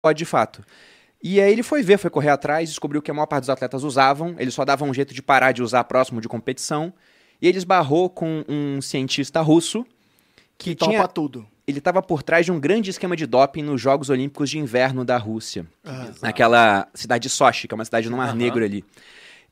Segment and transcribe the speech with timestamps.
[0.00, 0.64] pode de fato.
[1.22, 3.84] E aí ele foi ver, foi correr atrás, descobriu que a maior parte dos atletas
[3.84, 6.92] usavam, eles só davam um jeito de parar de usar próximo de competição.
[7.40, 9.84] E ele esbarrou com um cientista russo
[10.56, 11.46] que, que tinha topa tudo.
[11.66, 15.04] Ele estava por trás de um grande esquema de doping nos Jogos Olímpicos de Inverno
[15.04, 15.66] da Rússia.
[15.84, 16.08] Ah.
[16.20, 18.36] naquela cidade de Sochi, que é uma cidade no Mar Aham.
[18.36, 18.84] Negro ali.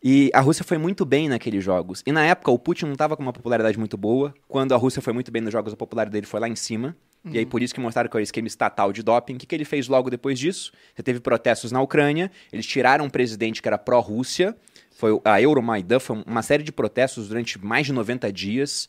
[0.03, 2.03] E a Rússia foi muito bem naqueles jogos.
[2.07, 4.35] E na época o Putin não estava com uma popularidade muito boa.
[4.46, 6.96] Quando a Rússia foi muito bem nos jogos, a popularidade dele foi lá em cima.
[7.33, 9.35] E aí por isso que mostraram que era o esquema estatal de doping.
[9.35, 10.73] O que, que ele fez logo depois disso?
[10.95, 14.57] Você teve protestos na Ucrânia, eles tiraram um presidente que era pró-Rússia.
[14.91, 18.88] Foi a Euromaidan, foi uma série de protestos durante mais de 90 dias.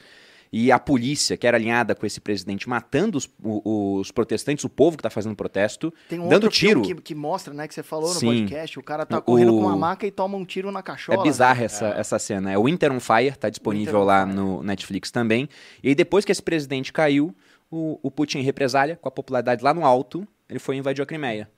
[0.51, 4.97] E a polícia, que era alinhada com esse presidente, matando os, os protestantes, o povo
[4.97, 6.81] que está fazendo protesto, Tem um dando tiro.
[6.81, 8.25] que, que mostra, né, que você falou no Sim.
[8.25, 11.19] podcast, o cara tá O- correndo com uma maca e toma um tiro na cachola.
[11.19, 11.65] É bizarra né?
[11.65, 12.51] essa, essa cena.
[12.51, 15.47] É o Winter on Fire, tá disponível Winter lá no Netflix também.
[15.83, 17.31] E aí, depois que esse presidente caiu,
[17.71, 21.03] o, o Putin, em represália, com a popularidade lá no alto, ele foi e invadiu
[21.03, 21.49] a Crimeia.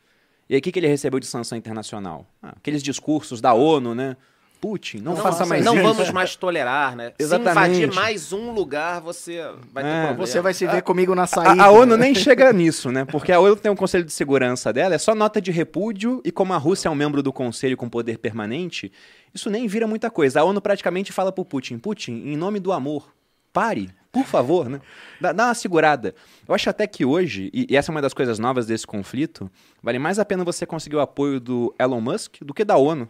[0.50, 2.26] E aí, o que, que ele recebeu de sanção internacional?
[2.44, 4.18] Ah, aqueles discursos da ONU, né?
[4.60, 5.84] Putin, não, Não faça mais Não isso.
[5.84, 7.14] vamos mais tolerar, né?
[7.18, 7.78] Exatamente.
[7.78, 9.42] Se invadir mais um lugar, você
[9.74, 10.06] vai ter É.
[10.06, 10.28] problema.
[10.28, 11.64] Você vai se ver comigo na saída.
[11.64, 13.04] A, a ONU nem chega nisso, né?
[13.04, 16.32] Porque a ONU tem um conselho de segurança dela, é só nota de repúdio, e
[16.32, 18.92] como a Rússia é um membro do conselho com poder permanente,
[19.34, 20.42] isso nem vira muita coisa.
[20.42, 23.12] A ONU praticamente fala pro Putin, Putin, em nome do amor,
[23.52, 24.82] pare, por favor, né?
[25.20, 26.14] Dá, dá uma segurada.
[26.48, 29.50] Eu acho até que hoje, e, essa é uma das coisas novas desse conflito,
[29.82, 33.08] vale mais a pena você conseguir o apoio do Elon Musk do que da ONU.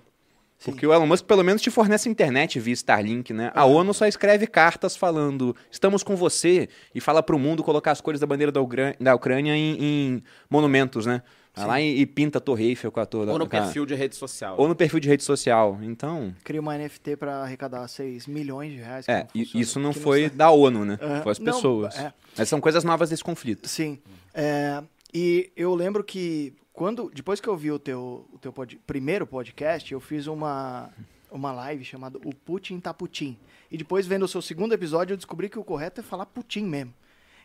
[0.64, 3.52] Porque o Elon Musk pelo menos te fornece internet via Starlink, né?
[3.56, 8.00] A ONU só escreve cartas falando estamos com você e fala pro mundo colocar as
[8.00, 11.24] cores da bandeira da, Ucrânia, da Ucrânia em, em monumentos, né?
[11.54, 13.30] Vai lá e, e pinta a Torre Eiffel com a torre.
[13.30, 14.56] Ou no a- perfil de rede social.
[14.58, 15.78] Ou no perfil de rede social.
[15.82, 19.06] Então, Cria uma NFT pra arrecadar 6 milhões de reais.
[19.06, 20.38] que é, não isso não que foi sai.
[20.38, 20.98] da ONU, né?
[21.02, 21.22] É.
[21.22, 21.98] Foi as Não, pessoas.
[21.98, 22.14] é.
[22.38, 23.68] Mas são coisas novas desse conflito.
[23.68, 24.00] Sim.
[24.34, 24.82] É,
[25.14, 29.28] e eu lembro que quando depois que eu vi o teu, o teu pod- primeiro
[29.28, 30.90] podcast, eu fiz uma,
[31.30, 33.38] uma live chamada O Putin tá Putin.
[33.70, 36.64] E depois, vendo o seu segundo episódio, eu descobri que o correto é falar Putin
[36.64, 36.94] mesmo.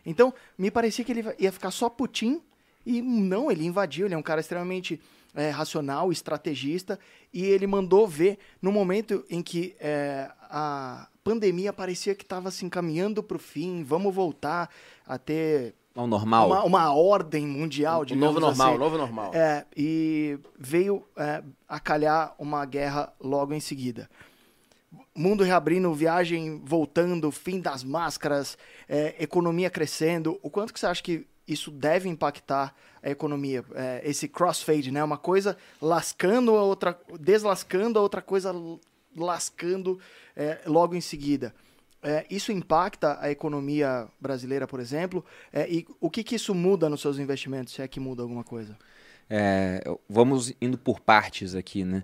[0.05, 2.41] Então, me parecia que ele ia ficar só Putin
[2.87, 4.05] e não, ele invadiu.
[4.05, 4.99] Ele é um cara extremamente
[5.35, 6.97] é, racional, estrategista
[7.33, 12.65] e ele mandou ver no momento em que é, a pandemia parecia que estava se
[12.65, 14.69] encaminhando para o fim, vamos voltar
[15.05, 16.47] a ter Ao normal.
[16.47, 18.77] uma, uma ordem mundial, o digamos novo normal, assim.
[18.79, 19.31] novo normal.
[19.33, 24.09] É, e veio é, a calhar uma guerra logo em seguida.
[25.13, 30.39] Mundo reabrindo, viagem voltando, fim das máscaras, é, economia crescendo.
[30.41, 33.63] O quanto que você acha que isso deve impactar a economia?
[33.73, 35.03] É, esse crossfade, né?
[35.03, 38.53] Uma coisa lascando a outra, deslascando a outra coisa
[39.15, 39.99] lascando
[40.35, 41.53] é, logo em seguida.
[42.03, 45.25] É, isso impacta a economia brasileira, por exemplo?
[45.51, 48.43] É, e o que, que isso muda nos seus investimentos, se é que muda alguma
[48.43, 48.77] coisa?
[49.29, 52.03] É, vamos indo por partes aqui, né?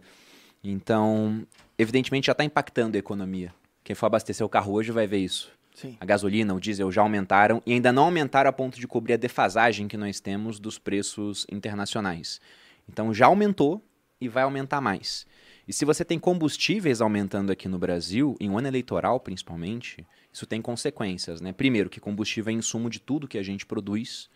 [0.64, 1.46] Então,
[1.78, 3.54] evidentemente já está impactando a economia.
[3.84, 5.52] Quem for abastecer o carro hoje vai ver isso.
[5.74, 5.98] Sim.
[6.00, 9.18] A gasolina, o diesel já aumentaram e ainda não aumentaram a ponto de cobrir a
[9.18, 12.40] defasagem que nós temos dos preços internacionais.
[12.88, 13.84] Então já aumentou
[14.20, 15.26] e vai aumentar mais.
[15.68, 20.46] E se você tem combustíveis aumentando aqui no Brasil, em um ano eleitoral principalmente, isso
[20.46, 21.54] tem consequências, né?
[21.54, 24.30] Primeiro, que combustível é insumo de tudo que a gente produz.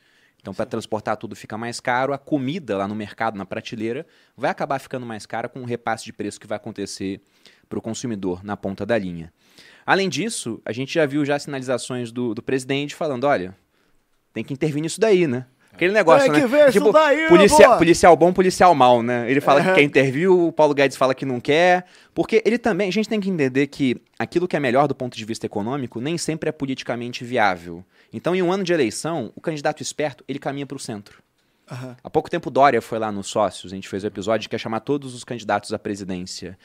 [0.48, 4.50] Então, para transportar tudo fica mais caro, a comida lá no mercado, na prateleira, vai
[4.50, 7.20] acabar ficando mais cara com o repasse de preço que vai acontecer
[7.68, 9.34] para o consumidor na ponta da linha.
[9.86, 13.58] Além disso, a gente já viu já sinalizações do, do presidente falando, olha,
[14.32, 15.46] tem que intervir nisso daí, né?
[15.78, 16.42] Aquele negócio, Tem né?
[16.42, 17.78] que ver isso daí, policia- pô!
[17.78, 19.30] policial bom, policial mal, né?
[19.30, 22.90] Ele fala que quer intervir, o Paulo Guedes fala que não quer, porque ele também,
[22.90, 26.02] a gente tem que entender que aquilo que é melhor do ponto de vista econômico
[26.02, 27.86] nem sempre é politicamente viável.
[28.12, 31.22] Então, em um ano de eleição, o candidato esperto, ele caminha para o centro.
[31.72, 31.96] Aham.
[32.04, 34.60] Há pouco tempo Dória foi lá nos sócios, a gente fez um episódio que é
[34.60, 36.58] chamar todos os candidatos à presidência.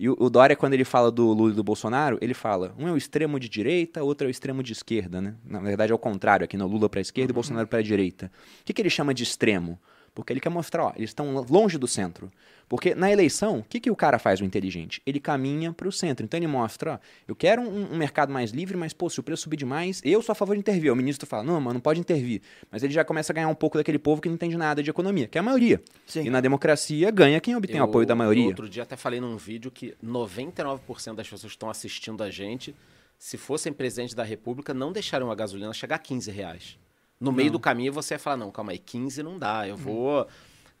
[0.00, 2.88] E o, o Dória, quando ele fala do Lula e do Bolsonaro, ele fala, um
[2.88, 5.34] é o extremo de direita, outro é o extremo de esquerda, né?
[5.44, 7.82] Na verdade é o contrário aqui, no Lula para a esquerda e Bolsonaro para a
[7.82, 8.32] direita.
[8.62, 9.78] O que, que ele chama de extremo?
[10.14, 12.30] Porque ele quer mostrar, ó, eles estão longe do centro.
[12.68, 15.02] Porque na eleição, o que, que o cara faz, o inteligente?
[15.04, 16.24] Ele caminha para o centro.
[16.24, 19.22] Então ele mostra, ó, eu quero um, um mercado mais livre, mas, pô, se o
[19.24, 20.92] preço subir demais, eu sou a favor de intervir.
[20.92, 22.42] O ministro fala, não, mano, não pode intervir.
[22.70, 24.90] Mas ele já começa a ganhar um pouco daquele povo que não entende nada de
[24.90, 25.82] economia, que é a maioria.
[26.06, 26.26] Sim.
[26.26, 28.46] E na democracia ganha quem obtém o apoio da maioria.
[28.46, 32.72] Outro dia até falei num vídeo que 99% das pessoas que estão assistindo a gente,
[33.18, 36.78] se fossem presidente da república, não deixariam a gasolina chegar a 15 reais.
[37.20, 40.26] No meio do caminho você ia falar, não, calma aí, 15 não dá, eu vou,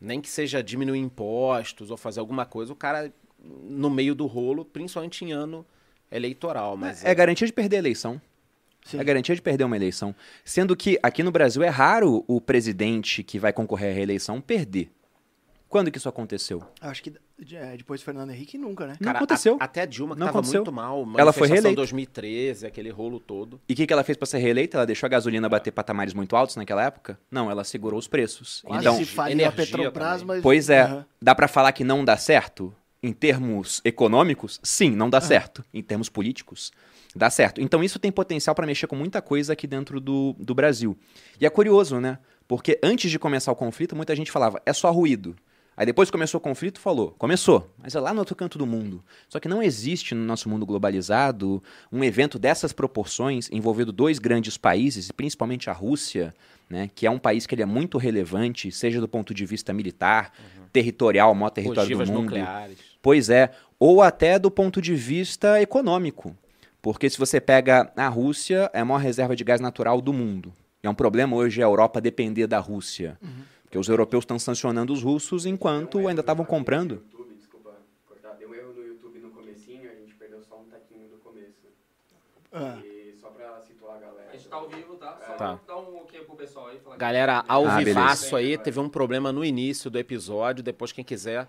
[0.00, 4.64] nem que seja diminuir impostos ou fazer alguma coisa, o cara no meio do rolo,
[4.64, 5.66] principalmente em ano
[6.10, 6.76] eleitoral.
[6.76, 8.20] Mas É garantia de perder a eleição.
[8.84, 8.98] Sim.
[8.98, 10.14] É garantia de perder uma eleição.
[10.44, 14.90] Sendo que aqui no Brasil é raro o presidente que vai concorrer à reeleição perder.
[15.68, 16.62] Quando que isso aconteceu?
[16.80, 17.12] Acho que
[17.52, 18.96] é, depois do Fernando Henrique nunca, né?
[19.00, 19.56] Não Cara, aconteceu.
[19.60, 20.60] a- até a Dilma, que Não tava aconteceu.
[20.60, 21.06] muito mal.
[21.16, 21.76] Ela foi reeleita.
[21.76, 23.60] 2013, aquele rolo todo.
[23.68, 24.76] E o que, que ela fez para ser reeleita?
[24.76, 27.18] Ela deixou a gasolina bater patamares muito altos naquela época?
[27.30, 28.62] Não, ela segurou os preços.
[28.64, 30.26] Quase então, se faliu a Petrobras, também.
[30.26, 30.42] mas...
[30.42, 31.06] pois é, Aham.
[31.20, 32.74] dá para falar que não dá certo?
[33.02, 35.64] Em termos econômicos, sim, não dá certo.
[35.72, 36.70] Em termos políticos,
[37.16, 37.58] dá certo.
[37.60, 40.96] Então isso tem potencial para mexer com muita coisa aqui dentro do, do Brasil.
[41.40, 42.18] E é curioso, né?
[42.46, 45.34] Porque antes de começar o conflito, muita gente falava, é só ruído.
[45.80, 48.66] Aí depois que começou o conflito, falou, começou, mas é lá no outro canto do
[48.66, 49.02] mundo.
[49.30, 54.58] Só que não existe no nosso mundo globalizado um evento dessas proporções envolvendo dois grandes
[54.58, 56.34] países, e principalmente a Rússia,
[56.68, 59.72] né, que é um país que ele é muito relevante, seja do ponto de vista
[59.72, 60.34] militar,
[60.70, 62.24] territorial, maior território Ogivas do mundo.
[62.24, 62.76] nucleares.
[63.00, 66.36] Pois é, ou até do ponto de vista econômico.
[66.82, 70.52] Porque se você pega a Rússia, é a maior reserva de gás natural do mundo.
[70.82, 73.18] E é um problema hoje a Europa depender da Rússia.
[73.70, 76.94] Porque os europeus estão sancionando os russos enquanto ainda estavam comprando.
[77.12, 77.70] YouTube, desculpa
[78.04, 78.32] cortar.
[78.32, 81.68] Deu um erro no YouTube no comecinho, a gente perdeu só um taquinho do começo.
[82.52, 82.80] Ah.
[82.84, 84.28] E só pra situar a galera.
[84.28, 85.20] A gente tá ao vivo, tá?
[85.24, 85.60] Só Tá.
[85.64, 86.80] dá um ok pro pessoal aí.
[86.98, 90.64] Galera, ao Ah, vivaço aí, teve um problema no início do episódio.
[90.64, 91.46] Depois, quem quiser,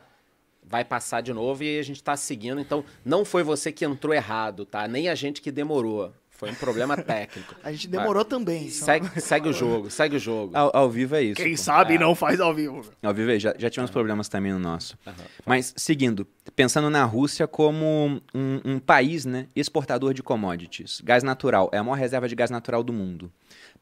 [0.63, 2.61] vai passar de novo e a gente tá seguindo.
[2.61, 4.87] Então, não foi você que entrou errado, tá?
[4.87, 6.13] Nem a gente que demorou.
[6.41, 7.53] Foi um problema técnico.
[7.63, 8.63] A gente demorou também.
[8.63, 10.57] então- Segue, segue o jogo, segue o jogo.
[10.57, 11.35] Ao, ao vivo é isso.
[11.39, 11.61] Quem pô.
[11.61, 12.83] sabe não faz ao vivo.
[13.03, 14.97] Ao vivo é, já, já tivemos problemas também no nosso.
[15.05, 15.15] Aham.
[15.45, 20.99] Mas, seguindo, pensando na Rússia como um, um país né, exportador de commodities.
[21.03, 23.31] Gás natural é a maior reserva de gás natural do mundo.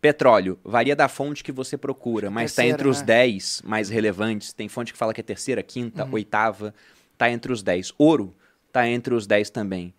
[0.01, 3.05] Petróleo, varia da fonte que você procura, mas está entre os né?
[3.05, 4.51] 10 mais relevantes.
[4.51, 6.73] Tem fonte que fala que é terceira, quinta, oitava,
[7.13, 7.93] está entre os 10.
[7.97, 8.35] Ouro
[8.67, 9.93] está entre os 10 também.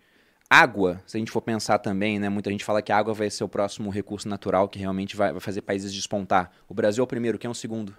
[0.53, 2.27] Água, se a gente for pensar também, né?
[2.27, 5.31] Muita gente fala que a água vai ser o próximo recurso natural que realmente vai,
[5.31, 6.51] vai fazer países despontar.
[6.67, 7.95] O Brasil é o primeiro, quem é o segundo?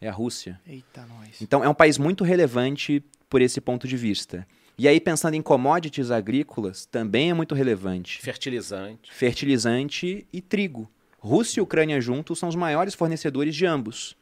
[0.00, 0.58] É a Rússia.
[0.66, 1.42] Eita, nós.
[1.42, 4.46] Então é um país muito relevante por esse ponto de vista.
[4.78, 8.22] E aí, pensando em commodities agrícolas, também é muito relevante.
[8.22, 9.12] Fertilizante.
[9.12, 10.90] Fertilizante e trigo.
[11.18, 14.16] Rússia e Ucrânia juntos são os maiores fornecedores de ambos.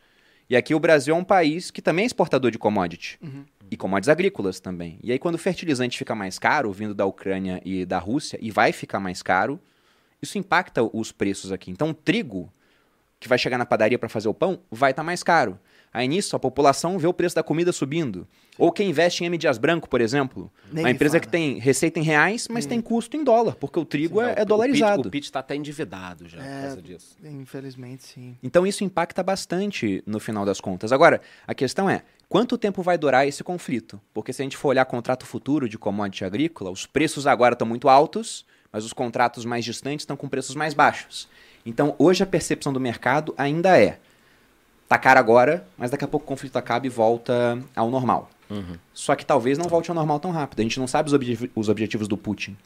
[0.51, 3.17] E aqui o Brasil é um país que também é exportador de commodity.
[3.71, 4.99] E commodities agrícolas também.
[5.03, 8.51] E aí, quando o fertilizante fica mais caro, vindo da Ucrânia e da Rússia, e
[8.51, 9.61] vai ficar mais caro,
[10.21, 11.71] isso impacta os preços aqui.
[11.71, 12.53] Então, o trigo,
[13.21, 15.59] que vai chegar na padaria para fazer o pão, vai estar mais caro.
[15.93, 18.27] Aí nisso, a população vê o preço da comida subindo.
[18.57, 19.37] Ou quem investe em M.
[19.37, 20.51] Dias Branco, por exemplo.
[20.73, 21.21] Nem uma empresa fala.
[21.23, 24.43] que tem receita em reais, mas tem custo em dólar, porque o trigo é, é
[24.43, 25.09] O dolarizado.
[25.09, 26.63] O Pete tá até endividado já por É.
[26.63, 27.17] causa disso.
[27.25, 28.37] Infelizmente, sim.
[28.43, 30.93] Então isso impacta bastante no final das contas.
[30.93, 34.01] Agora, a questão é, quanto tempo vai durar esse conflito?
[34.15, 37.67] Porque se a gente for olhar contrato futuro de commodity agrícola, os preços agora estão
[37.67, 41.29] muito altos, mas os contratos mais distantes estão com preços mais baixos.
[41.67, 43.99] Então, hoje a percepção do mercado ainda é,
[44.89, 48.31] tá caro agora, mas daqui a pouco o conflito acaba e volta ao normal.
[48.95, 50.61] Só que talvez não volte ao normal tão rápido.
[50.61, 52.57] A gente não sabe os, obje- os objetivos do Putin.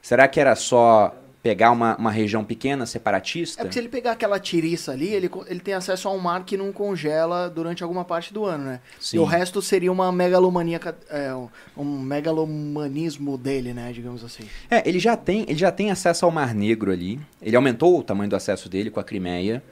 [0.00, 3.60] Será que era só pegar uma, uma região pequena, separatista?
[3.60, 6.42] É porque se ele pegar aquela tiriça ali, ele, ele tem acesso a um mar
[6.42, 8.80] que não congela durante alguma parte do ano, né?
[8.98, 9.18] Sim.
[9.18, 10.80] E o resto seria uma megalomania,
[11.10, 11.34] é,
[11.76, 13.92] um- megalomanismo dele, né?
[13.92, 14.44] Digamos assim.
[14.70, 17.20] É, ele já tem, ele já tem acesso ao Mar Negro ali.
[17.42, 19.62] Ele aumentou o tamanho do acesso dele com a Crimeia.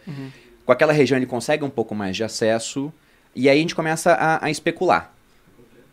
[0.67, 2.93] Com aquela região ele consegue um pouco mais de acesso.
[3.35, 5.11] E aí a gente começa a, a especular.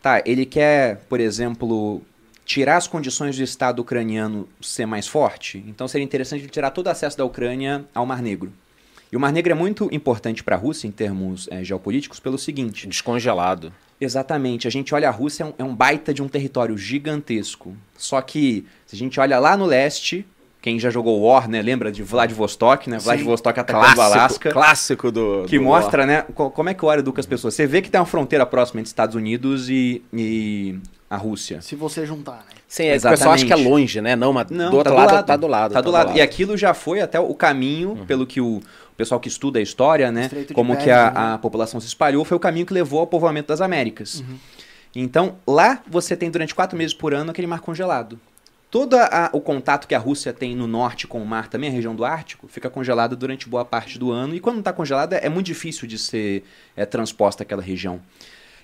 [0.01, 2.01] Tá, ele quer, por exemplo,
[2.49, 5.63] tirar as condições do Estado ucraniano ser mais forte.
[5.67, 8.51] Então seria interessante ele tirar todo o acesso da Ucrânia ao Mar Negro.
[9.11, 12.39] E o Mar Negro é muito importante para a Rússia em termos eh, geopolíticos pelo
[12.39, 13.71] seguinte: Descongelado.
[14.01, 14.67] Exatamente.
[14.67, 17.77] A gente olha a Rússia, é um, é um baita de um território gigantesco.
[17.95, 20.25] Só que, se a gente olha lá no leste,
[20.61, 21.61] quem já jogou War, né?
[21.61, 22.99] Lembra de Vladivostok, né?
[22.99, 23.05] Sim.
[23.05, 24.51] Vladivostok atacando o Alasca.
[24.51, 25.45] clássico do.
[25.47, 26.23] Que do mostra, né?
[26.35, 27.53] co- Como é que o War educa as pessoas.
[27.53, 30.77] Você vê que tem uma fronteira próxima entre Estados Unidos e, e
[31.09, 31.61] a Rússia.
[31.61, 32.55] Se você juntar, né?
[32.67, 33.67] Sim, é, o pessoal acha que é Exatamente.
[33.67, 34.15] longe, né?
[34.15, 35.73] Não, mas Não, do outro tá lado, tá do lado.
[35.73, 36.15] Tá do lado.
[36.15, 38.61] E aquilo já foi até o caminho, pelo que o
[38.95, 40.23] pessoal que estuda a história, né?
[40.23, 41.11] Estreito Como que a, né?
[41.33, 44.23] a população se espalhou, foi o caminho que levou ao povoamento das Américas.
[44.95, 48.19] Então, lá você tem durante quatro meses por ano aquele mar congelado.
[48.71, 51.73] Todo a- o contato que a Rússia tem no norte com o mar, também a
[51.73, 54.35] região do Ártico, fica congelado durante boa parte do ano.
[54.35, 56.43] E quando não está congelada, é muito difícil de ser
[56.77, 57.99] é, transposta aquela região.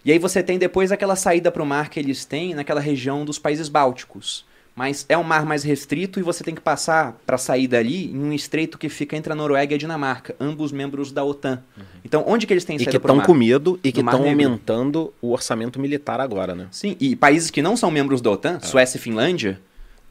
[0.04, 3.26] E aí você tem depois aquela saída para o mar que eles têm naquela região
[3.26, 4.46] dos países bálticos.
[4.76, 8.18] Mas é um mar mais restrito e você tem que passar para sair dali em
[8.20, 11.64] um estreito que fica entre a Noruega e a Dinamarca, ambos membros da OTAN.
[12.04, 13.26] Então, onde que eles têm E que saída para o estão mar?
[13.26, 16.68] com medo e que No estão aumentando o orçamento militar agora, né?
[16.72, 19.60] Sim, e países que não são membros da OTAN, Suécia e Finlândia,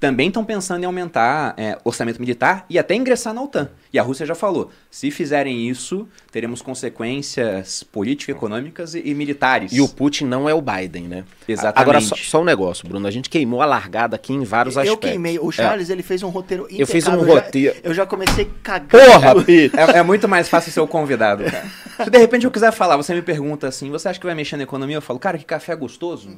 [0.05, 3.71] também estão pensando em aumentar é, orçamento militar e até ingressar na OTAN.
[3.91, 9.73] E a Rússia já falou: se fizerem isso, teremos consequências político-econômicas e, e militares.
[9.73, 11.25] E o Putin não é o Biden, né?
[11.49, 11.81] Exatamente.
[11.81, 13.07] Agora, só, só um negócio, Bruno.
[13.07, 15.09] A gente queimou a largada aqui em vários Eu aspectos.
[15.11, 15.39] queimei.
[15.39, 17.29] O Charles, ele fez um roteiro Eu fiz um impecável.
[17.29, 17.77] Eu já- roteiro.
[17.83, 18.89] Eu já comecei cagando.
[18.91, 19.73] Porra, Pete!
[19.77, 21.65] É, é muito mais fácil ser o convidado, cara.
[22.05, 24.57] Se de repente eu quiser falar, você me pergunta assim, você acha que vai mexer
[24.57, 24.97] na economia?
[24.97, 26.29] Eu falo, cara, que café gostoso.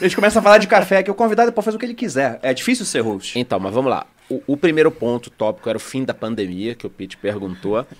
[0.00, 1.94] A gente começa a falar de café, que o convidado pode fazer o que ele
[1.94, 2.38] quiser.
[2.42, 3.00] É difícil ser
[3.36, 4.06] Então, mas vamos lá.
[4.28, 7.86] O, o primeiro ponto tópico era o fim da pandemia, que o Pete perguntou.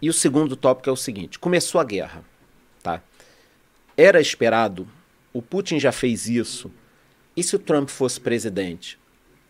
[0.00, 2.22] E o segundo tópico é o seguinte: começou a guerra,
[2.84, 3.02] tá?
[3.96, 4.86] Era esperado,
[5.32, 6.70] o Putin já fez isso.
[7.36, 8.98] E se o Trump fosse presidente?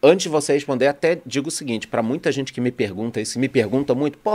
[0.02, 3.38] Antes de você responder, até digo o seguinte: para muita gente que me pergunta isso,
[3.38, 4.30] me pergunta muito, pô,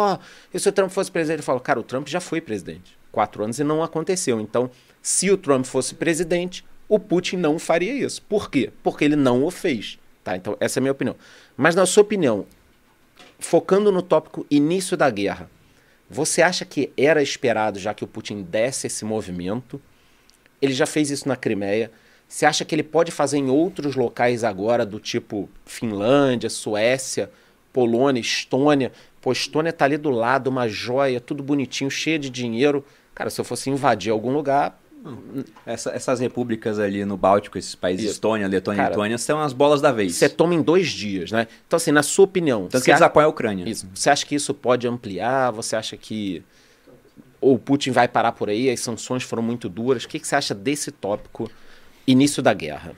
[0.53, 1.39] e se o Trump fosse presidente?
[1.39, 2.97] Eu falo, cara, o Trump já foi presidente.
[3.11, 4.39] Quatro anos e não aconteceu.
[4.39, 4.69] Então,
[5.01, 8.21] se o Trump fosse presidente, o Putin não faria isso.
[8.23, 8.71] Por quê?
[8.81, 9.97] Porque ele não o fez.
[10.23, 10.35] Tá?
[10.35, 11.15] Então, essa é a minha opinião.
[11.57, 12.45] Mas, na sua opinião,
[13.39, 15.49] focando no tópico início da guerra,
[16.09, 19.81] você acha que era esperado, já que o Putin desse esse movimento?
[20.61, 21.91] Ele já fez isso na Crimeia.
[22.27, 27.29] Você acha que ele pode fazer em outros locais agora, do tipo Finlândia, Suécia,
[27.71, 28.91] Polônia, Estônia?
[29.21, 32.85] Pô, Estônia tá ali do lado, uma joia, tudo bonitinho, cheio de dinheiro.
[33.13, 34.79] Cara, se eu fosse invadir algum lugar,
[35.65, 38.13] Essa- essas repúblicas ali no Báltico, esses países, Isso.
[38.13, 40.15] Estônia, Letônia e Letônia, são as bolas da vez.
[40.15, 41.47] você toma em dois dias, né?
[41.67, 43.67] Então, assim, na sua opinião, Tanto que eles a- apoiam a Ucrânia.
[43.67, 43.87] Isso.
[43.93, 45.51] Você acha que isso pode ampliar?
[45.51, 46.41] Você acha que
[47.41, 48.69] o Putin vai parar por aí?
[48.69, 50.05] As sanções foram muito duras.
[50.05, 51.51] O que, que você acha desse tópico,
[52.07, 52.93] início da guerra?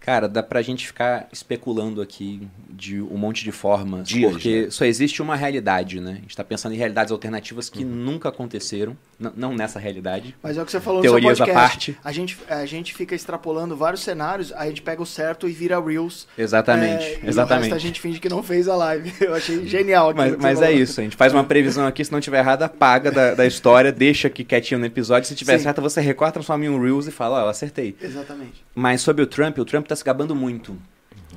[0.00, 4.70] Cara, dá pra gente ficar especulando aqui de um monte de formas, Dias, porque né?
[4.70, 6.12] só existe uma realidade, né?
[6.12, 7.90] A gente tá pensando em realidades alternativas que Uhum.
[7.90, 8.96] nunca aconteceram,
[9.36, 10.34] não nessa realidade.
[10.42, 11.92] Mas é o que você falou Teorias no seu podcast.
[11.92, 11.98] parte.
[12.02, 15.52] A gente, a gente fica extrapolando vários cenários, aí a gente pega o certo e
[15.52, 16.26] vira Reels.
[16.38, 17.64] Exatamente, É, e o exatamente.
[17.64, 19.12] resto a gente finge que não fez a live.
[19.20, 20.14] Eu achei genial.
[20.16, 23.10] Mas, mas é isso, a gente faz uma previsão aqui, se não tiver errada, apaga
[23.12, 25.28] da, da história, deixa aqui quietinho no episódio.
[25.28, 25.64] Se tiver Sim.
[25.64, 27.94] certa, você recorta, transforma em um Reels e fala, ó, eu acertei.
[28.00, 28.64] Exatamente.
[28.74, 30.76] Mas sobre o Trump, o Trump tá se gabando muito.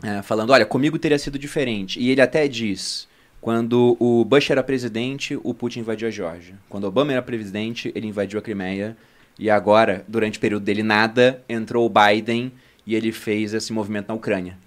[0.01, 2.00] É, falando, olha, comigo teria sido diferente.
[2.00, 3.08] E ele até diz,
[3.39, 6.55] quando o Bush era presidente, o Putin invadiu a Geórgia.
[6.67, 8.98] Quando Obama era presidente, ele invadiu a Crimeia.
[9.38, 12.51] E agora, durante o período dele, nada, entrou o Biden
[12.86, 14.58] e ele fez esse movimento na Ucrânia.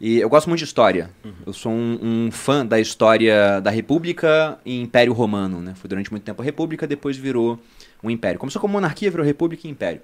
[0.00, 1.10] E eu gosto muito de história.
[1.46, 5.60] Eu sou um, um fã da história da República e Império Romano.
[5.60, 5.74] Né?
[5.74, 7.58] Foi durante muito tempo a República, depois virou
[8.02, 8.38] um Império.
[8.38, 10.02] Começou como monarquia, virou República e Império.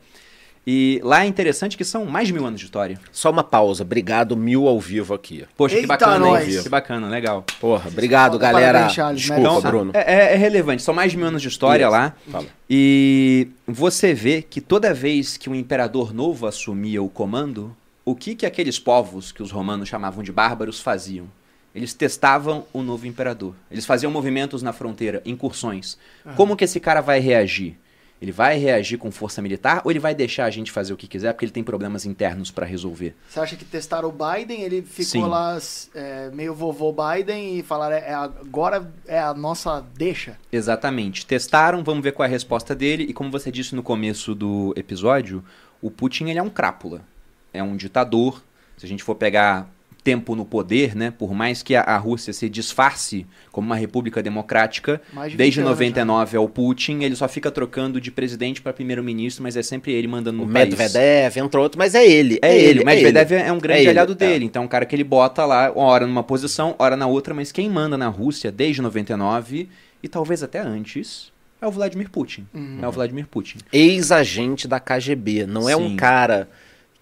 [0.65, 2.99] E lá é interessante que são mais de mil anos de história.
[3.11, 3.83] Só uma pausa.
[3.83, 5.45] Obrigado, mil ao vivo aqui.
[5.57, 6.55] Poxa, que Eita, bacana, nós.
[6.57, 6.63] hein?
[6.63, 7.45] Que bacana, legal.
[7.61, 8.89] Porra, obrigado, Parabéns, galera.
[8.89, 9.69] Charles, Desculpa, mérito.
[9.69, 9.91] Bruno.
[9.93, 11.91] É, é- é relevante, são mais de mil anos de história Isso.
[11.93, 12.15] lá.
[12.31, 12.47] Fala.
[12.71, 18.35] E você vê que toda vez que um imperador novo assumia o comando, o que,
[18.37, 21.27] que aqueles povos que os romanos chamavam de bárbaros faziam?
[21.75, 23.55] Eles testavam o novo imperador.
[23.71, 25.97] Eles faziam movimentos na fronteira, incursões.
[26.37, 27.79] Como que esse cara vai reagir?
[28.23, 31.09] Ele vai reagir com força militar ou ele vai deixar a gente fazer o que
[31.09, 33.17] quiser porque ele tem problemas internos para resolver?
[33.29, 35.27] Você acha que testaram o Biden, ele ficou Sim.
[35.27, 35.59] lá
[35.93, 40.39] é, meio vovô Biden e falaram, é, agora é a nossa deixa?
[40.53, 41.27] Exatamente.
[41.27, 43.03] Testaram, vamos ver qual é a resposta dele.
[43.09, 45.45] E como você disse no começo do episódio,
[45.81, 47.01] o Putin ele é um crápula.
[47.53, 48.41] É um ditador.
[48.77, 49.69] Se a gente for pegar
[50.03, 51.13] tempo no poder, né?
[51.17, 55.61] Por mais que a, a Rússia se disfarce como uma república democrática, de 20 desde
[55.61, 59.63] anos 99 é o Putin, ele só fica trocando de presidente para primeiro-ministro, mas é
[59.63, 60.69] sempre ele mandando O no país.
[60.69, 62.39] Medvedev, entrou outro, mas é ele.
[62.43, 63.43] É, ele, o Medvedev ele.
[63.43, 64.15] é um grande É ele, aliado é.
[64.17, 64.45] dele.
[64.45, 67.53] Então, é um cara que ele bota lá, hora numa posição, hora na outra, mas
[67.53, 69.69] quem manda na Rússia desde 99
[70.03, 71.31] e talvez até antes
[71.61, 72.47] é o Vladimir Putin.
[72.53, 72.79] Uhum.
[72.83, 73.59] É o Vladimir Putin.
[73.73, 75.47] Ex-agente da KGB.
[75.47, 75.97] Não é um Sim.
[75.97, 76.49] cara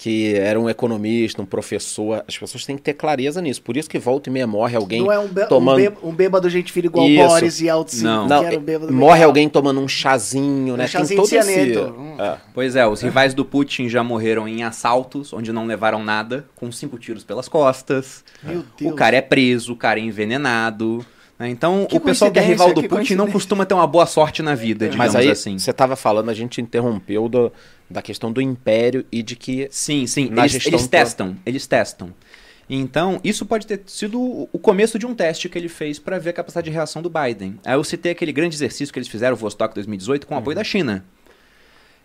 [0.03, 2.25] que era um economista, um professor.
[2.27, 3.61] As pessoas têm que ter clareza nisso.
[3.61, 5.75] Por isso que volta e meia morre alguém Não é um, tomando...
[5.79, 7.23] um, bê- um bêbado gente filho igual Isso.
[7.23, 8.23] o Boris e Altsin, Não.
[8.23, 9.29] que Não, era um bêbado morre legal.
[9.29, 10.85] alguém tomando um chazinho, né?
[10.85, 11.53] Um chazinho Tem de todo esse...
[11.75, 11.95] cianeto.
[12.01, 12.17] Hum.
[12.19, 12.39] É.
[12.55, 16.73] Pois é, os rivais do Putin já morreram em assaltos, onde não levaram nada, com
[16.73, 18.25] cinco tiros pelas costas.
[18.43, 18.93] Meu Deus.
[18.93, 21.05] O cara é preso, o cara é envenenado.
[21.39, 21.51] né?
[21.51, 24.43] Então, Que o pessoal que é rival do Putin não costuma ter uma boa sorte
[24.43, 25.59] na vida, digamos Mas aí, assim.
[25.59, 27.53] você estava falando, a gente interrompeu do-
[27.91, 30.31] da questão do império e de que Sim, sim.
[30.37, 32.15] Eles, eles testam, eles testam.
[32.73, 36.31] Então, isso pode ter sido o começo de um teste que ele fez para ver
[36.31, 37.59] a capacidade de reação do Biden.
[37.65, 40.41] Aí eu citei aquele grande exercício que eles fizeram, o Vostok 2018, com o Uhum.
[40.41, 41.05] apoio da China.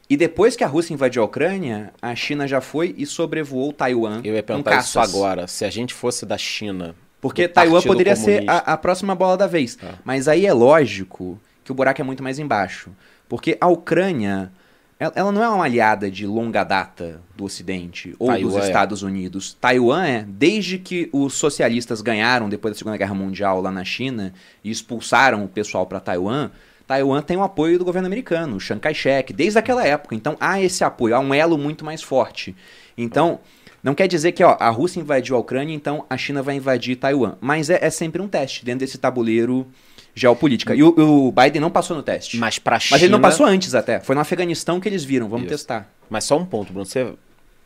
[0.09, 4.21] E depois que a Rússia invadiu a Ucrânia, a China já foi e sobrevoou Taiwan
[4.23, 5.47] eu ia perguntar isso agora.
[5.47, 8.51] Se a gente fosse da China, Porque Taiwan poderia ser Comunista.
[8.53, 9.77] a, a próxima bola da vez.
[9.83, 9.95] Ah.
[10.03, 12.91] Mas aí é lógico que o buraco é muito mais embaixo.
[13.27, 14.51] Porque a Ucrânia
[14.97, 18.67] ela, não é uma aliada de longa data do Ocidente ou Taiwan dos é.
[18.67, 19.57] Estados Unidos.
[19.59, 24.33] Taiwan é, desde que os socialistas ganharam depois da Segunda Guerra Mundial lá na China
[24.63, 26.49] e expulsaram o pessoal para Taiwan,
[26.87, 30.15] Taiwan tem o apoio do governo americano, Chiang Kai-shek, desde aquela época.
[30.15, 32.55] Então há esse apoio, há um elo muito mais forte.
[32.97, 33.39] Então,
[33.83, 36.95] não quer dizer que ó, a Rússia invadiu a Ucrânia, então a China vai invadir
[36.95, 37.35] Taiwan.
[37.41, 39.67] Mas é, é sempre um teste dentro desse tabuleiro
[40.15, 40.73] geopolítica.
[40.73, 42.37] E o, o Biden não passou no teste.
[42.37, 42.95] Mas pra China...
[42.95, 43.99] Mas ele não passou antes até.
[43.99, 45.27] Foi no Afeganistão que eles viram.
[45.27, 45.55] Vamos Isso.
[45.55, 45.89] testar.
[46.09, 46.85] Mas só um ponto, Bruno.
[46.85, 47.13] Você...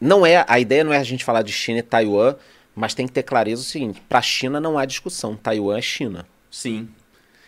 [0.01, 2.36] Não é, a ideia não é a gente falar de China e Taiwan,
[2.74, 5.36] mas tem que ter clareza o seguinte: para a China não há discussão.
[5.36, 6.25] Taiwan é China.
[6.50, 6.88] Sim.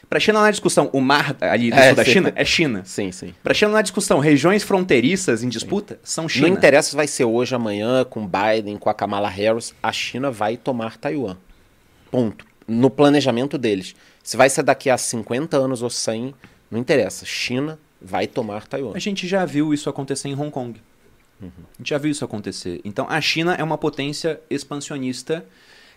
[0.10, 0.90] Pra China não há discussão.
[0.92, 2.12] O mar ali do É, sul da sim.
[2.12, 2.82] China é China.
[2.84, 3.34] Sim, sim.
[3.42, 4.20] Pra China não há discussão.
[4.20, 6.50] Regiões fronteiriças em disputa são China.
[6.50, 10.30] Não interessa se vai ser hoje, amanhã, com Biden, com a Kamala Harris, a China
[10.30, 11.38] vai tomar Taiwan.
[12.12, 12.46] Ponto.
[12.68, 13.96] No planejamento deles.
[14.24, 16.34] Se vai ser daqui a 50 anos ou 100,
[16.70, 17.26] não interessa.
[17.26, 18.94] China vai tomar Taiwan.
[18.96, 20.82] A gente já viu isso acontecer em Hong Kong.
[21.42, 21.46] A
[21.80, 22.82] gente já viu isso acontecer.
[22.86, 25.44] Então, a China é uma potência expansionista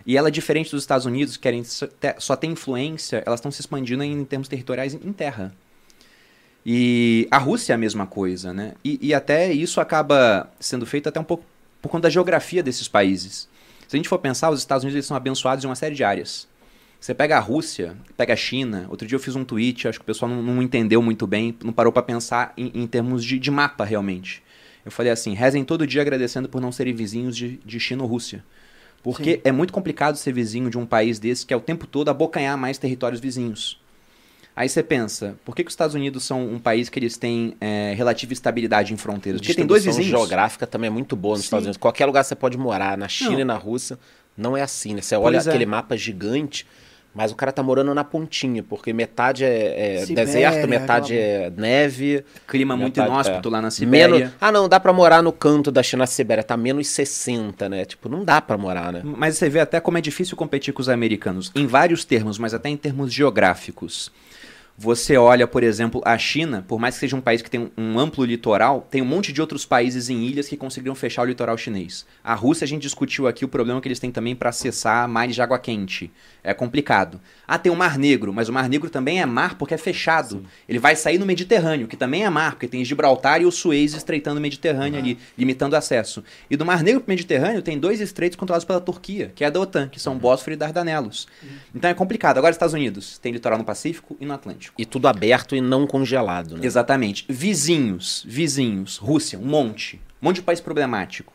[0.06, 1.48] e ela, diferente dos Estados Unidos, que
[2.18, 5.54] só ter influência, elas estão se expandindo em termos territoriais em terra.
[6.64, 8.72] E a Rússia é a mesma coisa, né?
[8.82, 11.44] E, e até isso acaba sendo feito até um pouco
[11.80, 13.48] por conta da geografia desses países.
[13.86, 16.02] Se a gente for pensar, os Estados Unidos eles são abençoados em uma série de
[16.02, 16.48] áreas.
[17.04, 18.86] Você pega a Rússia, pega a China.
[18.88, 21.54] Outro dia eu fiz um tweet, acho que o pessoal não, não entendeu muito bem,
[21.62, 24.42] não parou para pensar em, em termos de, de mapa realmente.
[24.86, 28.08] Eu falei assim: rezem todo dia agradecendo por não serem vizinhos de, de China ou
[28.08, 28.42] Rússia.
[29.02, 29.40] Porque Sim.
[29.44, 32.56] é muito complicado ser vizinho de um país desse que é o tempo todo abocanhar
[32.56, 33.78] mais territórios vizinhos.
[34.56, 37.54] Aí você pensa, por que, que os Estados Unidos são um país que eles têm
[37.60, 39.42] é, relativa estabilidade em fronteiras?
[39.42, 40.08] Porque tem dois vizinhos.
[40.08, 41.48] geográfica também é muito boa nos Sim.
[41.48, 41.76] Estados Unidos.
[41.76, 43.40] Qualquer lugar você pode morar, na China Não.
[43.40, 43.98] e na Rússia,
[44.34, 45.02] não é assim, né?
[45.02, 45.50] Você olha Pois é.
[45.50, 46.66] aquele mapa gigante,
[47.14, 51.44] mas o cara tá morando na pontinha, porque metade é, é Sibéria, deserto, metade aquela-
[51.46, 52.24] é neve.
[52.48, 53.52] Clima muito inóspito é.
[53.52, 54.14] lá na Sibéria.
[54.18, 57.84] Menos, ah, não, dá pra morar no canto da China Sibéria, tá menos 60, né?
[57.84, 59.00] Tipo, não dá pra morar, né?
[59.04, 62.52] Mas você vê até como é difícil competir com os americanos, em vários termos, mas
[62.52, 64.10] até em termos geográficos.
[64.76, 67.96] Você olha, por exemplo, a China, por mais que seja um país que tem um,
[67.96, 71.56] amplo litoral, tem um monte de outros países em ilhas que conseguiram fechar o litoral
[71.56, 72.04] chinês.
[72.24, 75.36] A Rússia, a gente discutiu aqui o problema que eles têm também para acessar mares
[75.36, 76.10] de água quente.
[76.42, 77.20] É complicado.
[77.46, 80.44] Ah, tem o Mar Negro, mas o Mar Negro também é mar porque é fechado.
[80.68, 83.94] Ele vai sair no Mediterrâneo, que também é mar, porque tem Gibraltar e o Suez
[83.94, 86.24] estreitando o Mediterrâneo ali, limitando acesso.
[86.50, 89.46] E do Mar Negro para o Mediterrâneo tem dois estreitos controlados pela Turquia, que é
[89.46, 91.28] a da OTAN, que são Bósforo e Dardanelos.
[91.72, 92.38] Então é complicado.
[92.38, 94.63] Agora, Estados Unidos tem litoral no Pacífico e no Atlântico.
[94.78, 96.66] E tudo aberto e não congelado, né?
[96.66, 97.24] Exatamente.
[97.28, 98.96] Vizinhos, vizinhos.
[98.96, 99.96] Rússia, um monte.
[100.22, 101.32] Um monte de país problemático.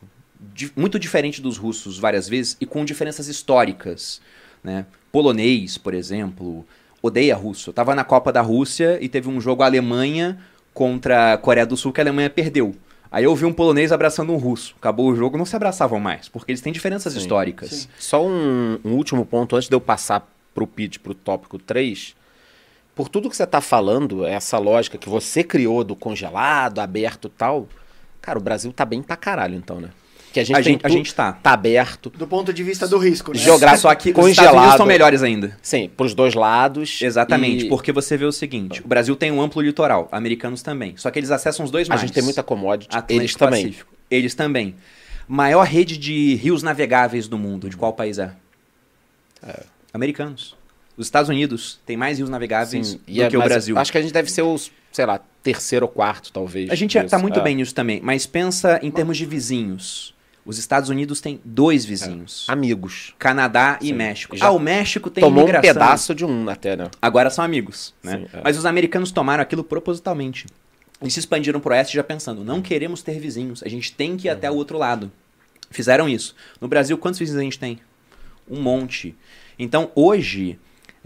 [0.53, 4.21] Di- muito diferente dos russos várias vezes e com diferenças históricas.
[4.63, 4.85] Né?
[5.11, 6.65] Polonês, por exemplo,
[7.01, 7.69] odeia russo.
[7.69, 10.39] Eu tava na Copa da Rússia e teve um jogo Alemanha
[10.73, 12.75] contra a Coreia do Sul que a Alemanha perdeu.
[13.11, 14.75] Aí eu vi um polonês abraçando um russo.
[14.77, 17.19] Acabou o jogo, não se abraçavam mais, porque eles têm diferenças Sim.
[17.19, 17.69] históricas.
[17.71, 17.87] Sim.
[17.97, 22.15] Só um, um último ponto antes de eu passar pro pitch, pro tópico 3.
[22.99, 27.31] Por tudo que você tá falando, essa lógica que você criou do congelado, aberto e
[27.31, 27.65] tal,
[28.19, 29.91] cara, o Brasil tá bem pra caralho, então, né?
[30.33, 31.31] Que a gente A gente, a gente tá.
[31.31, 33.39] tá aberto, Do ponto de vista do risco, né?
[33.39, 33.83] Geográfico.
[33.83, 34.31] Só que os Congelado.
[34.31, 35.57] Estados Unidos são melhores ainda.
[35.61, 37.01] sim, pros dois lados.
[37.01, 40.97] Exatamente, e porque você vê o seguinte: o Brasil tem um amplo litoral, americanos também.
[40.97, 42.01] Só que eles acessam os dois a mares.
[42.01, 43.63] gente tem muita commodity, Atlântico eles também.
[43.63, 43.93] Pacífico.
[44.11, 44.75] Eles também.
[45.25, 48.33] Maior rede de rios navegáveis do mundo, de qual país é?
[49.93, 50.58] Americanos.
[50.99, 53.77] Os Estados Unidos têm mais rios navegáveis Sim, do e é- que o Brasil.
[53.77, 56.69] Acho que a gente deve ser os, sei lá, terceiro ou quarto, talvez.
[56.69, 57.09] A gente disso.
[57.09, 57.41] tá muito É.
[57.41, 60.13] bem nisso também, mas pensa em termos de vizinhos.
[60.45, 62.45] Os Estados Unidos têm dois vizinhos.
[62.49, 63.13] Amigos.
[63.17, 63.93] Canadá e Sim.
[63.93, 64.35] México.
[64.35, 65.73] Já Ah, o México tem Tomou um imigração.
[65.73, 66.89] pedaço de um até, né?
[67.01, 68.17] Agora são amigos, né?
[68.17, 68.41] Sim, é.
[68.43, 70.47] Mas os americanos tomaram aquilo propositalmente.
[71.01, 74.27] Eles se expandiram pro oeste já pensando, não queremos ter vizinhos, a gente tem que
[74.27, 75.09] ir até o outro lado.
[75.71, 76.35] Fizeram isso.
[76.59, 77.79] No Brasil, quantos vizinhos a gente tem?
[78.49, 79.15] Um monte.
[79.57, 80.57] Então, hoje,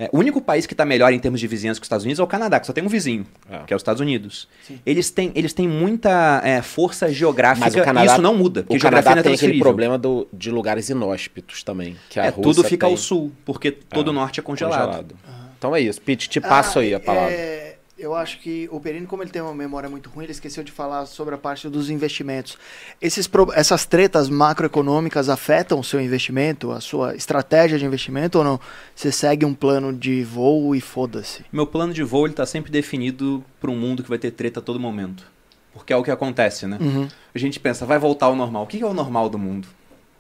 [0.05, 2.19] é, o único país que está melhor em termos de vizinhança que os Estados Unidos
[2.19, 3.59] é o Canadá, que só tem um vizinho, É.
[3.65, 4.47] que é os Estados Unidos.
[4.67, 4.79] Sim.
[4.85, 8.63] Eles têm, eles têm muita é, força geográfica Mas o e Canadá- isso não muda,
[8.63, 11.95] porque O geografia Canadá é tem aquele problema do- de lugares inóspitos também.
[12.09, 15.15] Que a É, Rússia tudo fica tem ao sul, porque todo o norte é congelado.
[15.57, 16.01] Então é isso.
[16.01, 17.31] Pete, te passo Ah, aí a palavra.
[18.03, 20.71] Eu acho que o Perini, como ele tem uma memória muito ruim, ele esqueceu de
[20.71, 22.57] falar sobre a parte dos investimentos.
[23.01, 28.59] Esses, essas tretas macroeconômicas afetam o seu investimento, a sua estratégia de investimento ou não?
[28.95, 31.45] Você segue um plano de voo e foda-se.
[31.51, 34.59] Meu plano de voo ele tá sempre definido para um mundo que vai ter treta
[34.59, 35.31] a todo momento.
[35.73, 36.77] Porque é o que acontece, né?
[36.79, 37.07] Uhum.
[37.33, 38.63] A gente pensa, vai voltar ao normal.
[38.63, 39.67] O que é o normal do mundo?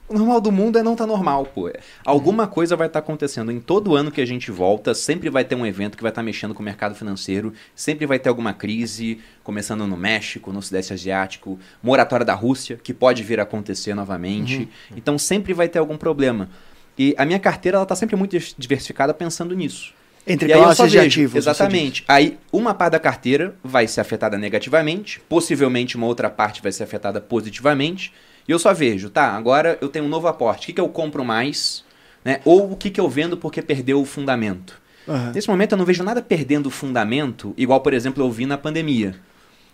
[0.07, 1.71] O normal do mundo é não tá normal, pô.
[2.05, 3.51] Alguma coisa vai estar acontecendo.
[3.51, 6.21] Em todo ano que a gente volta, sempre vai ter um evento que vai estar
[6.21, 10.93] mexendo com o mercado financeiro, sempre vai ter alguma crise, começando no México, no Sudeste
[10.93, 14.67] Asiático, moratória da Rússia, que pode vir a acontecer novamente.
[14.95, 16.49] Então sempre vai ter algum problema.
[16.97, 19.93] E a minha carteira ela tá sempre muito diversificada pensando nisso.
[20.27, 21.35] Entre E classes de ativos.
[21.35, 22.03] Exatamente.
[22.07, 26.83] Aí uma parte da carteira vai ser afetada negativamente, possivelmente uma outra parte vai ser
[26.83, 28.13] afetada positivamente.
[28.47, 30.63] E eu só vejo, tá, agora eu tenho um novo aporte.
[30.63, 31.83] O que, que eu compro mais?
[32.23, 32.39] Né?
[32.45, 34.81] Ou o que, que eu vendo porque perdeu o fundamento?
[35.07, 35.31] Aham.
[35.33, 38.57] Nesse momento eu não vejo nada perdendo o fundamento, igual, por exemplo, eu vi na
[38.57, 39.15] pandemia.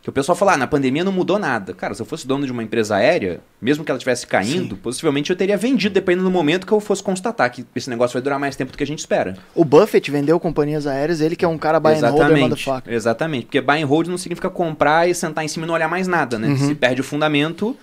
[0.01, 1.73] Que o pessoal fala, ah, na pandemia não mudou nada.
[1.73, 5.29] Cara, se eu fosse dono de uma empresa aérea, mesmo que ela estivesse caindo, possivelmente
[5.29, 8.39] eu teria vendido, dependendo do momento que eu fosse constatar que esse negócio vai durar
[8.39, 9.37] mais tempo do que a gente espera.
[9.53, 12.39] O Buffett vendeu companhias aéreas, ele que é um cara buy and Exatamente.
[12.39, 12.93] motherfucker.
[12.93, 13.45] Exatamente.
[13.47, 16.07] Porque buy and hold não significa comprar e sentar em cima e não olhar mais
[16.07, 16.47] nada, né?
[16.47, 16.57] Uhum.
[16.57, 17.75] Se perde o fundamento,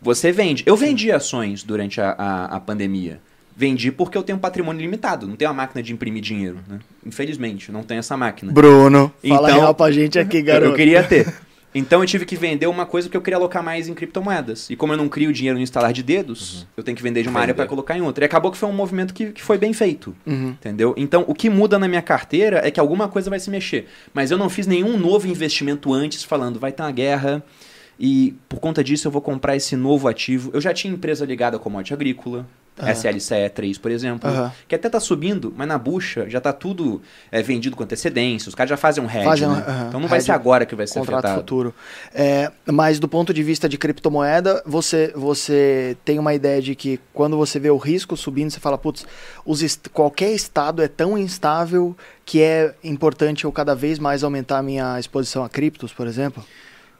[0.00, 0.62] você vende.
[0.66, 3.20] Eu vendi ações durante a, a, a pandemia.
[3.56, 5.26] Vendi porque eu tenho um patrimônio limitado.
[5.26, 6.78] Não tenho uma máquina de imprimir dinheiro, né?
[7.04, 8.50] Infelizmente, não tenho essa máquina.
[8.52, 10.72] Bruno, fala Então- real pra gente aqui, garoto.
[10.72, 11.30] Eu queria ter.
[11.72, 14.68] Então eu tive que vender uma coisa que eu queria alocar mais em criptomoedas.
[14.70, 17.28] E como eu não crio dinheiro no instalar de dedos, eu tenho que vender de
[17.28, 17.62] uma área Vender.
[17.62, 18.24] para colocar em outra.
[18.24, 20.16] E acabou que foi um movimento que, que foi bem feito.
[20.26, 20.48] Uhum.
[20.48, 20.94] Entendeu?
[20.96, 23.86] Então, o que muda na minha carteira é que alguma coisa vai se mexer.
[24.12, 27.40] Mas eu não fiz nenhum novo investimento antes falando, vai ter uma guerra
[28.00, 30.50] e por conta disso eu vou comprar esse novo ativo.
[30.54, 32.46] Eu já tinha empresa ligada à commodity agrícola,
[32.78, 32.92] Aham.
[32.92, 34.50] SLCE3, por exemplo, Aham.
[34.66, 38.54] que até tá subindo, mas na bucha já tá tudo é, vendido com antecedência, os
[38.54, 39.64] caras já fazem um hedge, Fazem né?
[39.68, 41.40] aham, Então não vai hedge, ser agora que vai ser contrato afetado.
[41.40, 41.74] futuro.
[42.14, 46.98] É, mas do ponto de vista de criptomoeda, você, você tem uma ideia de que
[47.12, 49.04] quando você vê o risco subindo, você fala, putz,
[49.44, 54.56] os est- qualquer estado é tão instável que é importante eu cada vez mais aumentar
[54.58, 56.42] a minha exposição a criptos, por exemplo?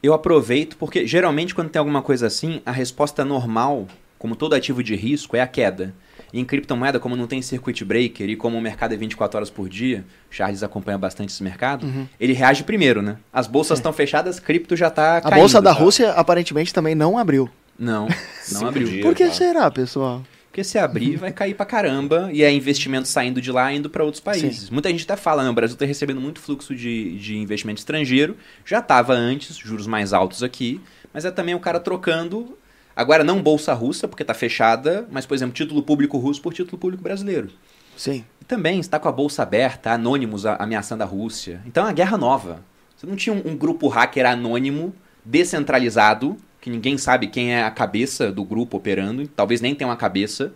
[0.02, 3.86] Eu aproveito porque geralmente quando tem alguma coisa assim, a resposta normal,
[4.18, 5.94] como todo ativo de risco, é a queda.
[6.32, 9.50] E em criptomoeda, como não tem circuit breaker e como o mercado é 24 horas
[9.50, 11.86] por dia, Charles acompanha bastante esse mercado,
[12.20, 13.16] ele reage primeiro, né?
[13.32, 15.40] As bolsas estão fechadas, cripto já tá A caindo.
[15.40, 15.80] bolsa da tá?
[15.80, 17.50] Rússia aparentemente também não abriu.
[17.78, 18.06] Não,
[18.52, 18.86] não abriu.
[18.86, 19.02] dias.
[19.04, 19.32] Por que tá.
[19.32, 20.22] será, pessoal?
[20.50, 24.02] Porque se abrir, vai cair pra caramba e é investimento saindo de lá indo pra
[24.02, 24.68] outros países.
[24.68, 25.48] Muita gente até fala, né?
[25.48, 28.36] O Brasil tá recebendo muito fluxo de, de investimento estrangeiro.
[28.64, 30.80] Já tava antes, juros mais altos aqui,
[31.14, 32.58] mas é também o cara trocando.
[32.96, 36.76] Agora não bolsa russa, porque tá fechada, mas, por exemplo, título público russo por título
[36.76, 37.48] público brasileiro.
[37.96, 38.24] Sim.
[38.40, 41.62] E também está com a bolsa aberta, anônimos ameaçando a Rússia.
[41.64, 42.64] Então é uma guerra nova.
[42.96, 44.92] Você não tinha um, um grupo hacker anônimo,
[45.24, 49.96] descentralizado, que ninguém sabe quem é a cabeça do grupo operando, talvez nem tenha uma
[49.96, 50.52] cabeça,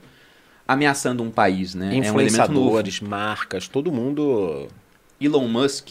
[0.68, 1.86] ameaçando um país, né?
[1.86, 2.68] É um elemento novo.
[2.78, 4.68] Influenciadores, marcas, todo mundo.
[5.20, 5.88] Elon Musk,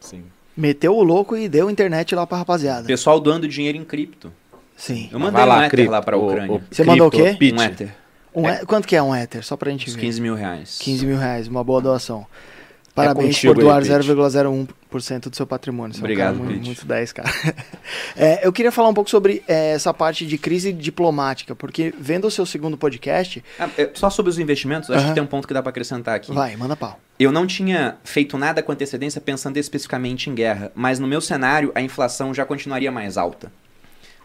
[0.00, 0.24] Sim.
[0.56, 2.86] Meteu o louco e deu internet lá pra rapaziada.
[2.86, 4.32] pessoal doando dinheiro em cripto.
[4.76, 5.08] Sim.
[5.12, 6.56] Eu mandei vai um Ether cripto, lá pra o- Ucrânia.
[6.56, 7.36] o Você mandou o cripto, quê?
[7.38, 7.58] pitch.
[7.58, 7.94] Um Ether.
[8.34, 9.44] Um e- Quanto que é um Ether?
[9.44, 10.00] Só pra gente ver.
[10.00, 10.78] 15 mil reais.
[10.80, 12.26] 15 mil reais, uma boa doação.
[12.94, 13.84] Parabéns contigo por doar aí,
[14.90, 15.04] Pete.
[15.14, 15.94] 0,01% do seu patrimônio.
[15.94, 16.66] Você é um Obrigado, muito, Pete.
[16.66, 17.30] muito 10, cara.
[18.16, 22.26] É, eu queria falar um pouco sobre é, essa parte de crise diplomática, porque vendo
[22.26, 25.08] o seu segundo podcast, Ah, é, só sobre os investimentos, acho Aham.
[25.08, 26.32] que tem um ponto que dá pra acrescentar aqui.
[26.32, 26.98] vai, manda pau.
[27.18, 31.70] Eu não tinha feito nada com antecedência pensando especificamente em guerra, mas no meu cenário
[31.74, 33.52] a inflação já continuaria mais alta.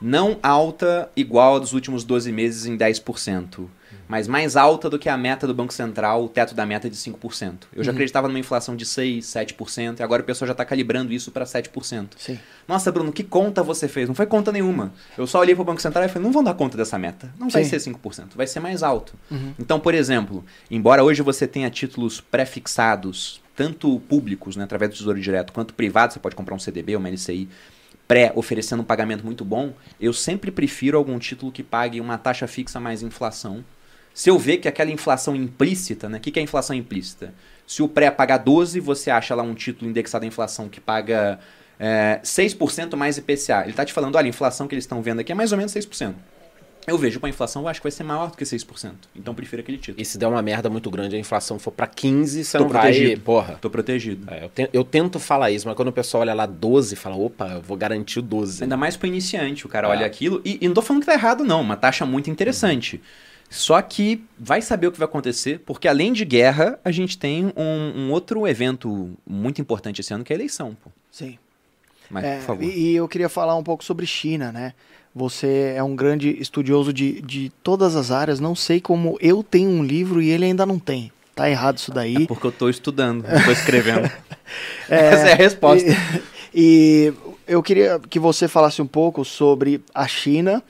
[0.01, 3.65] Não alta igual a dos últimos 12 meses em 10%,
[4.07, 6.95] mas mais alta do que a meta do Banco Central, o teto da meta de
[6.95, 7.53] 5%.
[7.75, 11.11] Eu já acreditava numa inflação de 6, 7%, e agora o pessoal já está calibrando
[11.13, 12.09] isso para 7%.
[12.17, 12.39] Sim.
[12.67, 14.07] Nossa, Bruno, que conta você fez?
[14.07, 14.93] Não foi conta nenhuma.
[15.17, 17.33] Eu só olhei para o Banco Central e falei, não vão dar conta dessa meta.
[17.39, 17.79] Não vai Sim.
[17.79, 19.13] ser 5%, vai ser mais alto.
[19.29, 19.53] Uhum.
[19.59, 25.19] Então, por exemplo, embora hoje você tenha títulos pré-fixados, tanto públicos, né, através do Tesouro
[25.19, 27.47] Direto, quanto privados, você pode comprar um CDB, uma LCI,
[28.07, 32.47] pré, oferecendo um pagamento muito bom, eu sempre prefiro algum título que pague uma taxa
[32.47, 33.63] fixa mais inflação.
[34.15, 36.17] Se eu ver que aquela inflação implícita, né?
[36.17, 37.33] O que que é inflação implícita?
[37.67, 41.37] Se o pré pagar 12, você acha lá um título indexado à inflação que paga
[41.77, 43.61] é, 6% mais IPCA.
[43.63, 45.57] Ele está te falando, olha, a inflação que eles estão vendo aqui é mais ou
[45.57, 46.13] menos 6%.
[46.87, 48.91] Eu vejo com a inflação, eu acho que vai ser maior do que 6%.
[49.15, 49.99] Então eu prefiro aquele título.
[49.99, 52.69] E se der uma merda muito grande, a inflação for pra 15, você Tô não
[52.71, 52.83] vai.
[52.83, 53.21] protegido.
[53.21, 53.57] Porra.
[53.59, 54.31] Tô protegido.
[54.31, 57.15] É, eu, te- eu tento falar isso, mas quando o pessoal olha lá 12, fala,
[57.17, 58.61] opa, eu vou garantir o 12.
[58.63, 59.91] Ainda mais pro iniciante, o cara É.
[59.91, 60.39] olha aquilo.
[60.45, 61.59] E, e não tô falando que tá errado, não.
[61.59, 63.01] Uma taxa muito interessante.
[63.49, 67.53] Só que vai saber o que vai acontecer, porque além de guerra, a gente tem
[67.55, 70.89] um, um outro evento muito importante esse ano, que é a eleição, pô.
[71.11, 71.37] Sim.
[72.09, 72.63] Mas, É, por favor.
[72.63, 74.73] e, e eu queria falar um pouco sobre China, né?
[75.13, 78.39] Você é um grande estudioso de, de todas as áreas.
[78.41, 81.09] Não sei como eu tenho um livro e ele ainda não tem.
[81.33, 82.23] Tá errado isso daí.
[82.23, 84.11] É porque eu tô estudando, tô escrevendo.
[84.87, 85.87] É, Essa é a resposta.
[86.53, 87.13] E, e
[87.47, 90.61] eu queria que você falasse um pouco sobre a China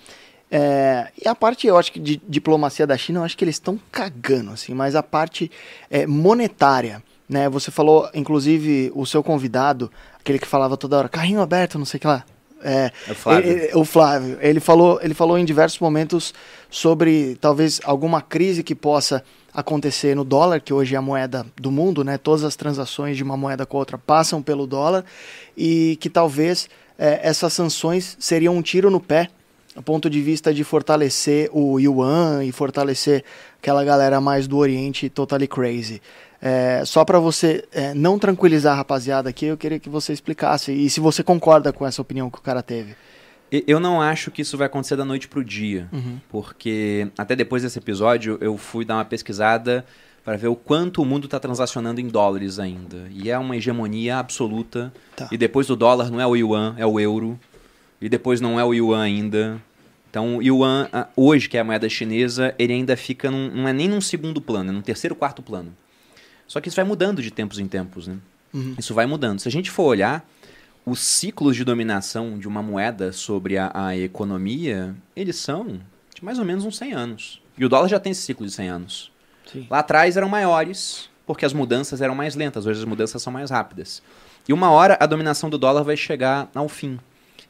[0.51, 3.55] É, e a parte, eu acho que de diplomacia da China, eu acho que eles
[3.55, 5.51] estão cagando, assim, mas a parte
[5.89, 7.49] é, monetária, né?
[7.49, 11.97] Você falou, inclusive, o seu convidado, aquele que falava toda hora, carrinho aberto, não sei
[11.97, 12.23] o que lá.
[12.63, 13.49] É, É o Flávio.
[13.51, 16.33] ele- ele- o Flávio, ele falou, ele falou em diversos momentos
[16.69, 21.71] sobre talvez alguma crise que possa acontecer no dólar, que hoje é a moeda do
[21.71, 22.17] mundo, né?
[22.17, 25.03] Todas as transações de uma moeda com a outra passam pelo dólar
[25.57, 29.29] e que talvez eh, essas sanções seriam um tiro no pé,
[29.75, 33.23] do ponto de vista de fortalecer o yuan e fortalecer
[33.59, 36.01] aquela galera mais do Oriente totally crazy.
[36.41, 40.71] Eh, só para você eh, não tranquilizar a rapaziada aqui, eu queria que você explicasse
[40.71, 42.95] e se você concorda com essa opinião que o cara teve.
[43.51, 46.17] Eu não acho que isso vai acontecer da noite pro dia, Uhum.
[46.29, 49.85] porque até depois desse episódio eu fui dar uma pesquisada
[50.23, 53.07] para ver o quanto o mundo está transacionando em dólares ainda.
[53.11, 54.91] E é uma hegemonia absoluta.
[55.15, 55.27] Tá.
[55.31, 57.39] E depois do dólar não é o yuan, é o euro.
[58.05, 59.59] E depois não é o yuan ainda.
[60.11, 63.73] Então o yuan, hoje, que é a moeda chinesa, ele ainda fica, num, não é
[63.73, 65.75] nem num segundo plano, é num terceiro, quarto plano.
[66.45, 68.17] Só que isso vai mudando de tempos em tempos, né?
[68.53, 68.75] Uhum.
[68.77, 69.39] Isso vai mudando.
[69.39, 70.23] Se a gente for olhar,
[70.85, 75.81] os ciclos de dominação de uma moeda sobre a, a economia, eles são
[76.13, 77.41] de mais ou menos uns 100 anos.
[77.57, 79.11] E o dólar já tem esse ciclo de 100 anos.
[79.51, 79.65] Sim.
[79.67, 83.49] Lá atrás eram maiores, porque as mudanças eram mais lentas, hoje as mudanças são mais
[83.49, 84.03] rápidas.
[84.47, 86.99] E uma hora a dominação do dólar vai chegar ao fim.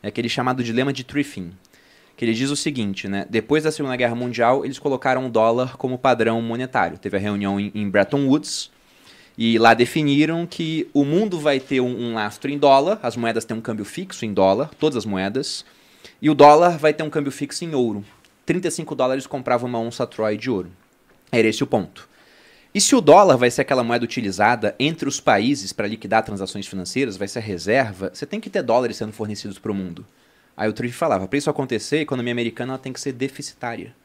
[0.06, 1.52] É aquele chamado dilema de Triffin.
[2.16, 3.26] Que ele diz o seguinte, né?
[3.28, 7.00] Depois da Segunda Guerra Mundial, eles colocaram o dólar como padrão monetário.
[7.00, 8.70] Teve a reunião em, em Bretton Woods,
[9.36, 13.46] e lá definiram que o mundo vai ter um, um lastro em dólar, as moedas
[13.46, 15.66] têm um câmbio fixo em dólar, todas as moedas,
[16.22, 18.06] e o dólar vai ter um câmbio fixo em ouro.
[18.46, 20.72] 35 dólares comprava uma onça Troy de ouro.
[21.32, 22.08] Era esse o ponto.
[22.76, 26.68] E se o dólar vai ser aquela moeda utilizada entre os países para liquidar transações
[26.68, 30.06] financeiras, vai ser a reserva, você tem que ter dólares sendo fornecidos para o mundo.
[30.58, 33.96] Aí o Triff falava, para isso acontecer, a economia americana tem que ser deficitária.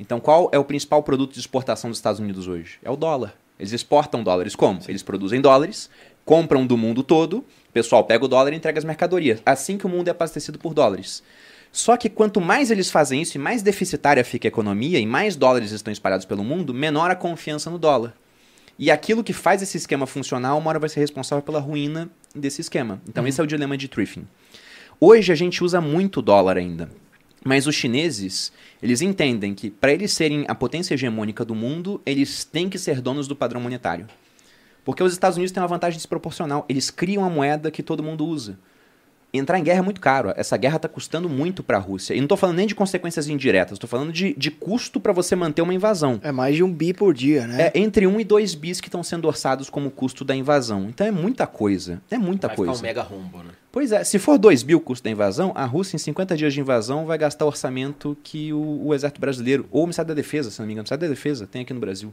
[0.00, 2.78] Então qual é o principal produto de exportação dos Estados Unidos hoje?
[2.82, 3.34] É o dólar.
[3.58, 4.80] Eles exportam dólares como?
[4.88, 5.90] Eles produzem dólares,
[6.24, 9.42] compram do mundo todo, o pessoal pega o dólar e entrega as mercadorias.
[9.44, 11.22] Assim que o mundo é abastecido por dólares.
[11.76, 15.36] Só que quanto mais eles fazem isso e mais deficitária fica a economia e mais
[15.36, 18.14] dólares estão espalhados pelo mundo, menor a confiança no dólar.
[18.78, 22.62] E aquilo que faz esse esquema funcionar, uma hora vai ser responsável pela ruína desse
[22.62, 22.98] esquema.
[23.06, 24.26] Então esse é o dilema de Triffin.
[24.98, 26.90] Hoje a gente usa muito dólar ainda.
[27.44, 32.42] Mas os chineses, eles entendem que para eles serem a potência hegemônica do mundo, eles
[32.42, 34.06] têm que ser donos do padrão monetário.
[34.82, 36.64] Porque os Estados Unidos têm uma vantagem desproporcional.
[36.70, 38.58] Eles criam a moeda que todo mundo usa.
[39.32, 40.32] Entrar em guerra é muito caro.
[40.36, 42.14] Essa guerra está custando muito para a Rússia.
[42.14, 45.36] E não estou falando nem de consequências indiretas, estou falando de, de custo para você
[45.36, 46.18] manter uma invasão.
[46.22, 47.70] É mais de um bi por dia, né?
[47.74, 50.86] É entre 1 e 2 bis que estão sendo orçados como custo da invasão.
[50.88, 52.00] Então é muita coisa.
[52.10, 52.72] É muita Vai coisa.
[52.72, 53.50] ficar um mega rombo, né?
[53.70, 56.54] Pois é, se for 2 mil o custo da invasão, a Rússia, em 50 dias
[56.54, 60.14] de invasão, vai gastar o orçamento que o, o Exército Brasileiro, ou o Ministério da
[60.14, 62.10] Defesa, se não me engano, o Ministério da Defesa, tem aqui no Brasil.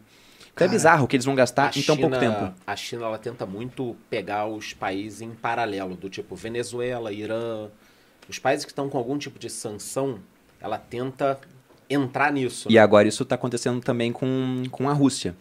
[0.53, 2.53] Então é bizarro que eles vão gastar em tão pouco China- tempo.
[2.65, 7.69] A China ela tenta muito pegar os países em paralelo, do tipo Venezuela, Irã.
[8.29, 10.19] Os países que estão com algum tipo de sanção,
[10.61, 11.39] ela tenta
[11.89, 12.67] entrar nisso.
[12.69, 12.79] E né?
[12.79, 15.35] agora isso está acontecendo também com, com a Rússia.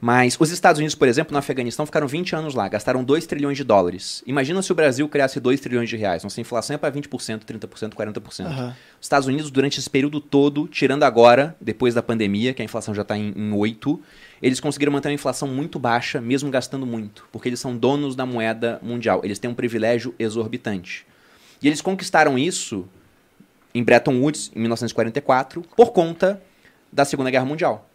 [0.00, 3.56] Mas os Estados Unidos, por exemplo, no Afeganistão, ficaram 20 anos lá, gastaram 2 trilhões
[3.56, 4.22] de dólares.
[4.26, 6.22] Imagina se o Brasil criasse 2 trilhões de reais.
[6.22, 8.46] Nossa inflação é para 20%, 30%, 40%.
[8.46, 8.76] Aham.
[9.00, 12.94] Os Estados Unidos, durante esse período todo, tirando agora, depois da pandemia, que a inflação
[12.94, 14.00] já está em, em 8,
[14.42, 18.26] eles conseguiram manter uma inflação muito baixa, mesmo gastando muito, porque eles são donos da
[18.26, 19.22] moeda mundial.
[19.24, 21.06] Eles têm um privilégio exorbitante.
[21.62, 22.86] E eles conquistaram isso
[23.74, 26.40] em Bretton Woods, em 1944, por conta
[26.92, 27.88] da Segunda Guerra Mundial.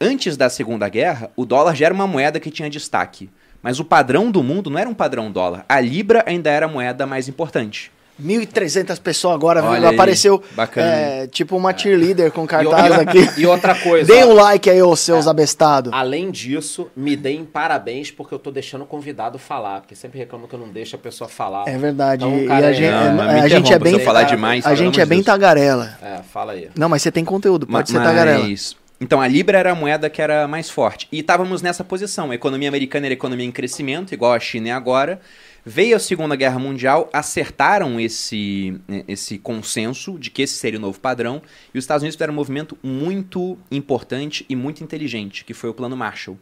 [0.00, 3.30] Antes da Segunda Guerra, o dólar já era uma moeda que tinha destaque.
[3.62, 5.64] Mas o padrão do mundo não era um padrão dólar.
[5.68, 7.92] A libra ainda era a moeda mais importante.
[8.20, 9.88] 1.300 pessoas agora, Olha viu?
[9.88, 10.86] aí, apareceu bacana.
[10.86, 13.40] é, tipo uma cheerleader com E cartaz e, aqui.
[13.40, 15.92] e outra coisa, Deem um like aí, ô seus abestados.
[15.92, 20.46] além disso, me deem parabéns porque eu tô deixando o convidado falar, porque sempre reclamo
[20.46, 21.68] que eu não deixo a pessoa falar.
[21.68, 22.24] É verdade.
[22.24, 24.66] Então, e cara, a gente, é- Não, mas me a gente é bem, falar demais,
[24.66, 25.26] a gente é bem Deus.
[25.26, 25.98] tagarela.
[26.02, 26.68] É, fala aí.
[26.76, 28.44] Não, mas você tem conteúdo, pode Ma- ser tagarela.
[28.46, 31.08] mas- Então a Libra era a moeda que era mais forte.
[31.10, 32.30] E estávamos nessa posição.
[32.30, 35.18] A economia americana era economia em crescimento, igual a China é agora.
[35.64, 40.82] Veio a Segunda Guerra Mundial, acertaram esse, né, esse consenso de que esse seria o
[40.82, 41.42] novo padrão,
[41.74, 45.74] e os Estados Unidos fizeram um movimento muito importante e muito inteligente, que foi o
[45.74, 46.38] Plano Marshall.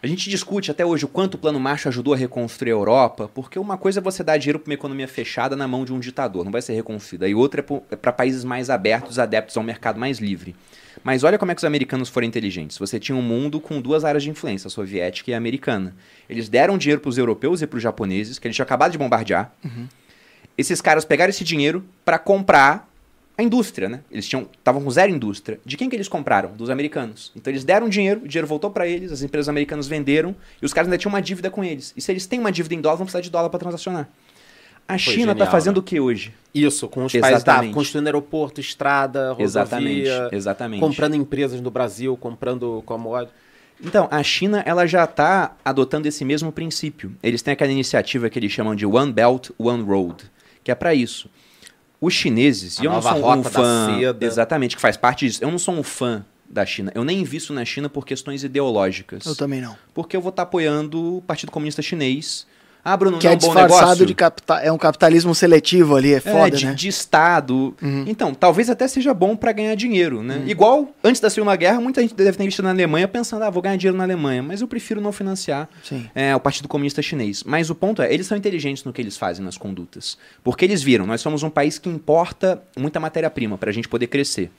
[0.00, 3.28] A gente discute até hoje o quanto o Plano Marshall ajudou a reconstruir a Europa,
[3.34, 5.98] porque uma coisa é você dar dinheiro para uma economia fechada na mão de um
[5.98, 9.98] ditador, não vai ser reconstruída, e outra é para países mais abertos, adeptos ao mercado
[9.98, 10.54] mais livre.
[11.02, 12.78] Mas olha como é que os americanos foram inteligentes.
[12.78, 15.94] Você tinha um mundo com duas áreas de influência, a soviética e a americana.
[16.28, 18.98] Eles deram dinheiro para os europeus e para os japoneses, que eles tinham acabado de
[18.98, 19.52] bombardear.
[20.56, 22.88] Esses caras pegaram esse dinheiro para comprar
[23.36, 24.00] a indústria, né?
[24.10, 25.58] Eles tinham estavam com zero indústria.
[25.64, 26.52] De quem que eles compraram?
[26.52, 27.32] Dos americanos.
[27.34, 30.72] Então eles deram dinheiro, o dinheiro voltou para eles, as empresas americanas venderam e os
[30.72, 31.92] caras ainda tinham uma dívida com eles.
[31.96, 34.08] E se eles têm uma dívida em dólar, vão precisar de dólar para transacionar.
[34.86, 35.80] A China está fazendo né?
[35.80, 36.34] o que hoje?
[36.54, 37.74] Isso, com os países da Exatamente.
[37.74, 40.80] construindo aeroporto, estrada, rodovia, Exatamente, exatamente.
[40.80, 43.34] comprando empresas no Brasil, comprando commodities.
[43.82, 47.14] Então, a China ela já está adotando esse mesmo princípio.
[47.22, 50.24] Eles têm aquela iniciativa que eles chamam de One Belt, One Road,
[50.62, 51.28] que é para isso.
[52.00, 54.26] Os chineses, A e eu não nova sou um fã, seda.
[54.26, 55.42] exatamente, que faz parte disso.
[55.42, 56.92] Eu não sou um fã da China.
[56.94, 59.24] Eu nem invisto na China por questões ideológicas.
[59.26, 59.76] Eu também não.
[59.92, 62.46] Porque eu vou estar apoiando o Partido Comunista Chinês.
[62.84, 64.04] Ah, Bruno, Que não é é um bom negócio?
[64.04, 64.58] de capital.
[64.58, 66.74] É um capitalismo seletivo ali, é É, foda, de, né?
[66.74, 67.74] de Estado.
[67.80, 68.04] Uhum.
[68.06, 70.42] Então, talvez até seja bom para ganhar dinheiro, né?
[70.46, 73.62] Igual, antes da Segunda Guerra, muita gente deve ter investido na Alemanha pensando, ah, vou
[73.62, 75.68] ganhar dinheiro na Alemanha, mas eu prefiro não financiar
[76.14, 77.42] é, o Partido Comunista Chinês.
[77.42, 80.18] Mas o ponto é, eles são inteligentes no que eles fazem nas condutas.
[80.42, 84.08] Porque eles viram, nós somos um país que importa muita matéria-prima para a gente poder
[84.08, 84.50] crescer.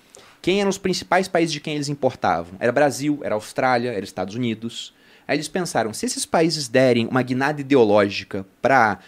[0.41, 2.53] Quem eram os principais países de quem eles importavam?
[2.59, 4.93] Era Brasil, era Austrália, era Estados Unidos.
[5.27, 8.99] Aí eles pensaram, se esses países derem uma guinada ideológica para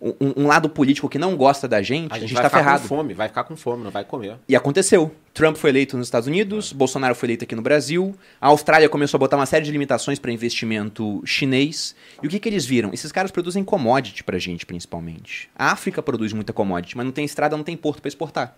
[0.00, 2.50] um, um lado político que não gosta da gente, A a gente, gente vai tá
[2.50, 2.82] ficar ferrado.
[2.82, 4.36] com fome, vai ficar com fome, não vai comer.
[4.48, 5.14] E aconteceu.
[5.32, 9.18] Trump foi eleito nos Estados Unidos, Bolsonaro foi eleito aqui no Brasil, a Austrália começou
[9.18, 11.96] a botar uma série de limitações para investimento chinês.
[12.22, 12.92] E o que, que eles viram?
[12.92, 15.48] Esses caras produzem commodity pra gente, principalmente.
[15.56, 18.56] A África produz muita commodity, mas não tem estrada, não tem porto para exportar.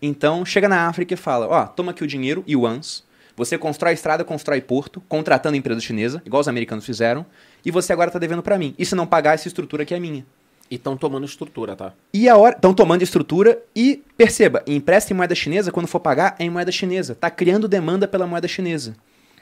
[0.00, 3.04] Então, chega na África e fala: ó, toma aqui o dinheiro, yuans.
[3.36, 7.26] Você constrói estrada, constrói porto, contratando empresa chinesa, igual os americanos fizeram,
[7.64, 8.74] e você agora tá devendo para mim.
[8.78, 10.24] E se não pagar, essa estrutura aqui é minha.
[10.70, 11.92] E estão tomando estrutura, tá?
[12.12, 12.54] E a hora.
[12.56, 16.72] Estão tomando estrutura e, perceba, empresta em moeda chinesa, quando for pagar, é em moeda
[16.72, 17.14] chinesa.
[17.14, 18.94] Tá criando demanda pela moeda chinesa.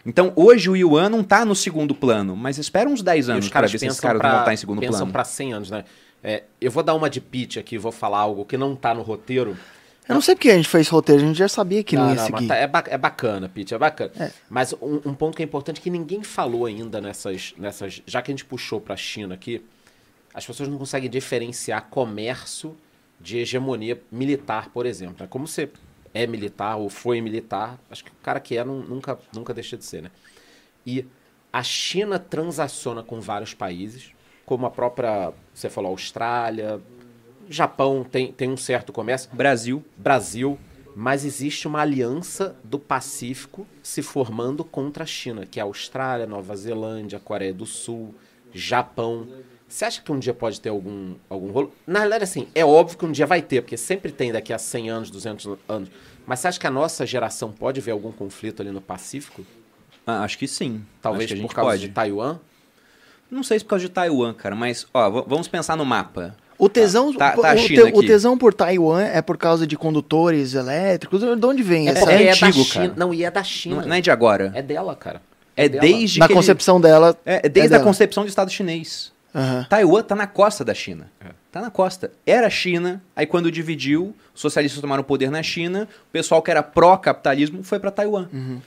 [0.05, 3.44] Então, hoje o yuan não tá no segundo plano, mas espera uns 10 E anos
[3.44, 5.12] os para ver se esses pensam caras pra, vão estar em segundo pensam plano.
[5.12, 5.85] pra 100 anos, né?
[6.24, 9.02] É, eu vou dar uma de pitch aqui, vou falar algo que não tá no
[9.02, 9.57] roteiro.
[10.09, 12.15] Eu não sei porque a gente fez roteiro, a gente já sabia que não, ia
[12.17, 12.49] mas seguir.
[12.49, 14.11] tá- é, ba- é bacana, Pete, é bacana.
[14.19, 14.31] É.
[14.51, 18.03] Mas um, um ponto que é importante que ninguém falou ainda nessas, nessas.
[18.07, 19.65] Já que a gente puxou pra China aqui,
[20.35, 22.77] as pessoas não conseguem diferenciar comércio
[23.21, 25.17] de hegemonia militar, por exemplo.
[25.21, 25.27] né?
[25.31, 25.71] Como você
[26.12, 29.77] é militar ou foi militar, acho que o cara que é não- nunca, nunca deixa
[29.77, 30.11] de ser, né?
[30.85, 31.07] E
[31.53, 34.11] a China transaciona com vários países,
[34.45, 36.81] como a própria, você falou, Austrália,
[37.53, 39.31] Japão tem, tem um certo comércio.
[39.33, 39.85] Brasil.
[39.97, 40.59] Brasil,
[40.95, 46.27] mas existe uma aliança do Pacífico se formando contra a China, que é a Austrália,
[46.27, 48.15] Nova Zelândia, Coreia do Sul,
[48.53, 49.27] Japão.
[49.67, 51.73] Você acha que um dia pode ter algum, algum rolo?
[51.87, 54.59] Na realidade, assim, é óbvio que um dia vai ter, porque sempre tem daqui a
[54.59, 55.88] 100 anos, 200 anos.
[56.27, 59.45] Mas você acha que a nossa geração pode ver algum conflito ali no Pacífico?
[60.07, 60.85] Ah, acho que sim.
[61.01, 61.88] Talvez que a gente por causa pode.
[61.88, 62.38] de Taiwan?
[63.31, 66.37] Não sei se por causa de Taiwan, cara, mas ó, vamos pensar no mapa.
[66.64, 69.77] O tesão, Tá- tá a o, te- o tesão por Taiwan é por causa de
[69.77, 71.20] condutores elétricos?
[71.20, 72.85] De onde vem É é, da antigo, China.
[72.88, 72.94] cara.
[72.96, 73.81] Não, e é da China.
[73.81, 74.53] Não, não é de agora.
[74.55, 75.20] É dela, cara.
[75.57, 75.81] É, dela.
[75.81, 77.18] desde Na que ele- concepção dela.
[77.27, 77.85] É, é desde é a dela.
[77.85, 79.11] concepção do Estado chinês.
[79.35, 79.66] Aham.
[79.68, 81.11] Taiwan tá na costa da China.
[81.20, 81.31] É.
[81.51, 82.12] Tá na costa.
[82.25, 86.51] Era China, aí quando dividiu, os socialistas tomaram o poder na China, o pessoal que
[86.51, 88.29] era pró-capitalismo foi para Taiwan.
[88.33, 88.61] Uhum.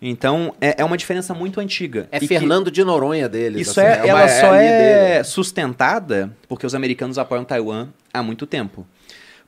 [0.00, 2.06] Então, é, é uma diferença muito antiga.
[2.12, 3.68] É E Fernando de Noronha deles.
[3.68, 5.24] Isso assim, é, uma- ela só a linha é dele.
[5.24, 8.86] sustentada porque os americanos apoiam Taiwan há muito tempo.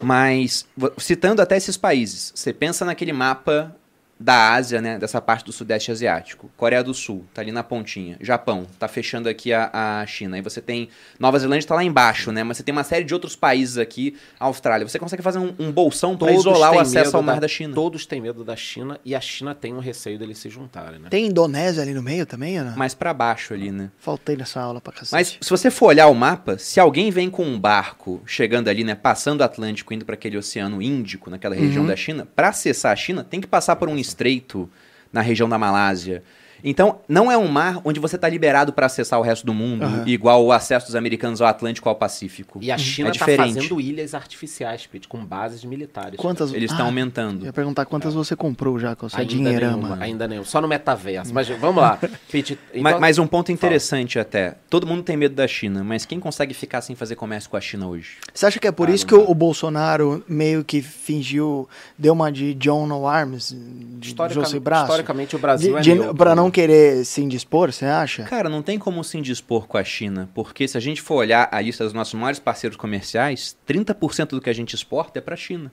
[0.00, 3.74] Mas, citando até esses países, você pensa naquele mapa
[4.20, 6.50] da Ásia, né, dessa parte do Sudeste Asiático.
[6.56, 8.16] Coreia do Sul, tá ali na pontinha.
[8.20, 10.36] Japão, tá fechando aqui a, a China.
[10.36, 12.42] Aí você tem Nova Zelândia, tá lá embaixo, né?
[12.42, 14.86] Mas você tem uma série de outros países aqui, Austrália.
[14.86, 17.74] Você consegue fazer um, um bolsão para Todos isolar o acesso ao mar da, China.
[17.74, 21.08] Todos têm medo da China e a China tem um receio deles se juntarem, né?
[21.08, 22.76] Tem Indonésia ali no meio também, ou não?
[22.76, 23.90] Mais para baixo ali, né?
[23.98, 25.12] Faltei nessa aula pra cacete.
[25.12, 28.82] Mas se você for olhar o mapa, se alguém vem com um barco chegando ali,
[28.84, 31.88] né, passando o Atlântico, indo para aquele Oceano Índico, naquela região Uhum.
[31.88, 34.68] da China, para acessar a China, tem que passar por um estreito
[35.12, 36.22] na região da Malásia.
[36.62, 39.84] Então, não é um mar onde você está liberado para acessar o resto do mundo,
[39.84, 40.04] Aham.
[40.06, 42.58] igual o acesso dos americanos ao Atlântico ou ao Pacífico.
[42.62, 43.54] E a China é está diferente.
[43.54, 46.18] fazendo ilhas artificiais, Pete, com bases militares.
[46.18, 46.52] Quantas...
[46.52, 47.42] Eles estão Ah, aumentando.
[47.42, 49.76] Eu ia perguntar quantas você comprou já, com essa Ainda dinheirama.
[49.88, 50.44] nenhuma, ainda nenhum.
[50.44, 51.32] Só no metaverso.
[51.32, 51.98] Mas vamos lá.
[52.30, 54.56] Pete, então, Ma- mas, um ponto interessante até.
[54.68, 57.60] Todo mundo tem medo da China, mas quem consegue ficar sem fazer comércio com a
[57.60, 58.16] China hoje?
[58.34, 61.68] Você acha que é por Ah, isso não que o, o Bolsonaro meio que fingiu,
[61.96, 63.54] deu uma de John No Arms,
[63.98, 64.84] de José Braço?
[64.84, 66.36] historicamente o Brasil de, é de, Pra né?
[66.48, 68.24] Não querer se indispor, você acha?
[68.24, 71.48] Cara, não tem como se indispor com a China, porque se a gente for olhar
[71.52, 75.34] a lista dos nossos maiores parceiros comerciais, 30% do que a gente exporta é para
[75.34, 75.70] a China.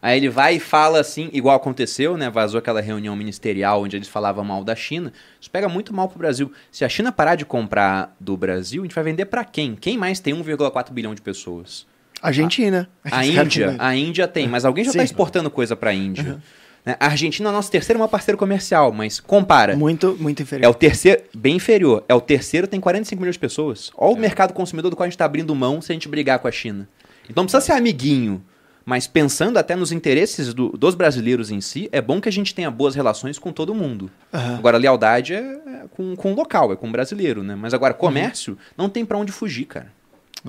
[0.00, 2.28] Aí ele vai e fala assim, igual aconteceu, né?
[2.28, 5.12] Vazou aquela reunião ministerial onde eles falavam mal da China.
[5.40, 6.52] Isso pega muito mal pro Brasil.
[6.70, 9.74] Se a China parar de comprar do Brasil, a gente vai vender para quem?
[9.74, 11.86] Quem mais tem 1,4 bilhão de pessoas?
[12.20, 12.88] Argentina.
[13.04, 16.22] A Índia, a Índia tem, mas alguém já está exportando coisa para a Índia.
[16.22, 16.38] Né?
[16.86, 19.74] A Argentina é o nosso terceiro maior parceiro comercial, mas compara.
[19.76, 20.70] Muito, muito É inferior.
[20.70, 22.04] o terceiro, bem inferior.
[22.08, 23.90] É o terceiro, tem 45 milhões de pessoas.
[23.96, 26.38] Olha o mercado consumidor do qual a gente está abrindo mão se a gente brigar
[26.38, 26.88] com a China.
[27.28, 28.40] Então não precisa ser amiguinho,
[28.84, 32.54] mas pensando até nos interesses do- dos brasileiros em si, é bom que a gente
[32.54, 34.08] tenha boas relações com todo mundo.
[34.32, 34.54] Aham.
[34.58, 37.56] Agora, lealdade é, é com, com o local, é com o brasileiro, né?
[37.56, 39.92] Mas agora, comércio, não tem pra onde fugir, cara.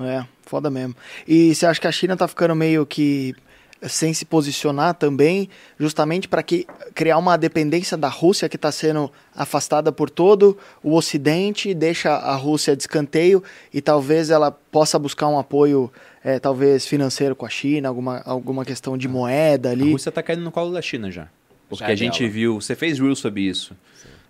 [0.00, 0.94] É, foda mesmo.
[1.26, 3.34] E você acha que a China tá ficando meio que
[3.82, 5.48] sem se posicionar também,
[5.78, 10.94] justamente para que criar uma dependência da Rússia que está sendo afastada por todo o
[10.96, 15.92] Ocidente, deixa a Rússia de escanteio e talvez ela possa buscar um apoio,
[16.24, 19.92] é, talvez financeiro com a China, alguma, alguma questão de moeda A ali.
[19.92, 21.28] Rússia tá caindo no colo da China já.
[21.68, 22.32] Porque Já é a gente dela.
[22.32, 23.76] viu, você fez reels sobre isso.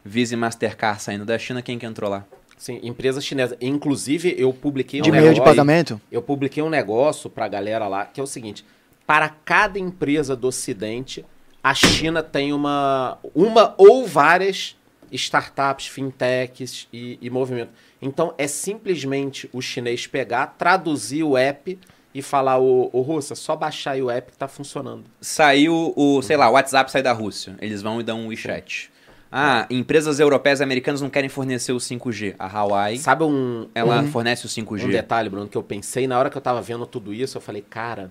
[0.05, 2.25] Visa e Mastercard saindo da China, quem que entrou lá?
[2.57, 3.57] Sim, empresa chinesa.
[3.61, 6.01] Inclusive, eu publiquei De um meio de negócio- pagamento?
[6.11, 8.65] Eu publiquei um negócio pra galera lá, que é o seguinte:
[9.09, 11.25] para cada empresa do Ocidente,
[11.65, 14.77] a China tem uma, uma ou várias
[15.11, 17.71] startups, fintechs e, e movimento.
[18.03, 21.79] Então é simplesmente o chinês pegar, traduzir o app
[22.15, 25.05] e falar, ô, ô Rússia, só baixar aí o app que tá funcionando.
[25.23, 27.57] Saiu o, sei lá, o WhatsApp sai da Rússia.
[27.63, 28.91] Eles vão e dão um WeChat.
[29.33, 32.35] Ah, empresas europeias e americanas não querem fornecer o 5G.
[32.39, 34.07] A Huawei, Sabe um, ela Uhum.
[34.09, 34.85] fornece o 5G.
[34.85, 37.41] Um detalhe, Bruno, que eu pensei na hora que eu tava vendo tudo isso, eu
[37.41, 38.11] falei, cara,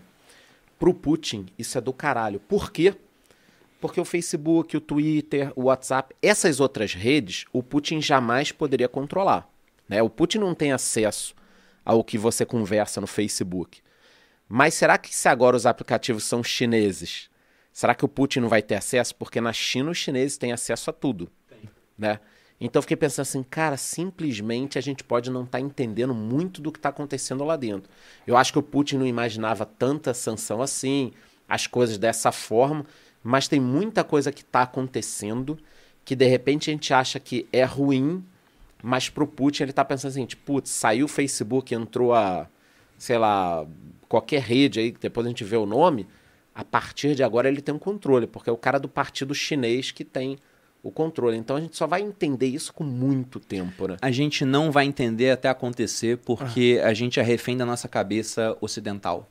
[0.77, 2.39] pro Putin isso é do caralho.
[2.39, 2.95] Por quê?
[3.79, 9.47] Porque o Facebook, o Twitter, o WhatsApp, essas outras redes, o Putin jamais poderia controlar.
[9.87, 10.01] Né?
[10.01, 11.35] O Putin não tem acesso
[11.85, 13.81] ao que você conversa no Facebook.
[14.49, 17.29] Mas será que se agora os aplicativos são chineses,
[17.71, 19.15] será que o Putin não vai ter acesso?
[19.15, 21.29] Porque na China os chineses têm acesso a tudo.
[21.97, 22.19] Né?
[22.59, 26.71] Então eu fiquei pensando assim, cara, simplesmente a gente pode não estar entendendo muito do
[26.71, 27.89] que está acontecendo lá dentro.
[28.25, 31.11] Eu acho que o Putin não imaginava tanta sanção assim,
[31.47, 32.85] as coisas dessa forma,
[33.23, 35.57] mas tem muita coisa que está acontecendo
[36.03, 38.23] que de repente a gente acha que é ruim,
[38.81, 42.47] mas pro Putin ele tá pensando assim, tipo, putz, saiu o Facebook, entrou a,
[42.97, 43.67] sei lá,
[44.07, 46.07] qualquer rede aí, que depois a gente vê o nome,
[46.55, 49.91] a partir de agora ele tem um controle, porque é o cara do partido chinês
[49.91, 50.39] que tem
[50.83, 51.35] o controle.
[51.37, 53.97] Então a gente só vai entender isso com muito tempo, né?
[54.01, 56.87] A gente não vai entender até acontecer porque Ah.
[56.89, 59.27] a gente é refém da nossa cabeça ocidental.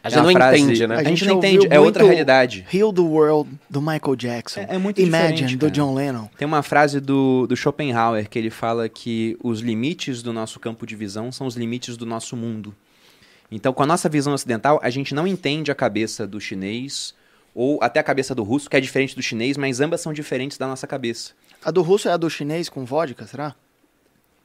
[0.00, 0.96] A É gente não uma frase- entende, né?
[0.96, 2.64] A gente não ouviu entende, é outra realidade.
[2.72, 4.60] Heal the World, do Michael Jackson.
[4.60, 5.68] É- é muito Imagine, do.
[5.70, 6.28] John Lennon.
[6.38, 10.86] Tem uma frase do, do Schopenhauer que ele fala que os limites do nosso campo
[10.86, 12.72] de visão são os limites do nosso mundo.
[13.50, 17.12] Então, com a nossa visão ocidental, a gente não entende a cabeça do chinês
[17.58, 20.56] ou até a cabeça do russo, que é diferente do chinês, mas ambas são diferentes
[20.56, 21.32] da nossa cabeça.
[21.60, 23.52] A do russo é a do chinês com vodka, será?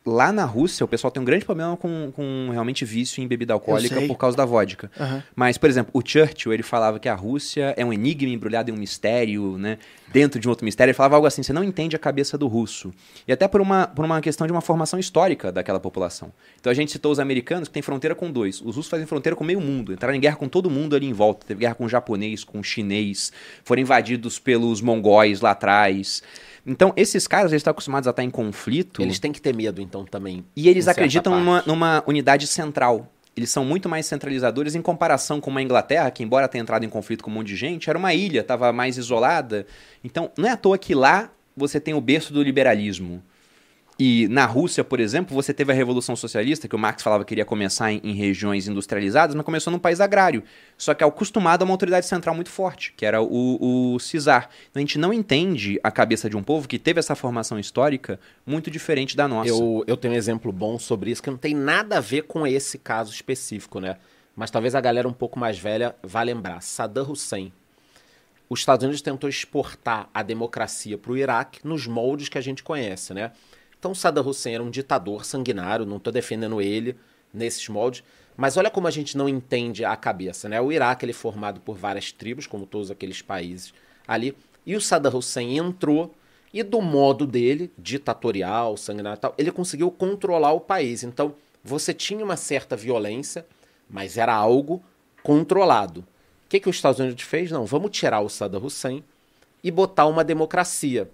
[0.03, 3.53] Lá na Rússia, o pessoal tem um grande problema com, com realmente vício em bebida
[3.53, 4.89] alcoólica por causa da vodka.
[4.99, 5.23] Aham.
[5.35, 8.73] Mas, por exemplo, o Churchill, ele falava que a Rússia é um enigma embrulhado em
[8.73, 9.77] um mistério, né?
[10.13, 10.91] Dentro de um outro mistério.
[10.91, 12.93] Ele falava algo assim, você não entende a cabeça do russo.
[13.27, 16.31] E até por uma, por uma questão de uma formação histórica daquela população.
[16.59, 18.61] Então a gente citou os americanos, que tem fronteira com dois.
[18.61, 19.91] Os russos fazem fronteira com meio mundo.
[19.91, 21.47] Entraram em guerra com todo mundo ali em volta.
[21.47, 23.33] Teve guerra com o japonês, com o chinês.
[23.63, 26.21] Foram invadidos pelos mongóis lá atrás.
[26.65, 29.01] Então, esses caras, eles estão acostumados a estar em conflito.
[29.01, 30.45] Eles têm que ter medo, então, também.
[30.55, 33.11] E eles acreditam numa, numa unidade central.
[33.35, 36.89] Eles são muito mais centralizadores em comparação com uma Inglaterra, que embora tenha entrado em
[36.89, 39.65] conflito com um monte de gente, era uma ilha, estava mais isolada.
[40.03, 43.23] Então, não é à toa que lá você tem o berço do liberalismo.
[43.97, 47.33] E na Rússia, por exemplo, você teve a Revolução Socialista, que o Marx falava que
[47.33, 50.43] iria começar em, em regiões industrializadas, mas começou num país agrário.
[50.77, 54.49] Só que é acostumado a uma autoridade central muito forte, que era o, o Czar.
[54.71, 58.19] Então a gente não entende a cabeça de um povo que teve essa formação histórica
[58.45, 59.49] muito diferente da nossa.
[59.49, 62.47] Eu, eu tenho um exemplo bom sobre isso que não tem nada a ver com
[62.47, 63.97] esse caso específico, né?
[64.35, 66.61] Mas talvez a galera um pouco mais velha vá lembrar.
[66.61, 67.53] Saddam Hussein.
[68.49, 72.63] Os Estados Unidos tentou exportar a democracia para o Iraque nos moldes que a gente
[72.63, 73.31] conhece, né?
[73.83, 76.95] Então Saddam Hussein era um ditador sanguinário, não estou defendendo ele
[77.33, 78.01] nesses moldes,
[78.37, 80.61] mas olha como a gente não entende a cabeça, né?
[80.61, 83.73] O Iraque ele é formado por várias tribos, como todos aqueles países
[84.07, 86.15] ali, e o Saddam Hussein entrou
[86.53, 91.03] e do modo dele, ditatorial, sanguinário e tal, ele conseguiu controlar o país.
[91.03, 93.45] Então, você tinha uma certa violência,
[93.89, 94.81] mas era algo
[95.21, 95.99] controlado.
[96.45, 97.51] O que, que os Estados Unidos fez?
[97.51, 99.03] Não, vamos tirar o Saddam Hussein
[99.61, 101.11] e botar uma democracia.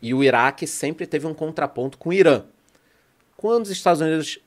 [0.00, 2.44] E o Iraque sempre teve um contraponto com o Irã.
[3.36, 4.38] Quando os Estados Unidos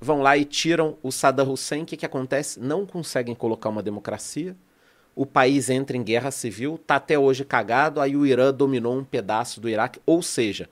[0.00, 2.60] vão lá e tiram o Saddam Hussein, o que, que acontece?
[2.60, 4.56] Não conseguem colocar uma democracia.
[5.14, 9.04] O país entra em guerra civil, está até hoje cagado, aí o Irã dominou um
[9.04, 10.00] pedaço do Iraque.
[10.04, 10.68] Ou seja,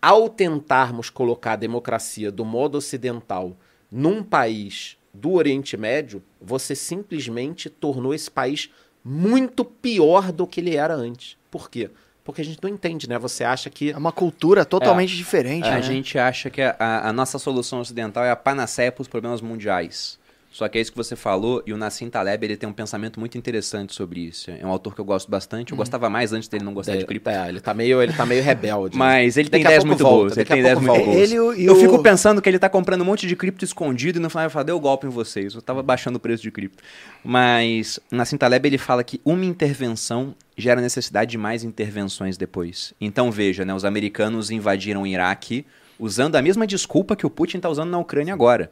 [0.00, 3.56] ao tentarmos colocar a democracia do modo ocidental
[3.90, 8.70] num país do Oriente Médio, você simplesmente tornou esse país
[9.04, 11.36] muito pior do que ele era antes.
[11.50, 11.90] Por quê?
[12.22, 13.18] Porque a gente não entende, né?
[13.18, 15.82] Você acha que É uma cultura totalmente diferente, A né?
[15.82, 19.40] gente acha que a, a- a nossa solução ocidental é a panaceia para os problemas
[19.40, 20.18] mundiais.
[20.50, 23.20] Só que é isso que você falou, e o Nassim Taleb ele tem um pensamento
[23.20, 24.50] muito interessante sobre isso.
[24.50, 25.70] É um autor que eu gosto bastante.
[25.70, 27.30] Eu gostava mais antes dele não gostar de cripto.
[27.30, 28.98] É, ele tá meio, ele tá meio rebelde.
[28.98, 30.36] Mas ele tem ideias muito volta, boas.
[30.36, 31.16] Ele tem ideias muito boas.
[31.16, 34.28] Ele eu fico pensando que ele tá comprando um monte de cripto escondido e no
[34.28, 35.54] final vai falar, deu golpe em vocês.
[35.54, 36.82] Eu tava baixando o preço de cripto.
[37.22, 42.92] Mas Nassim Taleb ele fala que uma intervenção gera necessidade de mais intervenções depois.
[43.00, 45.64] Então veja, né, os americanos invadiram o Iraque
[45.96, 48.70] usando a mesma desculpa que o Putin está usando na Ucrânia agora.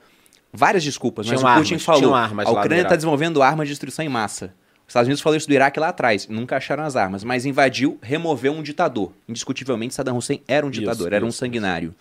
[0.52, 4.08] Várias desculpas, mas o Putin armas, falou, a Ucrânia está desenvolvendo armas de destruição em
[4.08, 4.54] massa.
[4.86, 7.98] Os Estados Unidos falou isso do Iraque lá atrás, nunca acharam as armas, mas invadiu,
[8.00, 9.12] removeu um ditador.
[9.28, 11.94] Indiscutivelmente, Saddam Hussein era um Isso, ditador, era um isso, sanguinário.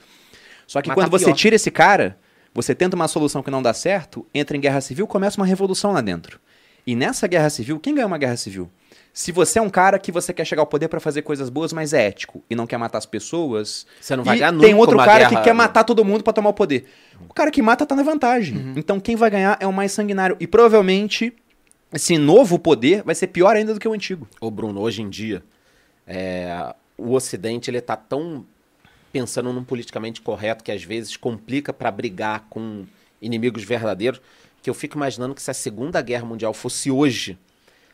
[0.66, 2.18] Só que Mas quando tá você tira esse cara,
[2.54, 5.92] você tenta uma solução que não dá certo, entra em guerra civil, começa uma revolução
[5.92, 6.40] lá dentro.
[6.86, 8.70] E nessa guerra civil, quem ganha uma guerra civil?
[9.14, 11.74] Se você é um cara que você quer chegar ao poder para fazer coisas boas,
[11.74, 14.78] mas é ético e não quer matar as pessoas, Você não vai ganhar tem nunca
[14.78, 16.88] outro uma cara guerra- que quer matar todo mundo pra tomar o poder.
[17.30, 18.74] O cara que mata tá na vantagem.
[18.76, 20.38] Então quem vai ganhar é o mais sanguinário.
[20.40, 21.34] E provavelmente
[21.94, 24.28] esse novo poder vai ser pior ainda do que o antigo.
[24.42, 25.44] Ô Bruno, hoje em dia,
[26.06, 28.46] é, o Ocidente ele tá tão
[29.12, 32.86] pensando num politicamente correto que às vezes complica para brigar com
[33.22, 34.22] inimigos verdadeiros,
[34.62, 37.38] que eu fico imaginando que se a Segunda Guerra Mundial fosse hoje,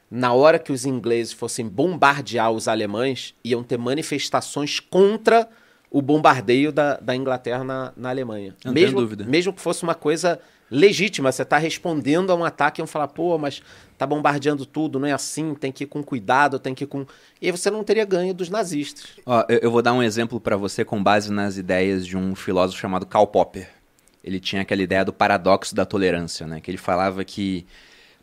[0.09, 5.47] na hora que os ingleses fossem bombardear os alemães, iam ter manifestações contra
[5.93, 8.55] o bombardeio da, da Inglaterra na, na Alemanha.
[8.65, 9.23] Não mesmo, dúvida.
[9.25, 10.39] mesmo que fosse uma coisa
[10.71, 13.61] legítima, você está respondendo a um ataque, iam falar, pô, mas
[13.95, 17.05] tá bombardeando tudo, não é assim, tem que ir com cuidado, tem que ir com...
[17.39, 19.05] E aí você não teria ganho dos nazistas.
[19.23, 22.33] Ó, eu, eu vou dar um exemplo pra você com base nas ideias de um
[22.33, 23.69] filósofo chamado Karl Popper.
[24.23, 26.59] Ele tinha aquela ideia do paradoxo da tolerância, né?
[26.59, 27.67] Que ele falava que,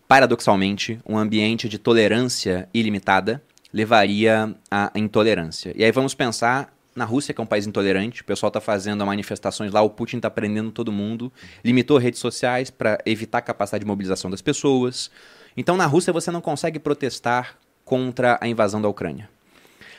[0.08, 3.40] paradoxalmente, um ambiente de tolerância ilimitada
[3.72, 5.72] levaria à intolerância.
[5.76, 9.04] E aí vamos pensar na Rússia, que é um país intolerante, o pessoal tá fazendo
[9.06, 11.32] manifestações lá, o Putin tá prendendo todo mundo,
[11.64, 15.10] limitou redes sociais para evitar a capacidade de mobilização das pessoas.
[15.56, 19.28] Então, na Rússia, você não consegue protestar contra a invasão da Ucrânia.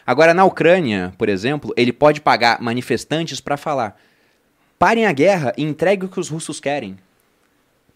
[0.06, 4.00] Agora, na Ucrânia, por exemplo, ele pode pagar manifestantes para falar:
[4.80, 6.98] parem a guerra e entreguem o que os russos querem.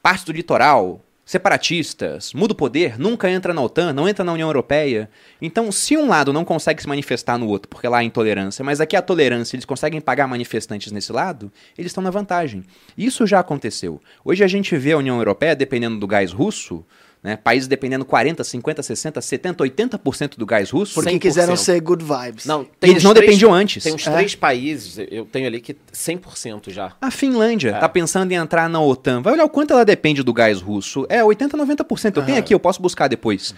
[0.02, 4.48] Parte do litoral, separatistas, muda o poder, nunca entra na OTAN, não entra na União
[4.48, 5.10] Europeia.
[5.42, 8.80] Então, se um lado não consegue se manifestar no outro, porque lá há intolerância, mas
[8.80, 12.64] aqui a tolerância, eles conseguem pagar manifestantes nesse lado, eles estão na vantagem.
[12.96, 14.00] Isso já aconteceu.
[14.24, 16.86] Hoje a gente vê a União Europeia, dependendo do gás russo,
[17.26, 20.94] né, países dependendo 40, 50, 60, 70, 80% do gás russo.
[20.94, 21.20] Porque 100%.
[21.20, 22.46] quiseram ser good vibes.
[22.46, 23.84] Não, tem Eles não três- dependiam antes.
[23.84, 24.12] Tem uns É.
[24.14, 26.94] três países, eu tenho ali que 100% já.
[27.02, 27.80] A Finlândia É.
[27.80, 29.22] tá pensando em entrar na OTAN.
[29.24, 31.06] Vai olhar o quanto ela depende do gás russo.
[31.10, 32.18] É 80, 90%.
[32.18, 32.40] Eu tenho Aham.
[32.44, 33.56] aqui, eu posso buscar depois.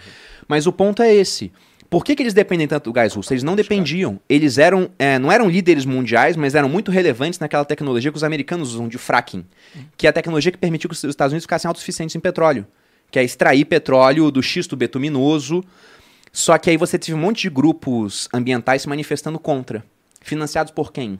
[0.48, 1.52] Mas o ponto é esse.
[1.90, 3.32] Por que, que eles dependem tanto do gás russo?
[3.32, 4.18] Eles não dependiam.
[4.28, 8.24] Eles eram, é, não eram líderes mundiais, mas eram muito relevantes naquela tecnologia que os
[8.24, 9.44] americanos usam de fracking,
[9.96, 12.66] que é a tecnologia que permitiu que os Estados Unidos ficassem autossuficientes em petróleo,
[13.10, 15.64] que é extrair petróleo do xisto betuminoso.
[16.32, 19.84] Só que aí você teve um monte de grupos ambientais se manifestando contra.
[20.20, 21.18] Financiados por quem?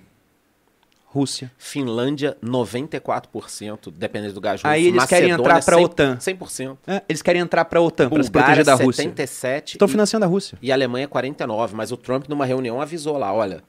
[1.07, 1.51] Rússia.
[1.57, 4.67] Finlândia, 94%, dependendo do gás russo.
[4.67, 6.17] Aí eles querem entrar pra 100%, OTAN.
[6.19, 6.77] 100%.
[6.87, 9.11] É, eles querem entrar pra OTAN para se proteger da Rússia.
[9.11, 9.69] 77%.
[9.69, 10.59] Estão financiando a Rússia.
[10.61, 13.63] E a Alemanha 49, mas o Trump numa reunião avisou lá, olha,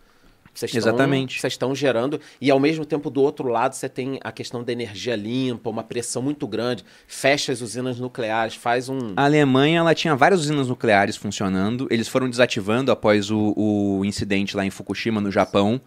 [0.59, 1.39] vocês estão, Exatamente.
[1.39, 4.71] vocês estão gerando e ao mesmo tempo do outro lado você tem a questão da
[4.71, 9.95] energia limpa, uma pressão muito grande, fecha as usinas nucleares, faz um A Alemanha ela
[9.95, 11.87] tinha várias usinas nucleares funcionando.
[11.89, 15.79] Eles foram desativando após o, o incidente lá em Fukushima, no Japão.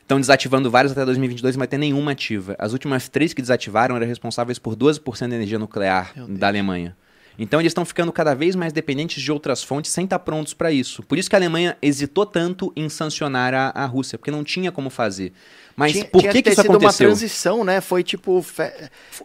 [0.00, 2.54] Estão desativando várias até 2022, mas tem nenhuma ativa.
[2.58, 6.94] As últimas três que desativaram eram responsáveis por 12% da energia nuclear da Alemanha.
[7.38, 10.70] Então eles estão ficando cada vez mais dependentes de outras fontes sem estar prontos para
[10.70, 11.02] isso.
[11.02, 14.70] Por isso que a Alemanha hesitou tanto em sancionar a, a Rússia, porque não tinha
[14.70, 15.32] como fazer.
[15.76, 17.08] Mas tinha, por tinha que, que ter isso sido uma aconteceu?
[17.08, 17.80] transição, né?
[17.80, 18.40] Foi tipo.
[18.42, 18.72] fe-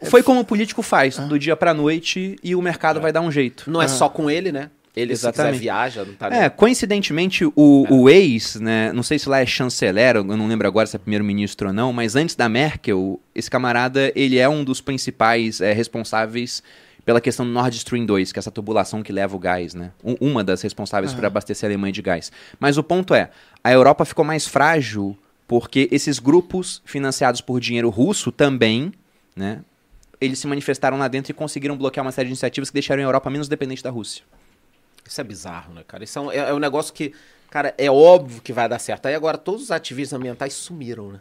[0.05, 1.25] Foi como o político faz, Ah.
[1.25, 3.69] do dia pra noite, e o mercado vai dar um jeito.
[3.69, 3.89] não é Ah.
[3.89, 4.71] só com ele, né?
[4.95, 5.51] Ele se Exatamente.
[5.53, 7.51] quiser viaja, não tá É, coincidentemente, o,
[7.87, 10.99] o ex, né, não sei se lá é chanceler, eu não lembro agora se é
[10.99, 15.71] primeiro-ministro ou não, mas antes da Merkel, esse camarada, ele é um dos principais é,
[15.71, 16.63] responsáveis
[17.09, 19.91] pela questão do Nord Stream 2, que é essa tubulação que leva o gás, né?
[20.03, 21.27] Um- uma das responsáveis por Aham.
[21.27, 22.31] abastecer a Alemanha de gás.
[22.59, 23.31] Mas o ponto é,
[23.63, 28.93] a Europa ficou mais frágil porque esses grupos financiados por dinheiro russo também,
[29.35, 29.63] né,
[30.21, 33.05] eles se manifestaram lá dentro e conseguiram bloquear uma série de iniciativas que deixaram a
[33.07, 34.23] Europa menos dependente da Rússia.
[35.03, 36.03] Isso é bizarro, né, cara?
[36.03, 37.11] Isso é um, é- é um negócio que,
[37.49, 39.07] cara, é óbvio que vai dar certo.
[39.07, 41.19] Aí agora todos os ativistas ambientais sumiram, né?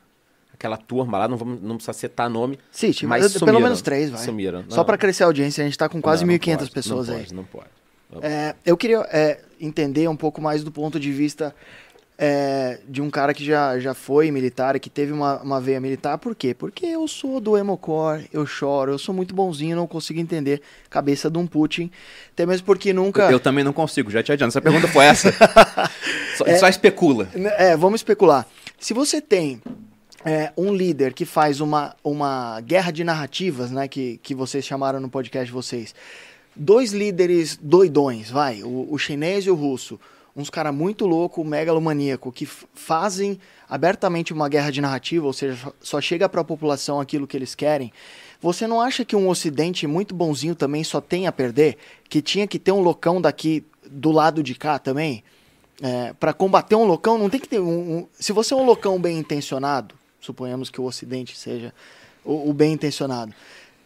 [0.58, 3.46] Aquela turma lá, não, vamos, não precisa citar nome, Sim, tipo, mas eu- sumiram.
[3.46, 4.20] pelo menos três, vai.
[4.20, 4.64] Sumiram.
[4.68, 6.70] Só Não, pra crescer a audiência, a gente tá com quase não, não 1.500 pode,
[6.72, 7.20] pessoas não aí.
[7.22, 7.66] Pode, não pode.
[8.22, 11.54] É, eu queria é, entender um pouco mais do ponto de vista
[12.16, 15.78] é, de um cara que já, já foi militar e que teve uma, uma veia
[15.80, 16.18] militar.
[16.18, 16.52] Por quê?
[16.52, 20.90] Porque eu sou do Emocor, eu choro, eu sou muito bonzinho, não consigo entender a
[20.90, 21.90] cabeça de um Putin.
[22.32, 23.30] Até mesmo porque nunca.
[23.30, 24.50] Eu também não consigo, já te adianto.
[24.50, 25.30] Essa pergunta foi essa.
[26.36, 27.28] só, só especula.
[27.58, 28.44] É, vamos especular.
[28.80, 29.60] Se você tem
[30.24, 35.00] é, um líder que faz uma, uma guerra de narrativas, né, que, que vocês chamaram
[35.00, 35.94] no podcast de vocês,
[36.54, 39.98] dois líderes doidões, vai, o, o chinês e o russo,
[40.36, 43.38] uns caras muito louco, megalomaníaco, que fazem
[43.68, 47.36] abertamente uma guerra de narrativa, ou seja, só- só chega para a população aquilo que
[47.36, 47.92] eles querem.
[48.40, 51.76] Você não acha que um ocidente muito bonzinho também só tem a perder?
[52.08, 55.24] Que tinha que ter um loucão daqui do lado de cá também?
[55.82, 58.64] É, para combater um loucão, não tem que ter um, um- Se você é um
[58.64, 61.72] loucão bem intencionado, suponhamos que o Ocidente seja
[62.24, 63.34] o, o bem intencionado.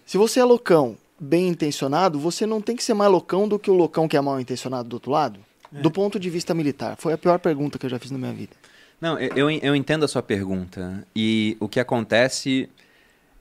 [0.07, 3.70] Se você é loucão bem intencionado, você não tem que ser mais loucão do que
[3.70, 5.41] o loucão que é mal intencionado do outro lado?
[5.70, 6.97] Do ponto de vista militar.
[6.99, 8.53] Foi a pior pergunta que eu já fiz na minha vida.
[9.01, 11.07] Não, eu, eu eu entendo a sua pergunta.
[11.16, 12.68] E o que acontece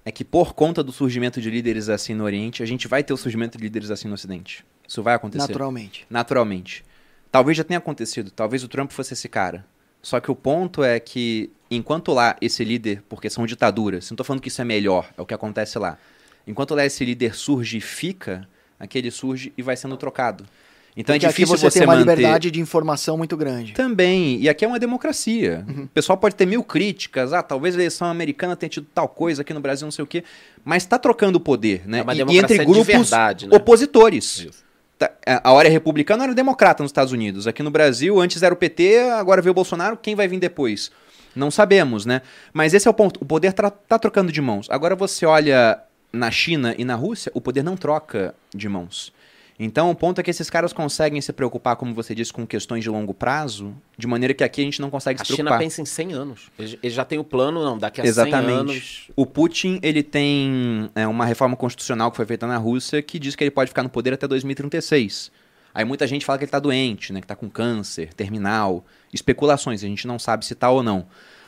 [0.06, 3.14] é que, por conta do surgimento de líderes assim no Oriente, a gente vai ter
[3.14, 4.66] o surgimento de líderes assim no Ocidente.
[4.88, 5.48] Isso vai acontecer.
[5.48, 6.06] Naturalmente.
[6.10, 6.86] Naturalmente.
[7.32, 9.66] Talvez já tenha acontecido, talvez o Trump fosse esse cara.
[10.02, 14.24] Só que o ponto é que, enquanto lá esse líder, porque são ditaduras, não tô
[14.24, 15.98] falando que isso é melhor, é o que acontece lá.
[16.48, 18.48] Enquanto lá esse líder surge e fica,
[18.80, 20.44] aquele surge e vai sendo trocado.
[20.98, 22.16] Então Porque é difícil aqui você, você tem uma manter...
[22.16, 23.72] liberdade de informação muito grande.
[23.74, 25.66] Também, e aqui é uma democracia.
[25.86, 29.42] O pessoal pode ter mil críticas, ah, talvez a eleição americana tenha tido tal coisa
[29.42, 30.24] aqui no Brasil, não sei o quê,
[30.66, 32.00] mas está trocando o poder, né?
[32.00, 33.56] É uma E- e, democracia entre de grupos verdade, né?
[33.56, 34.40] opositores.
[34.40, 34.71] Isso.
[35.02, 35.12] Tá,
[35.44, 37.48] A hora é republicana, a hora é democrata nos Estados Unidos.
[37.48, 40.92] Aqui no Brasil, antes era o PT, agora veio o Bolsonaro, quem vai vir depois?
[41.36, 42.22] Não sabemos, né?
[42.54, 43.20] Mas esse é o ponto.
[43.20, 44.68] O poder tá, tá trocando de mãos.
[44.70, 45.82] Agora você olha
[46.14, 49.12] na China e na Rússia, o poder não troca de mãos.
[49.64, 52.84] Então o ponto é que esses caras conseguem se preocupar, como você disse, com questões
[52.84, 55.60] de longo prazo, de maneira que aqui a gente não consegue A se China preocupar.
[55.60, 56.52] pensa em 100 anos.
[56.58, 58.52] Ele já tem o plano, não, daqui a 100 Exatamente.
[58.52, 59.12] anos...
[59.16, 63.36] O Putin, ele tem é, uma reforma constitucional que foi feita na Rússia que diz
[63.36, 65.32] que ele pode ficar no poder até 2036.
[65.76, 68.84] Aí muita gente fala que ele tá doente, né, que tá com câncer, terminal,
[69.14, 71.06] especulações, a gente não sabe se tá ou não.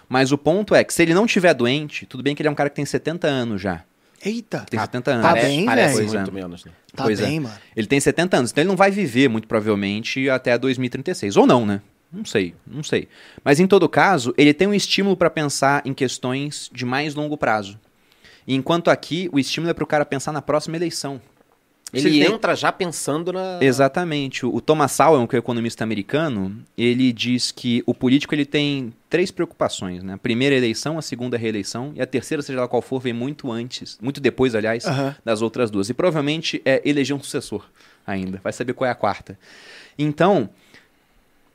[0.08, 2.52] Mas o ponto é que se ele não tiver doente, tudo bem que ele é
[2.52, 3.84] um cara que tem 70 anos já.
[4.26, 5.22] Eita, Tem Ah, 70 anos.
[5.24, 6.08] Tá Parece, bem, parece velho.
[6.14, 6.34] muito é.
[6.34, 6.72] menos, né?
[6.96, 7.26] tá Pois é.
[7.26, 7.56] bem, mano.
[7.76, 11.36] Ele tem 70 anos, então ele não vai viver, muito provavelmente, até 2036.
[11.38, 11.82] Ou não, né?
[12.12, 13.08] Não sei, não sei.
[13.44, 17.36] Mas em todo caso, ele tem um estímulo para pensar em questões de mais longo
[17.36, 17.80] prazo.
[18.48, 21.20] Enquanto aqui, o estímulo é para o cara pensar na próxima eleição.
[21.94, 23.60] Ele tem- entra já pensando na...
[23.62, 24.46] Exatamente.
[24.46, 28.92] O Thomas Sowell, que é um economista americano, ele diz que o político ele tem
[29.10, 30.14] três preocupações, né?
[30.14, 32.68] A primeira é a eleição, a segunda é a reeleição e a terceira, seja lá
[32.68, 34.86] qual for, vem muito antes, muito depois, aliás,
[35.24, 35.88] das outras duas.
[35.90, 37.64] E provavelmente é eleger um sucessor
[38.08, 38.42] ainda.
[38.44, 39.38] Vai saber qual é a quarta.
[39.98, 40.50] Então,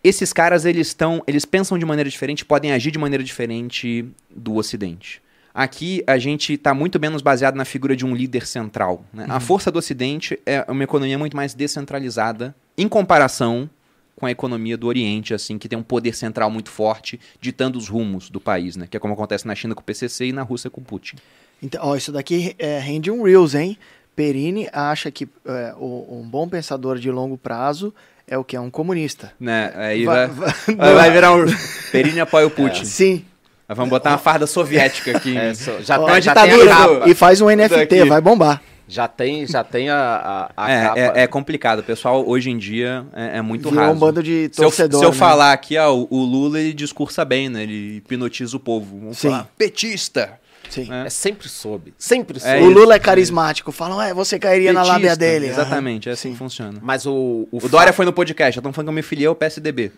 [0.05, 4.55] esses caras eles estão, eles pensam de maneira diferente, podem agir de maneira diferente do
[4.55, 5.21] Ocidente.
[5.61, 9.05] Aqui a gente está muito menos baseado na figura de um líder central.
[9.13, 9.27] né?
[9.29, 13.69] A força do Ocidente é uma economia muito mais descentralizada em comparação
[14.15, 17.89] com a economia do Oriente, assim, que tem um poder central muito forte, ditando os
[17.89, 18.87] rumos do país, né?
[18.89, 21.17] Que é como acontece na China com o PCC e na Rússia com o Putin.
[21.61, 23.77] Então, ó, isso daqui é, rende um Reels, hein?
[24.15, 27.93] Perini acha que é, o- um bom pensador de longo prazo
[28.29, 28.55] é o que?
[28.57, 29.33] É um comunista.
[29.41, 29.73] Né?
[29.75, 31.47] Aí Vai- vai, vai- vai, virar um.
[31.91, 32.85] Perini apoia o Putin.
[32.85, 33.25] Sim.
[33.69, 35.37] Aí Vamos botar uma farda soviética aqui.
[35.37, 38.05] É, já, tem, uma já ditadura E faz um NFT, Daqui.
[38.05, 38.63] vai bombar.
[38.91, 40.99] Já tem, já tem a, a, a É, capa.
[41.01, 41.81] é, é complicado.
[41.81, 43.95] O pessoal, hoje em dia, é, é muito Virou raso.
[43.97, 44.99] um bando de se eu, torcedor.
[45.01, 45.17] se eu né?
[45.17, 47.65] falar aqui, ó, o, Lula ele discursa bem, né?
[47.65, 48.99] Ele hipnotiza o povo.
[48.99, 49.29] Vamos Sim.
[49.29, 50.33] falar, petista.
[50.71, 50.89] Sim.
[50.91, 51.07] É.
[51.07, 51.93] É sempre soube.
[51.99, 52.57] Sempre soube.
[52.57, 53.05] É o Lula é isso.
[53.05, 53.73] carismático.
[53.73, 55.49] Falam, é, você cairia na Petista, lábia dele.
[55.49, 56.33] Exatamente, é assim Sim.
[56.33, 56.79] que funciona.
[56.83, 59.27] Mas o, o, O Dória foi no podcast, já estão falando que eu me filiei
[59.27, 59.93] ao PSDB.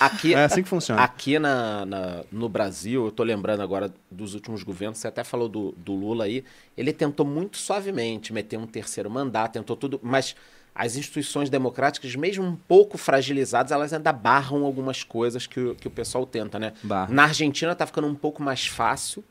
[0.00, 1.02] Aqui, É assim que funciona.
[1.02, 5.48] aqui na, na- no Brasil, eu tô lembrando agora dos últimos governos, você até falou
[5.48, 6.44] do, do Lula aí,
[6.76, 10.34] ele tentou muito suavemente meter um terceiro mandato, tentou tudo, mas
[10.74, 15.88] as instituições democráticas, mesmo um pouco fragilizadas, elas ainda barram algumas coisas que, o- que
[15.88, 16.72] o pessoal tenta, né?
[16.82, 17.12] Barra.
[17.12, 19.22] Na Argentina tá ficando um pouco mais fácil.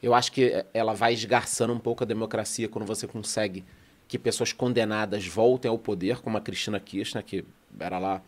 [0.00, 3.64] Eu acho que eh, ela vai esgarçando um pouco a democracia quando você consegue
[4.06, 7.44] que pessoas condenadas voltem ao poder, como a Cristina Kirchner, que
[7.78, 8.22] era lá,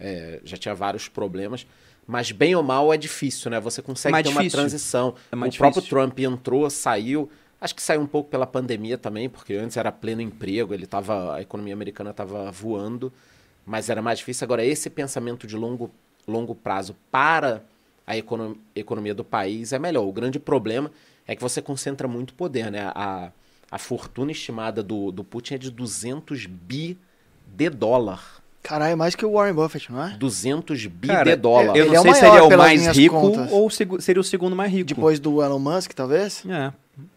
[0.00, 1.66] eh, já tinha vários problemas.
[2.06, 3.58] Mas bem ou mal é difícil, né?
[3.60, 4.58] Você consegue Mais ter uma difícil.
[4.58, 5.14] transição.
[5.32, 5.98] É o mais próprio difícil.
[5.98, 7.30] Trump entrou, saiu.
[7.60, 11.34] Acho que saiu um pouco pela pandemia também, porque antes era pleno emprego, ele tava,
[11.36, 13.10] a economia americana estava voando,
[13.64, 14.44] mas era mais difícil.
[14.44, 15.90] Agora, esse pensamento de longo,
[16.28, 17.64] longo prazo para
[18.06, 20.04] a econo- economia do país é melhor.
[20.06, 20.90] O grande problema
[21.26, 22.92] é que você concentra muito poder, né?
[22.94, 23.32] A,
[23.70, 26.98] a fortuna estimada do, do Putin é de 200 bi
[27.46, 28.43] de dólar.
[28.64, 30.16] Caralho, é mais que o Warren Buffett, não é?
[30.18, 31.76] 200 bi Cara, de dólar.
[31.76, 33.52] Eu Ele não é sei se ele é o mais rico contas.
[33.52, 34.86] ou seria o segundo mais rico.
[34.88, 36.42] Depois do Elon Musk, talvez?
[36.48, 36.72] É,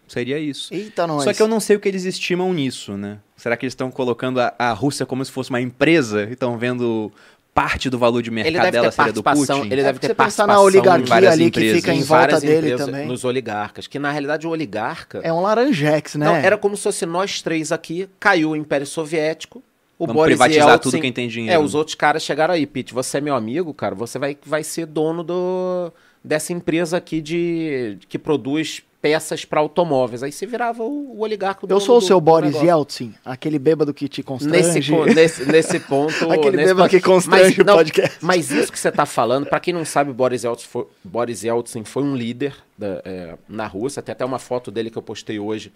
[0.08, 0.74] seria isso.
[0.74, 1.24] Eita, nós.
[1.24, 3.20] Só que eu não sei o que eles estimam nisso, né?
[3.38, 6.58] Será que eles estão colocando a, a Rússia como se fosse uma empresa e estão
[6.58, 7.10] vendo
[7.54, 9.62] parte do valor de mercado dela seria do Putin?
[9.72, 11.72] ele É deve porque ter você pensar participação na oligarquia ali empresas.
[11.72, 13.08] que fica em em volta dele empresas, também.
[13.08, 16.26] nos oligarcas, que na realidade o oligarca É um laranjex, né?
[16.26, 19.64] Não, era como se fosse nós três aqui, caiu o Império Soviético,
[20.00, 21.54] o Vamos Boris privatizar Yeltsin, tudo quem tem dinheiro.
[21.56, 24.64] É, os outros caras chegaram aí, Pete, você é meu amigo, cara, você vai, vai
[24.64, 25.92] ser dono do,
[26.24, 30.22] dessa empresa aqui de que produz peças para automóveis.
[30.24, 32.68] Aí você virava o, o oligarca Eu dono sou o do- seu do Boris negócio.
[32.68, 34.92] Yeltsin, aquele bêbado que te Nesse, constrange.
[34.92, 36.14] co- nesse, nesse ponto.
[36.32, 38.18] Aquele nesse bêbado ponto- que constrange o não, podcast.
[38.22, 41.84] Mas isso que você tá falando, para quem não sabe, Boris Yeltsin foi, Boris Yeltsin
[41.84, 44.02] foi um líder da- é, na Rússia.
[44.02, 45.72] Tem até uma foto dele que eu postei hoje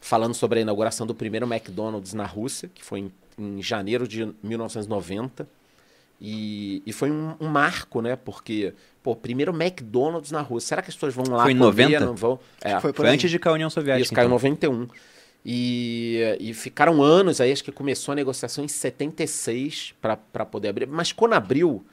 [0.00, 4.32] falando sobre a inauguração do primeiro McDonald's na Rússia, que foi em, em janeiro de
[4.42, 5.46] 1990.
[6.20, 8.16] E, e foi um, um marco, né?
[8.16, 8.72] Porque,
[9.02, 10.68] pô, primeiro McDonald's na Rússia.
[10.68, 12.06] Será que as pessoas vão lá Foi em comer, 90?
[12.06, 12.40] não vão?
[12.62, 14.02] É, Foi Foi antes de cair a União Soviética.
[14.02, 14.72] isso caiu em então.
[14.72, 14.88] 91.
[15.44, 20.86] E, e ficaram anos aí, acho que começou a negociação em 76 para poder abrir.
[20.88, 21.84] Mas quando abriu,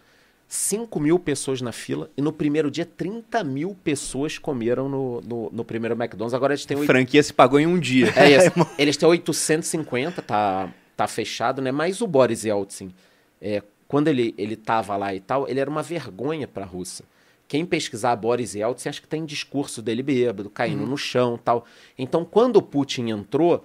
[0.47, 2.09] 5 mil pessoas na fila.
[2.17, 6.33] E no primeiro dia, 30 mil pessoas comeram no, no, no primeiro McDonald's.
[6.33, 8.11] Agora eles têm A oito- franquia se pagou em um dia.
[8.15, 8.51] é isso.
[8.77, 11.71] Eles têm 850, tá, tá fechado, né?
[11.71, 12.93] Mas o Boris Yeltsin,
[13.41, 17.05] é, quando ele, ele tava lá e tal, ele era uma vergonha pra Rússia.
[17.47, 21.65] Quem pesquisar Boris Yeltsin, acha que tem discurso dele bêbado, caindo no chão tal.
[21.97, 23.63] Então, quando o Putin entrou,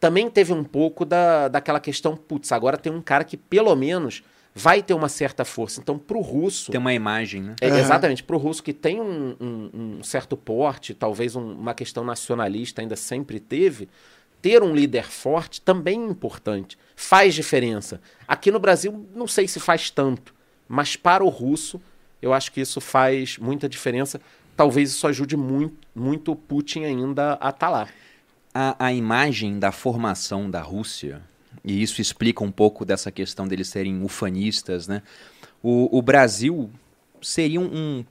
[0.00, 4.22] também teve um pouco da, daquela questão, putz, agora tem um cara que pelo menos
[4.54, 5.80] vai ter uma certa força.
[5.80, 6.72] Então, pro russo...
[6.72, 7.54] Tem uma imagem, né?
[7.60, 7.78] É, Aham.
[7.78, 12.02] Exatamente, para o russo que tem um, um- um certo porte, talvez um- uma questão
[12.02, 13.88] nacionalista ainda sempre teve,
[14.42, 18.00] ter um líder forte também é importante, faz diferença.
[18.26, 20.34] Aqui no Brasil, não sei se faz tanto,
[20.68, 21.80] mas para o russo,
[22.22, 24.20] eu acho que isso faz muita diferença.
[24.56, 27.88] Talvez isso ajude muito, muito Putin ainda a estar lá.
[28.54, 31.22] a, a imagem da formação da Rússia,
[31.64, 35.02] e isso explica um pouco dessa questão deles serem ufanistas, né?
[35.62, 36.70] O, o Brasil
[37.20, 38.04] seria um, um-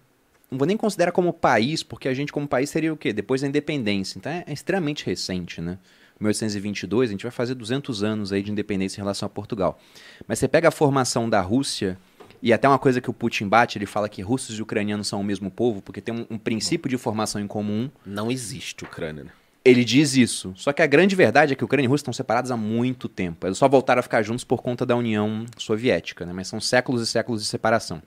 [0.52, 3.12] Não vou nem considerar como país, porque a gente, como país, seria o quê?
[3.14, 4.18] Depois da independência.
[4.18, 5.78] Então é, é extremamente recente, né?
[6.20, 9.80] 1822, a gente vai fazer 200 anos aí de independência em relação a Portugal.
[10.28, 11.98] Mas você pega a formação da Rússia,
[12.42, 15.22] e até uma coisa que o Putin bate, ele fala que russos e ucranianos são
[15.22, 19.24] o mesmo povo, porque tem um, um princípio de formação em comum, Não existe Ucrânia,
[19.24, 19.32] né?
[19.68, 20.54] ele diz isso.
[20.56, 23.46] Só que a grande verdade é que Ucrânia e Rússia estão separados há muito tempo.
[23.46, 26.32] Eles só voltaram a ficar juntos por conta da União Soviética, né?
[26.32, 28.02] Mas são séculos e séculos de separação.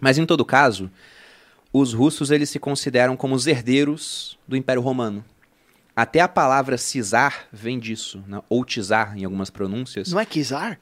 [0.00, 0.90] Mas em todo caso,
[1.70, 5.22] os russos eles se consideram como os herdeiros do Império Romano.
[5.94, 8.40] Até a palavra cisar vem disso, né?
[8.48, 10.10] ou czar em algumas pronúncias.
[10.12, 10.78] Não é Kizar?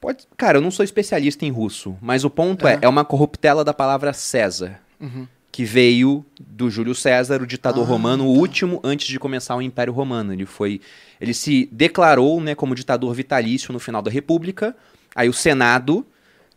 [0.00, 2.78] Pode, cara, eu não sou especialista em russo, mas o ponto é, É.
[2.82, 5.26] é uma corruptela da palavra César, Uhum.
[5.50, 9.62] que veio do Júlio César, o ditador Ah, romano, o último antes de começar o
[9.62, 10.32] Império Romano.
[10.32, 10.80] Ele foi,
[11.20, 14.76] ele se declarou, né, como ditador vitalício no final da República.
[15.16, 16.06] Aí o Senado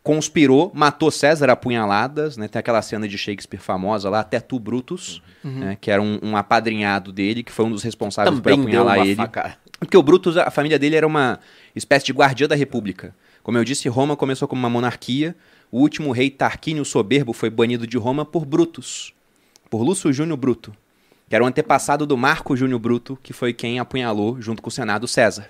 [0.03, 2.47] conspirou, matou César a punhaladas, né?
[2.47, 5.51] Tem aquela cena de Shakespeare famosa lá, até tu Brutus, Uhum.
[5.59, 9.15] né, que era um, um apadrinhado dele, que foi um dos responsáveis por apunhalar ele.
[9.15, 9.57] faca.
[9.79, 11.39] Porque o Brutus, a família dele era uma
[11.75, 13.15] espécie de guardiã da República.
[13.41, 15.35] Como eu disse, Roma começou como uma monarquia.
[15.71, 19.13] O último rei Tarquínio Soberbo foi banido de Roma por Brutus,
[19.67, 20.71] por Lúcio Júnior Bruto,
[21.27, 24.71] que era o antepassado do Marco Júnior Bruto, que foi quem apunhalou, junto com o
[24.71, 25.47] Senado, César.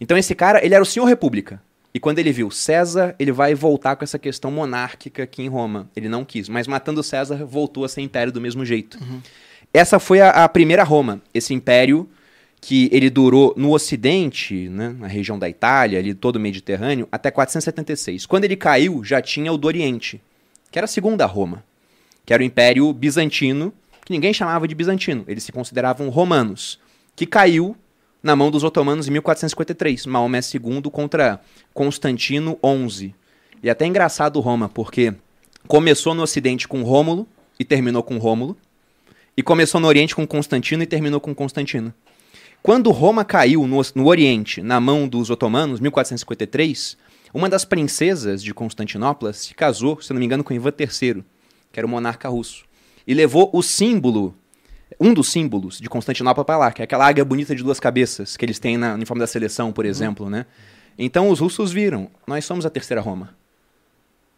[0.00, 1.60] Então esse cara, ele era o senhor República.
[1.92, 5.90] E quando ele viu César, ele vai voltar com essa questão monárquica aqui em Roma.
[5.96, 8.98] Ele não quis, mas matando César, voltou a ser império do mesmo jeito.
[9.74, 12.08] Essa foi a, a primeira Roma, esse império
[12.60, 17.30] que ele durou no Ocidente, né, na região da Itália, ali todo o Mediterrâneo, até
[17.30, 18.26] 476.
[18.26, 20.20] Quando ele caiu, já tinha o do Oriente,
[20.70, 21.64] que era a segunda Roma,
[22.24, 23.72] que era o Império Bizantino,
[24.04, 26.78] que ninguém chamava de bizantino, eles se consideravam romanos,
[27.16, 27.76] que caiu
[28.22, 31.40] na mão dos otomanos em 1453, Maomé II contra
[31.72, 32.58] Constantino
[32.88, 33.14] XI.
[33.62, 35.14] E é até engraçado Roma, porque
[35.66, 37.26] começou no Ocidente com Rômulo
[37.58, 38.56] e terminou com Rômulo,
[39.36, 41.94] e começou no Oriente com Constantino e terminou com Constantino.
[42.62, 46.96] Quando Roma caiu no, no Oriente, na mão dos otomanos, 1453,
[47.32, 51.24] uma das princesas de Constantinopla se casou, se não me engano, com Ivan III,
[51.72, 52.64] que era o monarca russo,
[53.06, 54.34] e levou o símbolo,
[54.98, 58.36] um dos símbolos de Constantinopla para lá, que é aquela águia bonita de duas cabeças
[58.36, 60.46] que eles têm na- uniforme da seleção, por exemplo, né?
[60.98, 63.34] Então os russos viram, nós somos a terceira Roma.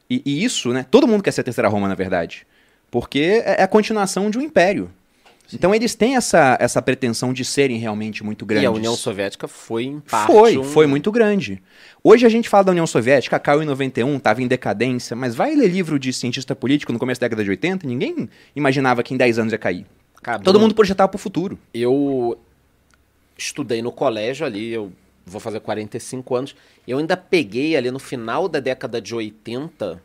[0.09, 0.85] E, e isso, né?
[0.91, 2.47] Todo mundo quer ser a terceira Roma, na verdade.
[2.91, 4.91] Porque é é a continuação de um império.
[5.55, 8.63] Então eles têm essa, essa pretensão de serem realmente muito grandes.
[8.65, 11.63] E a União Soviética foi em parte Foi, um- foi muito grande.
[12.03, 15.55] Hoje a gente fala da União Soviética, caiu em 91, estava em decadência, mas vai
[15.55, 19.17] ler livro de cientista político no começo da década de 80, ninguém imaginava que em
[19.17, 19.85] 10 anos ia cair.
[20.23, 21.59] Cara, Todo mundo projetava pro futuro.
[21.75, 22.39] Eu
[23.37, 24.93] estudei no colégio ali, eu
[25.27, 26.57] vou fazer 45 anos.
[26.87, 30.01] Eu ainda peguei ali no final da década de 80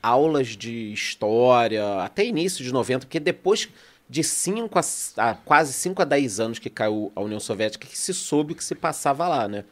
[0.00, 3.68] aulas de história, até início de 90, porque depois
[4.08, 4.82] de 5 a,
[5.30, 8.56] a quase 5 a 10 anos que caiu a União Soviética, que se soube o
[8.56, 9.64] que se passava lá, né?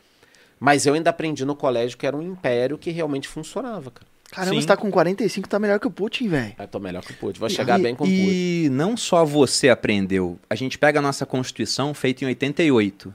[0.59, 4.16] Mas eu ainda aprendi no colégio que era um império que realmente funcionava, cara.
[4.31, 4.61] Caramba, Sim.
[4.61, 6.55] você tá com 45, tá melhor que o Putin, velho.
[6.59, 7.39] Eu tô melhor que o Putin.
[7.39, 8.29] Vou chegar e, bem com o Putin.
[8.29, 10.39] E não só você aprendeu.
[10.51, 13.14] A gente pega a nossa Constituição feita em 88.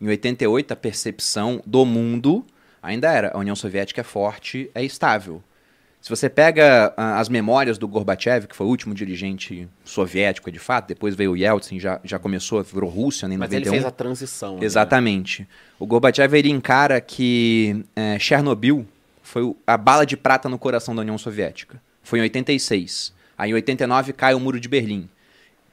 [0.00, 2.44] Em 88, a percepção do mundo
[2.82, 5.42] ainda era a União Soviética é forte, é estável.
[6.00, 10.58] Se você pega ah, as memórias do Gorbachev, que foi o último dirigente soviético de
[10.58, 13.60] fato, depois veio o Yeltsin, já, já começou, virou Rússia né, em Mas 91.
[13.60, 14.54] ele fez a transição.
[14.56, 14.64] né?
[14.64, 15.48] Exatamente.
[15.80, 18.86] O Gorbachev ele encara que é, Chernobyl
[19.26, 21.82] foi a bala de prata no coração da União Soviética.
[22.00, 23.12] Foi em 86.
[23.36, 25.10] Aí em 89 cai o Muro de Berlim,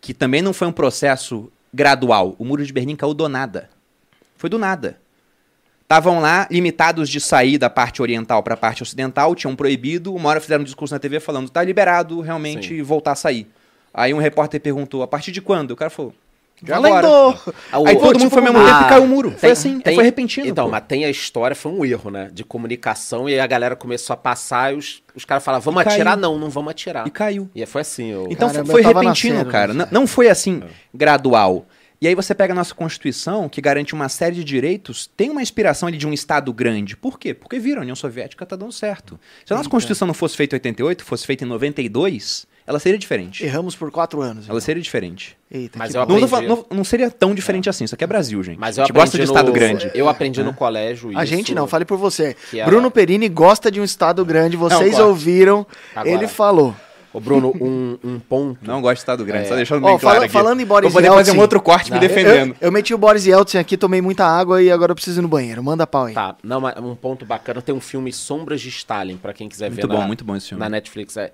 [0.01, 2.35] que também não foi um processo gradual.
[2.39, 3.69] O Muro de Berlim caiu do nada.
[4.35, 4.99] Foi do nada.
[5.83, 10.15] Estavam lá limitados de sair da parte oriental para a parte ocidental, tinham proibido.
[10.15, 13.47] Uma hora fizeram um discurso na TV falando: tá liberado realmente voltar a sair.
[13.93, 15.71] Aí um repórter perguntou: a partir de quando?
[15.71, 16.15] O cara falou:
[16.65, 17.07] Já agora.
[17.71, 19.29] Ah, Aí todo tipo, mundo foi ao mesmo ah, tempo e caiu o muro.
[19.31, 20.47] Foi tem- assim, tem- foi repentino.
[20.47, 20.71] Então, pô.
[20.71, 22.29] mas tem a história, foi um erro, né?
[22.31, 25.81] De comunicação, e aí a galera começou a passar e os, os caras falavam, vamos
[25.81, 25.95] E caiu.
[25.95, 26.17] atirar?
[26.17, 27.05] Não, não vamos atirar.
[27.07, 27.49] E caiu.
[27.53, 28.11] E foi assim.
[28.11, 28.27] Eu...
[28.29, 29.73] Então Caramba, foi repentino, nascendo, cara.
[29.73, 29.87] né?
[29.91, 30.61] Não, não foi assim,
[30.93, 31.65] gradual.
[32.01, 35.41] E aí você pega a nossa Constituição, que garante uma série de direitos, tem uma
[35.41, 36.97] inspiração ali de um Estado grande.
[36.97, 37.33] Por quê?
[37.33, 39.17] Porque viram, a União Soviética tá dando certo.
[39.45, 42.97] Se a nossa Constituição não fosse feita em 88, fosse feita em 92, ela seria
[42.97, 43.43] diferente.
[43.45, 44.49] Erramos por quatro anos.
[44.49, 45.37] Ela seria diferente.
[45.51, 45.99] Eita, Mas eu.
[45.99, 46.27] Não, aprendi.
[46.27, 47.83] falando- não- não seria tão diferente assim.
[47.83, 48.57] Isso aqui é Brasil, gente.
[48.59, 49.91] Mas a eu gente gosta de aprendi Estado no- grande.
[49.93, 50.45] Eu aprendi né?
[50.45, 51.19] no colégio isso.
[51.19, 52.35] A gente não, fale por você.
[52.53, 56.75] era- Bruno Perini gosta de um estado grande, vocês ouviram, Agora- ele falou.
[57.15, 58.57] Ô, Bruno, um, um ponto.
[58.63, 59.47] Não gosto de Estado grande, É.
[59.49, 60.33] só deixando Ó, bem fala- claro aqui.
[60.33, 61.41] falando em Boris Vou poder fazer um Yeltsin.
[61.41, 62.55] outro corte me Não, defendendo.
[62.59, 65.21] Eu, eu meti o Boris Yeltsin aqui, tomei muita água e agora eu preciso ir
[65.21, 65.63] no banheiro.
[65.63, 66.15] Manda pau aí.
[66.15, 69.69] Tá, não, mas um ponto bacana, tem um filme Sombras de Stalin, pra quem quiser
[69.69, 70.59] Muito ver bom, na, muito bom esse filme.
[70.63, 71.15] na Netflix.
[71.15, 71.31] É.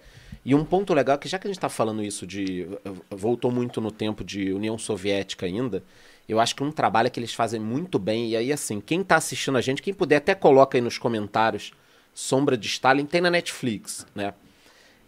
[0.49, 2.67] E um ponto legal é que já que a gente tá falando isso de...
[3.11, 5.83] Voltou muito no tempo de União Soviética ainda,
[6.27, 9.17] eu acho que um trabalho que eles fazem muito bem, e aí assim, quem tá
[9.17, 11.71] assistindo a gente, quem puder até coloca aí nos comentários,
[12.15, 14.33] Sombra de Stalin, tem na Netflix, né?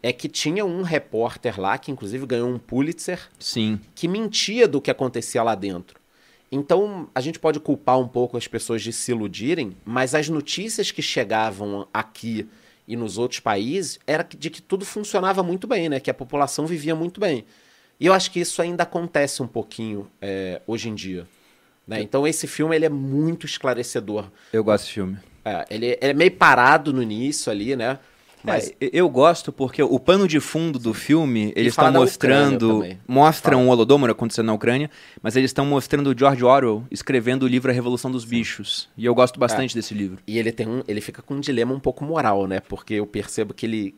[0.03, 3.79] É que tinha um repórter lá, que inclusive ganhou um Pulitzer, Sim.
[3.95, 5.99] que mentia do que acontecia lá dentro.
[6.51, 10.91] Então, a gente pode culpar um pouco as pessoas de se iludirem, mas as notícias
[10.91, 12.47] que chegavam aqui
[12.87, 15.99] e nos outros países era de que tudo funcionava muito bem, né?
[15.99, 17.45] Que a população vivia muito bem.
[17.99, 21.27] E eu acho que isso ainda acontece um pouquinho é, hoje em dia.
[21.87, 22.01] né?
[22.01, 24.25] Então, esse filme ele é muito esclarecedor.
[24.51, 25.17] Eu gosto desse filme.
[25.45, 27.99] É, ele, ele é meio parado no início ali, né?
[28.43, 32.83] Mas É, eu gosto porque o pano de fundo do filme, eles estão mostrando.
[33.07, 34.89] Mostram o Holodomor acontecendo na Ucrânia,
[35.21, 38.89] mas eles estão mostrando o George Orwell escrevendo o livro A Revolução dos Bichos.
[38.97, 39.39] E eu gosto É.
[39.39, 40.17] bastante desse livro.
[40.25, 42.59] E ele tem um, ele fica com um dilema um pouco moral, né?
[42.61, 43.95] Porque eu percebo que ele,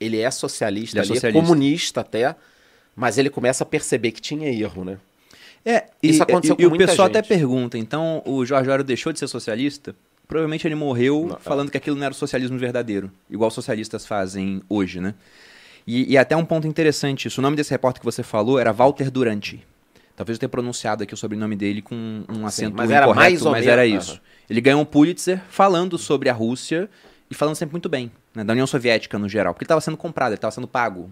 [0.00, 1.40] ele é socialista, Ele é ali, socialista.
[1.40, 2.36] comunista até,
[2.94, 4.98] mas ele começa a perceber que tinha erro, né?
[5.64, 7.18] É, Isso e, aconteceu e, com e o pessoal gente.
[7.18, 9.94] até pergunta, então o George Orwell deixou de ser socialista?
[10.32, 11.38] Provavelmente ele morreu Não, é.
[11.38, 15.14] falando que aquilo não era o socialismo verdadeiro, igual os socialistas fazem hoje, né?
[15.86, 18.72] E, e até um ponto interessante isso, o nome desse repórter que você falou era
[18.72, 19.62] Walter Duranty.
[20.16, 23.42] Talvez eu tenha pronunciado aqui o sobrenome dele com um acento mas era incorreto, mais
[23.42, 24.20] ou mas menos, era isso.
[24.48, 26.88] Ele ganhou um Pulitzer falando sobre a Rússia
[27.30, 29.98] e falando sempre muito bem, né, da União Soviética no geral, porque ele estava sendo
[29.98, 31.10] comprado, ele estava sendo pago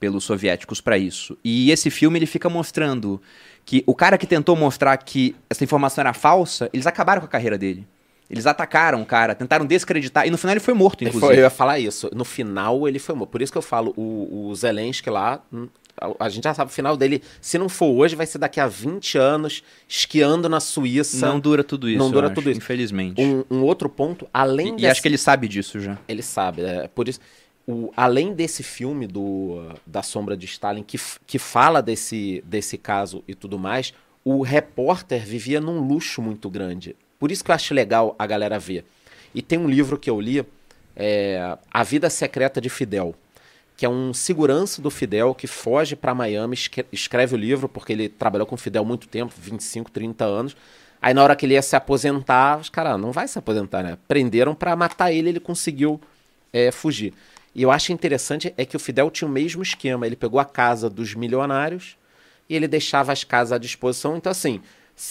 [0.00, 1.36] pelos soviéticos para isso.
[1.44, 3.20] E esse filme ele fica mostrando
[3.66, 7.30] que o cara que tentou mostrar que essa informação era falsa, eles acabaram com a
[7.30, 7.86] carreira dele.
[8.28, 11.20] Eles atacaram o cara, tentaram descreditar, e no final ele foi morto, inclusive.
[11.26, 12.10] foi- eu ia falar isso.
[12.14, 13.30] No final, ele foi morto.
[13.30, 15.68] Por isso que eu falo, o, o Zelensky lá, hum,
[16.00, 17.22] a, a gente já sabe o final dele.
[17.40, 21.26] Se não for hoje, vai ser daqui a 20 anos, esquiando na Suíça.
[21.28, 21.98] Não dura tudo isso.
[21.98, 22.58] Não dura tudo acho, isso.
[22.58, 23.20] Infelizmente.
[23.22, 25.96] Um, um outro ponto, além E, e dessa- acho que ele sabe disso já.
[26.08, 27.20] Ele sabe, é por isso.
[27.68, 33.24] O, além desse filme do da Sombra de Stalin que, que fala desse, desse caso
[33.26, 33.92] e tudo mais,
[34.24, 36.94] o repórter vivia num luxo muito grande.
[37.18, 38.84] Por isso que eu acho legal a galera ver.
[39.34, 40.44] E tem um livro que eu li,
[40.94, 43.14] é, A Vida Secreta de Fidel,
[43.76, 47.92] que é um segurança do Fidel que foge para Miami, escre- escreve o livro, porque
[47.92, 50.56] ele trabalhou com Fidel muito tempo 25, 30 anos.
[51.00, 53.98] Aí na hora que ele ia se aposentar, os caras, não vai se aposentar, né?
[54.08, 56.00] Prenderam para matar ele, ele conseguiu
[56.52, 57.12] é, fugir.
[57.54, 60.06] E eu acho interessante é que o Fidel tinha o mesmo esquema.
[60.06, 61.96] Ele pegou a casa dos milionários
[62.48, 64.16] e ele deixava as casas à disposição.
[64.16, 64.60] Então, assim,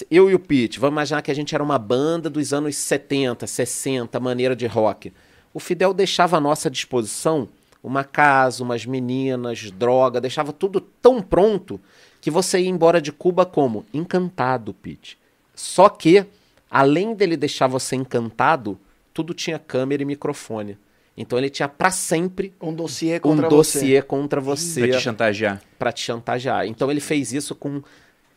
[0.09, 3.45] eu e o Pete, vamos imaginar que a gente era uma banda dos anos 70,
[3.45, 5.13] 60, maneira de rock.
[5.53, 7.47] O Fidel deixava à nossa disposição
[7.83, 11.79] uma casa, umas meninas, droga, deixava tudo tão pronto
[12.19, 13.85] que você ia embora de Cuba como?
[13.93, 15.19] Encantado, Pete.
[15.53, 16.25] Só que,
[16.69, 18.79] além dele deixar você encantado,
[19.13, 20.77] tudo tinha câmera e microfone.
[21.15, 25.61] Então ele tinha pra sempre Um dossiê um contra dossiê contra você Pra te chantagear.
[25.79, 26.65] para te chantagear.
[26.67, 27.81] Então ele fez isso com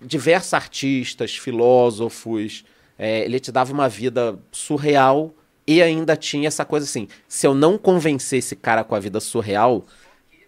[0.01, 2.65] diversos artistas, filósofos.
[2.99, 5.33] é, ele te dava uma vida surreal
[5.67, 9.21] e ainda tinha essa coisa assim: se eu não convencer esse cara com a vida
[9.21, 9.85] surreal,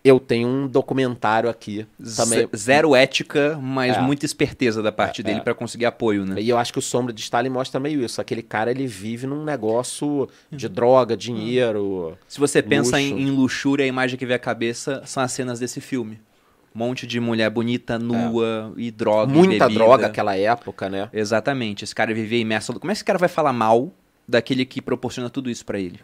[0.02, 1.86] eu tenho um documentário aqui
[2.16, 2.48] também.
[2.56, 4.00] Zero ética, mas É.
[4.00, 5.42] muita esperteza da parte É, dele é.
[5.42, 6.40] pra conseguir apoio, né?
[6.40, 8.18] E eu acho que o Sombra de Stalin mostra meio isso.
[8.18, 12.16] Aquele cara, ele vive num negócio de droga, dinheiro.
[12.26, 13.14] Se você pensa Luxo.
[13.14, 16.18] em, em luxúria, a imagem que vem à cabeça são as cenas desse filme.
[16.74, 19.32] Um monte de mulher bonita, nua e droga.
[19.32, 19.68] e Muita bebida.
[19.84, 21.08] droga naquela época, né?
[21.12, 21.82] Exatamente.
[21.84, 22.72] Esse cara vivia imerso.
[22.78, 23.92] Como é que esse cara vai falar mal
[24.28, 26.00] daquele que proporciona tudo isso pra ele?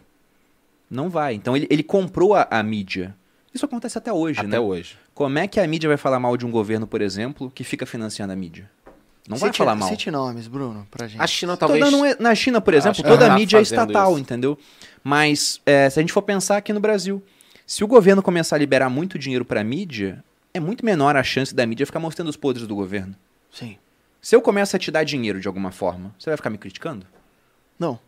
[0.89, 1.33] Não vai.
[1.35, 3.15] Então ele, ele comprou a, a mídia.
[3.53, 4.59] Isso acontece até hoje, Até né?
[4.59, 4.97] hoje.
[5.13, 7.85] Como é que a mídia vai falar mal de um governo, por exemplo, que fica
[7.85, 8.69] financiando a mídia?
[9.27, 9.89] Não vai Cite- falar mal.
[9.89, 11.21] Cite nomes, Bruno, pra gente.
[11.21, 11.91] A China talvez.
[11.93, 14.19] um e- na China, por exemplo, Acho toda a tá mídia é estatal, isso.
[14.21, 14.57] entendeu?
[15.03, 17.21] Mas é, se a gente for pensar aqui no Brasil,
[17.65, 20.23] se o governo começar a liberar muito dinheiro pra mídia,
[20.57, 23.15] é muito menor a chance da mídia ficar mostrando os podres do governo.
[23.51, 23.77] Sim.
[24.21, 27.05] Se eu começo a te dar dinheiro de alguma forma, você vai ficar me criticando?
[27.79, 27.99] Não.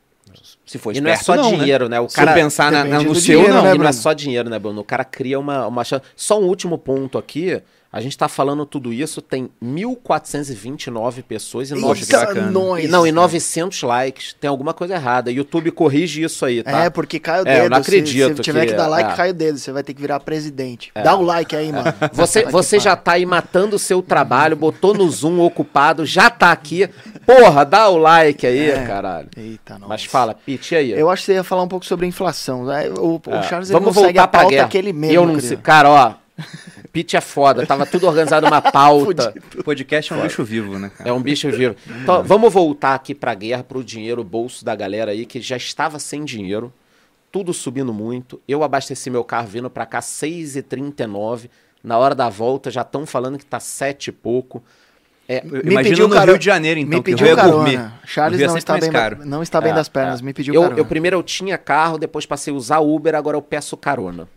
[0.65, 1.57] Se for E não é só não, né?
[1.57, 1.99] dinheiro, né?
[1.99, 3.63] O Se cara eu pensar na, na- no seu, dinheiro, não.
[3.63, 4.81] né, e não é só dinheiro, né, Bruno?
[4.81, 6.03] O cara cria uma, uma chance.
[6.15, 7.61] Só um último ponto aqui.
[7.91, 12.51] A gente tá falando tudo isso, tem 1.429 pessoas e Poxa, que 900 bacana.
[12.51, 12.89] nós.
[12.89, 14.33] Não, e 900 likes.
[14.33, 15.31] Tem alguma coisa errada.
[15.31, 16.83] YouTube corrige isso aí, tá?
[16.85, 17.63] É, porque cai o É, dedo.
[17.65, 19.15] eu não Se- Se, acredito tiver que, que- dar like, é.
[19.15, 19.57] cai o dedo.
[19.57, 20.91] Você vai ter que virar presidente.
[21.03, 21.91] Dá o like aí, mano.
[22.13, 26.51] Você, você já tá aí matando o seu trabalho, botou no Zoom ocupado, já tá
[26.51, 26.87] aqui.
[27.25, 28.85] Porra, dá o like aí, É.
[28.85, 29.29] caralho.
[29.35, 29.87] Eita, não.
[29.87, 30.91] Mas fala, Pete, e aí?
[30.91, 32.65] Eu acho que você ia falar um pouco sobre a inflação.
[32.65, 32.89] né?
[32.89, 34.67] O, o É, Charles Vamos não segue voltar a pra pauta guerra.
[34.67, 35.57] que ele mesmo Eu não sei.
[35.57, 36.13] Cara, ó.
[36.91, 37.65] Pete é foda.
[37.65, 39.33] Tava tudo organizado numa pauta.
[39.57, 41.09] O podcast é um bicho vivo, né, cara?
[41.09, 41.75] É um bicho vivo.
[42.01, 45.99] Então, vamos voltar aqui pra guerra, pro dinheiro, bolso da galera aí, que já estava
[45.99, 46.73] sem dinheiro.
[47.31, 48.41] Tudo subindo muito.
[48.47, 51.49] Eu abasteci meu carro vindo pra cá 6h39.
[51.83, 54.63] Na hora da volta já estão falando que tá 7 e pouco.
[55.27, 57.27] É, Eu Me Imagina pediu no caro- Rio de Janeiro, então, me que o pediu
[57.27, 57.53] Rio é carona.
[57.55, 57.77] gourmet.
[58.03, 59.19] O Charles não está, bem, caro.
[59.23, 60.21] não está bem É, das pernas.
[60.21, 60.23] é.
[60.23, 60.79] Me pediu eu, carona.
[60.79, 64.27] eu primeiro eu tinha carro, depois passei a usar Uber, agora eu peço carona.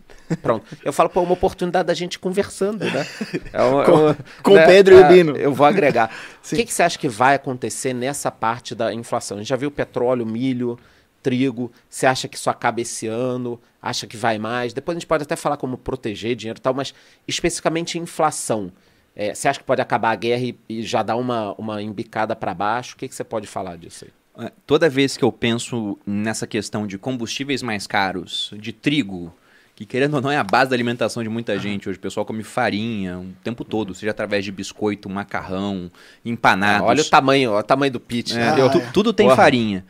[0.41, 0.65] Pronto.
[0.83, 3.05] Eu falo, pô, é uma oportunidade da gente conversando, né?
[3.51, 5.35] É uma- Com- uma- com o Pedro e o Bino.
[5.37, 6.09] Eu vou agregar.
[6.43, 9.37] O que, que você acha que vai acontecer nessa parte da inflação?
[9.37, 10.77] A gente já viu petróleo, milho,
[11.21, 11.71] trigo.
[11.89, 13.59] Você acha que isso acaba esse ano?
[13.81, 14.73] Acha que vai mais?
[14.73, 16.93] Depois a gente pode até falar como proteger dinheiro e tal, mas
[17.27, 18.71] especificamente inflação.
[19.15, 22.35] É, você acha que pode acabar a guerra e, e já dar uma, uma embicada
[22.35, 22.95] para baixo?
[22.95, 24.45] O que, que você pode falar disso aí?
[24.47, 29.31] É, Toda vez que eu penso nessa questão de combustíveis mais caros, de trigo,
[29.75, 31.89] que querendo ou não é a base da alimentação de muita gente.
[31.89, 35.89] Hoje o pessoal come farinha o tempo todo, seja através de biscoito, macarrão,
[36.23, 36.87] empanados.
[36.87, 38.33] Olha o tamanho, olha o tamanho do pitch.
[38.35, 38.91] É, tu- é.
[38.91, 39.35] tudo tem Porra.
[39.35, 39.85] farinha.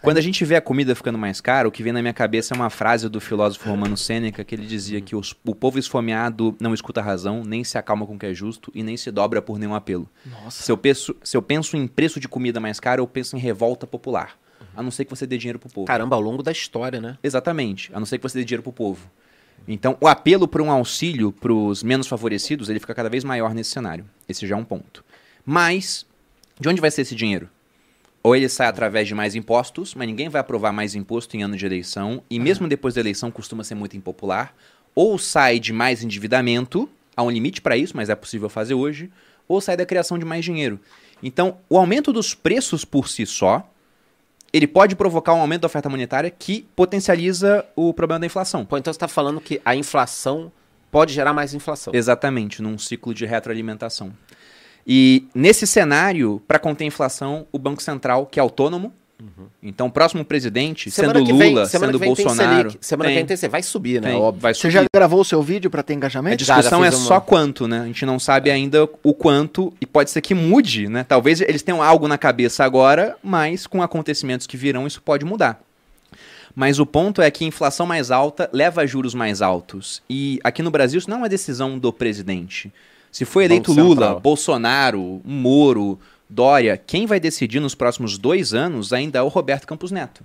[0.00, 2.52] Quando a gente vê a comida ficando mais cara, o que vem na minha cabeça
[2.52, 6.54] é uma frase do filósofo romano Sêneca, que ele dizia que os- o povo esfomeado
[6.60, 9.10] não escuta a razão, nem se acalma com o que é justo e nem se
[9.10, 10.06] dobra por nenhum apelo.
[10.26, 10.62] Nossa.
[10.62, 13.38] Se eu, penso, se eu penso em preço de comida mais caro, eu penso em
[13.40, 14.36] revolta popular.
[14.76, 15.86] A não ser que você dê dinheiro pro povo.
[15.86, 17.16] Caramba, ao longo da história, né?
[17.22, 19.08] Exatamente, a não ser que você dê dinheiro pro povo.
[19.66, 23.54] Então, o apelo por um auxílio para os menos favorecidos, ele fica cada vez maior
[23.54, 24.04] nesse cenário.
[24.28, 25.04] Esse já é um ponto.
[25.44, 26.06] Mas,
[26.60, 27.48] de onde vai ser esse dinheiro?
[28.22, 31.56] Ou ele sai através de mais impostos, mas ninguém vai aprovar mais imposto em ano
[31.56, 34.54] de eleição, e mesmo depois da eleição costuma ser muito impopular.
[34.94, 39.10] Ou sai de mais endividamento, há um limite para isso, mas é possível fazer hoje,
[39.46, 40.80] ou sai da criação de mais dinheiro.
[41.22, 43.68] Então, o aumento dos preços por si só,
[44.54, 48.64] ele pode provocar um aumento da oferta monetária que potencializa o problema da inflação.
[48.64, 50.52] Pô, então você está falando que a inflação
[50.92, 51.92] pode gerar mais inflação.
[51.92, 54.12] Exatamente, num ciclo de retroalimentação.
[54.86, 58.92] E nesse cenário, para conter a inflação, o Banco Central, que é autônomo,
[59.62, 62.86] então o próximo presidente, sendo que vem- Lula, semana sendo que vem tem Bolsonaro, Selic.
[62.86, 64.10] Semana que tem, vem tem, vai subir, né?
[64.10, 64.40] tem, Óbvio.
[64.42, 64.72] vai Você subir.
[64.74, 66.36] já gravou o seu vídeo pra ter A engajamento?
[66.36, 67.80] discussão Já, já é uma- só quanto, né?
[67.80, 71.04] A gente não sabe ainda o quanto e pode ser que mude, né?
[71.04, 75.60] Talvez eles tenham algo na cabeça agora, mas com acontecimentos que virão isso pode mudar.
[76.56, 80.00] Mas o ponto é que inflação mais alta leva a juros mais altos.
[80.08, 82.72] E aqui no Brasil isso não é uma decisão do presidente.
[83.10, 84.18] Se for eleito Lula.
[84.20, 85.98] Bolsonaro, Moro,
[86.34, 90.24] Dória, quem vai decidir nos próximos dois anos ainda é o Roberto Campos Neto.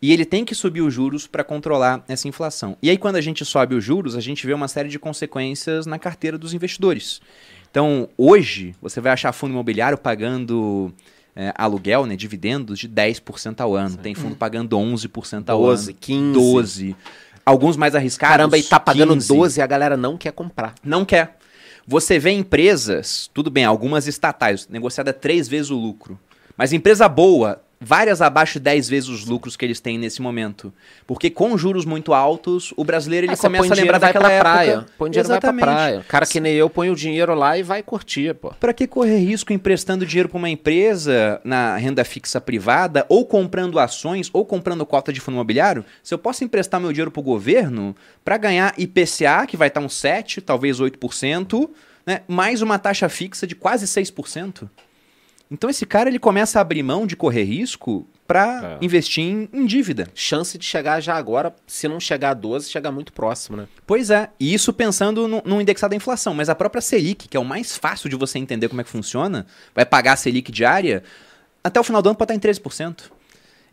[0.00, 2.76] E ele tem que subir os juros para controlar essa inflação.
[2.82, 5.86] E aí, quando a gente sobe os juros, a gente vê uma série de consequências
[5.86, 7.22] na carteira dos investidores.
[7.70, 10.92] Então, hoje, você vai achar fundo imobiliário pagando
[11.34, 13.96] é, aluguel, né, dividendos, de 10% ao ano.
[13.96, 15.98] Tem fundo pagando 11% ao 12, ano.
[15.98, 16.32] 15.
[16.34, 16.96] 12.
[17.44, 18.36] Alguns mais arriscados.
[18.36, 19.28] Caramba, e tá pagando 15.
[19.28, 20.74] 12 e a galera não quer comprar.
[20.84, 21.38] Não quer.
[21.86, 26.18] Você vê empresas, tudo bem, algumas estatais, negociada três vezes o lucro.
[26.56, 30.72] Mas empresa boa, várias abaixo de 10 vezes os lucros que eles têm nesse momento.
[31.06, 34.08] Porque com juros muito altos, o brasileiro ele Ah, você põe começa a lembrar vai
[34.12, 34.50] daquela pra época.
[34.50, 34.86] praia.
[34.98, 35.64] Põe dinheiro vai Exatamente.
[35.64, 36.04] pra praia.
[36.08, 38.52] Cara que nem eu põe o dinheiro lá e vai curtir, pô.
[38.58, 43.78] Pra que correr risco emprestando dinheiro para uma empresa na renda fixa privada, ou comprando
[43.78, 45.84] ações, ou comprando cota de fundo imobiliário?
[46.02, 49.94] Se eu posso emprestar meu dinheiro pro governo para ganhar IPCA, que vai estar uns
[49.94, 51.68] 7, talvez 8%,
[52.06, 54.68] né, mais uma taxa fixa de quase 6%.
[55.50, 58.84] Então esse cara ele começa a abrir mão de correr risco para É.
[58.84, 60.08] investir em, em dívida.
[60.14, 63.68] Chance de chegar já agora, se não chegar a 12, chegar muito próximo, né?
[63.86, 67.36] Pois é, e isso pensando no, no indexado da inflação, mas a própria Selic, que
[67.36, 70.50] é o mais fácil de você entender como é que funciona, vai pagar a Selic
[70.50, 71.04] diária,
[71.62, 73.10] até o final do ano pode estar em 13%.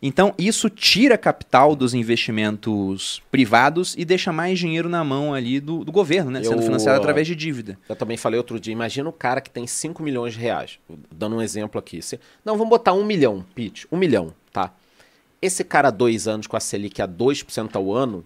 [0.02, 5.82] Então, isso tira capital dos investimentos privados e deixa mais dinheiro na mão ali do,
[5.84, 6.42] do governo, né?
[6.42, 7.78] Sendo Eu- financiado através de dívida.
[7.88, 10.78] Eu também falei outro dia, imagina o cara que tem 5 milhões de reais.
[11.10, 12.02] Dando um exemplo aqui.
[12.02, 13.86] Se- Não, vamos botar um milhão, Pete.
[13.90, 14.72] Um milhão, tá?
[15.40, 18.24] Esse cara, dois anos com a Selic a 2% ao ano,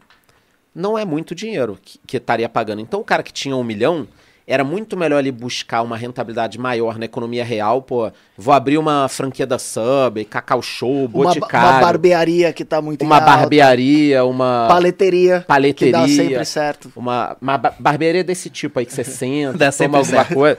[0.75, 2.81] não é muito dinheiro que, que estaria pagando.
[2.81, 4.07] Então, o cara que tinha um milhão,
[4.49, 7.83] era muito melhor ele buscar uma rentabilidade maior na economia real.
[7.83, 12.81] Pô, vou abrir uma franquia da Subway, Cacau Show, Uma, Boticário, uma barbearia que tá
[12.81, 16.91] muito uma alta, barbearia, uma Paleteria, que paleteria, dá sempre certo.
[16.97, 20.35] uma, uma ba- barbearia desse tipo aí que você senta, Dá toma alguma certo.
[20.35, 20.59] coisa.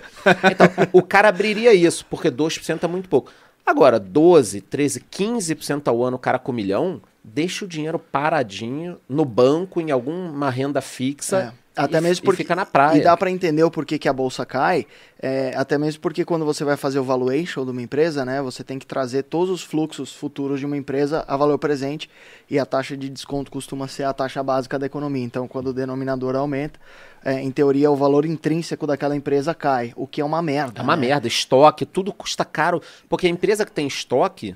[0.52, 3.32] Então, o cara abriria isso, porque 2% é muito pouco.
[3.66, 9.26] Agora, 12, 13, 15% ao ano o cara com milhão, deixa o dinheiro paradinho no
[9.26, 11.54] banco, em alguma renda fixa.
[11.56, 11.69] É.
[11.80, 12.98] Até e, mesmo porque fica na praia.
[12.98, 14.86] E dá para entender o porquê que a bolsa cai,
[15.22, 18.64] é, até mesmo porque quando você vai fazer o valuation de uma empresa, né, você
[18.64, 22.10] tem que trazer todos os fluxos futuros de uma empresa a valor presente
[22.50, 25.24] e a taxa de desconto costuma ser a taxa básica da economia.
[25.24, 26.80] Então, quando o denominador aumenta,
[27.24, 30.82] é, em teoria o valor intrínseco daquela empresa cai, o que é uma merda.
[30.82, 31.08] É uma né?
[31.08, 32.82] merda, estoque, tudo custa caro.
[33.08, 34.56] Porque a empresa que tem estoque,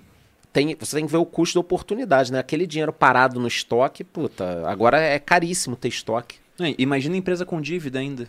[0.52, 2.40] tem, você tem que ver o custo da oportunidade, né?
[2.40, 6.43] Aquele dinheiro parado no estoque, puta, agora é caríssimo ter estoque.
[6.78, 8.28] Imagina empresa com dívida ainda.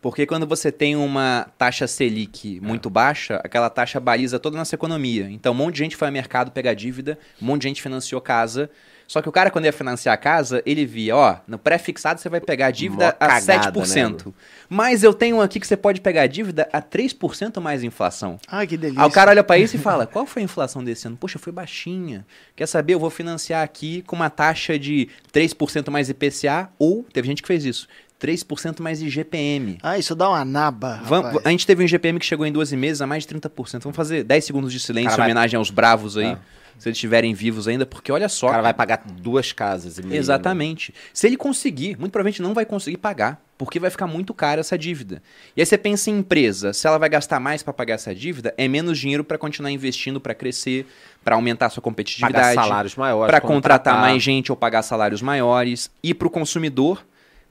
[0.00, 4.74] Porque quando você tem uma taxa Selic muito baixa, aquela taxa baliza toda a nossa
[4.74, 5.30] economia.
[5.30, 8.20] Então um monte de gente foi ao mercado pegar dívida, um monte de gente financiou
[8.20, 8.70] casa.
[9.06, 12.28] Só que o cara, quando ia financiar a casa, ele via, ó, no pré-fixado você
[12.28, 14.26] vai pegar a dívida Mó a cagada, 7%.
[14.26, 14.32] né,
[14.68, 18.38] Mas eu tenho um aqui que você pode pegar a dívida a 3% mais inflação.
[18.48, 19.02] Ai, que delícia.
[19.02, 21.16] Aí o cara olha pra isso e fala: qual foi a inflação desse ano?
[21.16, 22.24] Poxa, foi baixinha.
[22.56, 22.94] Quer saber?
[22.94, 27.48] Eu vou financiar aqui com uma taxa de 3% mais IPCA ou, teve gente que
[27.48, 27.86] fez isso,
[28.20, 29.78] 3% mais IGPM.
[29.82, 31.44] Ah, isso dá uma naba, rapaz.
[31.44, 33.82] a gente teve um IGPM que chegou em 12 meses a mais de 30%.
[33.82, 36.38] Vamos fazer 10 segundos de silêncio Cara, em vai- homenagem aos bravos aí, Ah.
[36.78, 38.48] Se eles estiverem vivos ainda, porque olha só.
[38.48, 40.14] O cara vai pagar duas casas e meia.
[40.14, 40.18] né?
[40.18, 40.94] Exatamente.
[41.12, 44.76] Se ele conseguir, muito provavelmente não vai conseguir pagar, porque vai ficar muito cara essa
[44.76, 45.22] dívida.
[45.56, 48.52] E aí você pensa em empresa, se ela vai gastar mais para pagar essa dívida,
[48.58, 50.86] é menos dinheiro para continuar investindo, para crescer,
[51.22, 53.30] para aumentar a sua Pagar competitividade, salários maiores.
[53.30, 54.00] para contratar contratar.
[54.00, 57.04] mais gente ou pagar salários maiores, e para o consumidor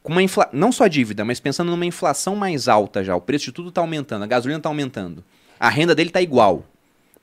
[0.04, 0.50] com uma infla...
[0.52, 3.80] não só dívida, mas pensando numa inflação mais alta já, o preço de tudo está
[3.80, 5.24] aumentando, a gasolina está aumentando,
[5.58, 6.66] a renda dele está igual.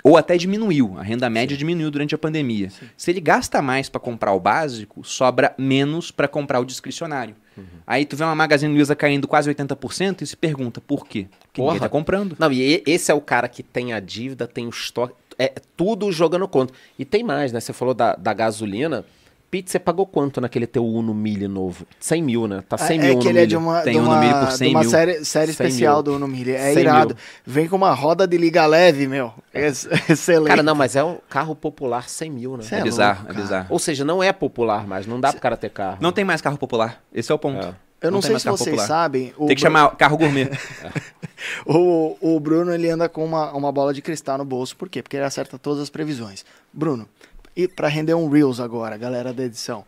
[0.02, 2.70] Ou até diminuiu, a renda média diminuiu durante a pandemia.
[2.96, 7.34] Se ele gasta mais para comprar o básico, sobra menos para comprar o discricionário.
[7.56, 7.64] Uhum.
[7.86, 11.26] Aí tu vê uma Magazine Luiza caindo quase 80% e se pergunta por quê?
[11.40, 11.80] Porque ninguém Porra.
[11.80, 12.36] tá comprando.
[12.38, 15.52] Não, e e- esse é o cara que tem a dívida, tem o estoque, é
[15.76, 16.74] tudo jogando contra.
[16.98, 17.60] E tem mais, né?
[17.60, 19.04] Você falou da, da gasolina.
[19.50, 21.84] Pete, você pagou quanto naquele teu Uno Mille novo?
[21.98, 22.62] 100 mil, né?
[22.68, 24.20] Tá 100 é, mil é Uno que ele é de uma, Tem de Uno uma,
[24.20, 24.90] Mille por 100 de uma mil.
[24.90, 26.02] série, série 100 especial mil.
[26.04, 26.52] do Uno Mille.
[26.52, 27.06] É 100 irado.
[27.14, 27.16] mil.
[27.44, 29.34] Vem com uma roda de liga leve, meu.
[29.52, 30.48] Ex- Excelente.
[30.50, 32.62] Cara, não, mas é um carro popular 100 mil, né?
[32.62, 33.66] Cê É, é bizarro, louco, é bizarro.
[33.70, 35.98] Ou seja, não é popular mais, não dá pro cara ter carro.
[36.00, 37.02] Não tem mais carro popular.
[37.12, 37.66] Esse é o ponto.
[37.66, 37.74] É.
[38.02, 38.86] Eu não, tem sei mais se carro vocês popular.
[38.86, 39.34] sabem.
[39.36, 40.48] o Tem que chamar carro gourmet.
[41.64, 44.76] O, o Bruno ele anda com uma, uma bola de cristal no bolso.
[44.76, 45.02] Por quê?
[45.02, 46.44] Porque ele acerta todas as previsões.
[46.72, 47.08] Bruno,
[47.56, 49.84] e para render um Reels agora, galera da edição.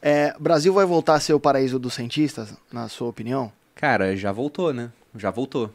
[0.00, 3.50] É, Brasil vai voltar a ser o paraíso dos cientistas, na sua opinião?
[3.74, 4.90] Cara, já voltou, né?
[5.16, 5.70] Já voltou.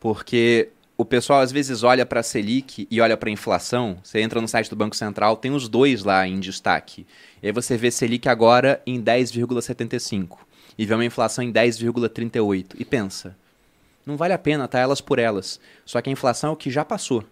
[0.00, 3.98] Porque o pessoal às vezes olha para a Selic e olha para a inflação.
[4.02, 7.06] Você entra no site do Banco Central, tem os dois lá em destaque.
[7.42, 10.38] E aí você vê Selic agora em 10,75
[10.76, 13.36] e vê uma inflação em 10,38 e pensa,
[14.06, 15.60] não vale a pena tá elas por elas.
[15.84, 17.22] Só que a inflação é o que já passou.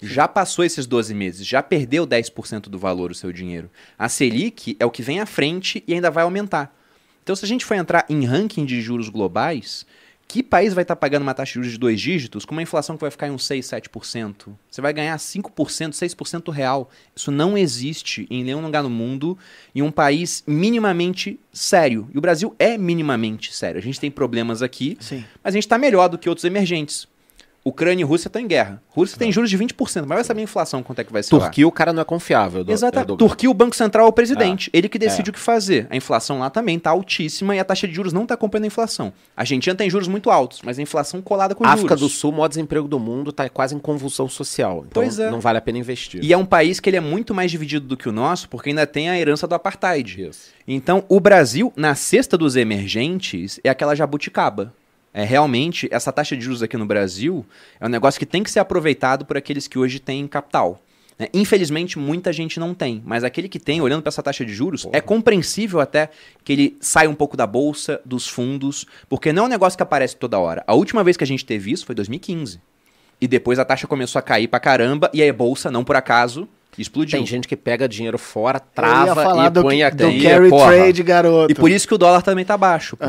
[0.00, 3.70] Já passou esses 12 meses, já perdeu 10% do valor o seu dinheiro.
[3.98, 6.74] A Selic é o que vem à frente e ainda vai aumentar.
[7.22, 9.86] Então, se a gente for entrar em ranking de juros globais,
[10.28, 12.96] que país vai estar pagando uma taxa de juros de dois dígitos com uma inflação
[12.96, 14.54] que vai ficar em uns 6, 7%?
[14.68, 15.50] Você vai ganhar 5%,
[15.90, 16.90] 6% real.
[17.14, 19.38] Isso não existe em nenhum lugar no mundo
[19.74, 22.08] em um país minimamente sério.
[22.12, 23.78] E o Brasil é minimamente sério.
[23.78, 25.24] A gente tem problemas aqui, Sim.
[25.42, 27.08] mas a gente está melhor do que outros emergentes.
[27.68, 28.80] Ucrânia e Rússia estão em guerra.
[28.90, 29.74] Rússia tem juros de 20%,
[30.06, 31.40] mas vai saber a inflação quanto é que vai ser lá.
[31.42, 32.62] Turquia, o cara não é confiável.
[32.62, 33.02] do- Exatamente.
[33.10, 33.18] Erdogan.
[33.26, 34.70] Turquia, o Banco Central é o presidente.
[34.72, 35.30] Ele que decide É.
[35.30, 35.86] o que fazer.
[35.90, 38.66] A inflação lá também está altíssima e a taxa de juros não está acompanhando a
[38.68, 39.12] inflação.
[39.36, 42.00] A Argentina tem juros muito altos, mas a inflação colada com África juros.
[42.00, 44.84] do Sul, o maior desemprego do mundo, tá quase em convulsão social.
[44.88, 45.28] Então Pois é.
[45.28, 46.24] não vale a pena investir.
[46.24, 48.68] E é um país que ele é muito mais dividido do que o nosso, porque
[48.68, 50.22] ainda tem a herança do apartheid.
[50.28, 50.50] Isso.
[50.68, 54.72] Então, o Brasil, na cesta dos emergentes, é aquela jabuticaba.
[55.18, 57.42] É realmente, essa taxa de juros aqui no Brasil
[57.80, 60.78] é um negócio que tem que ser aproveitado por aqueles que hoje têm capital.
[61.18, 61.28] né?
[61.32, 64.86] Infelizmente, muita gente não tem, mas aquele que tem, olhando para essa taxa de juros,
[64.92, 66.10] é compreensível até
[66.44, 69.82] que ele saia um pouco da bolsa, dos fundos, porque não é um negócio que
[69.82, 70.62] aparece toda hora.
[70.66, 72.60] A última vez que a gente teve isso foi 2015.
[73.18, 75.96] E depois a taxa começou a cair pra caramba, e aí a bolsa, não por
[75.96, 77.18] acaso, explodiu.
[77.18, 80.22] Tem gente que pega dinheiro fora, Eu ia trava falar e do, põe do aqui.
[80.22, 80.72] carry porra.
[80.74, 81.50] trade, garoto.
[81.50, 82.98] E por isso que o dólar também tá baixo.
[82.98, 83.06] pô.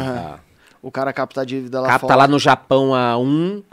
[0.82, 2.16] O cara capta a dívida lá Capta fora.
[2.16, 3.64] lá no Japão a 1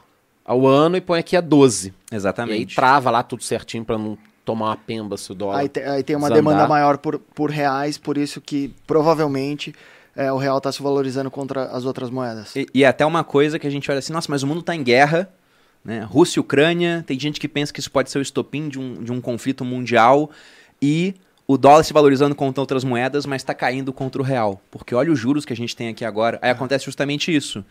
[0.44, 1.89] ao ano e põe aqui a 12.
[1.89, 2.74] E aí Exatamente.
[2.74, 5.59] trava lá tudo certinho pra não tomar uma pemba se o dólar.
[5.60, 6.52] Aí, te- aí tem uma desandar.
[6.55, 9.74] demanda maior por, por reais, por isso que provavelmente
[10.16, 12.55] é, o real está se valorizando contra as outras moedas.
[12.56, 14.62] E, e é até uma coisa que a gente olha assim, nossa, mas o mundo
[14.62, 15.31] tá em guerra,
[15.85, 16.01] né?
[16.02, 19.02] Rússia e Ucrânia, tem gente que pensa que isso pode ser o estopim de um,
[19.02, 20.31] de um conflito mundial
[20.81, 21.14] e
[21.46, 24.62] o dólar se valorizando contra outras moedas, mas está caindo contra o real.
[24.70, 26.38] Porque olha os juros que a gente tem aqui agora.
[26.40, 27.64] Aí acontece justamente isso.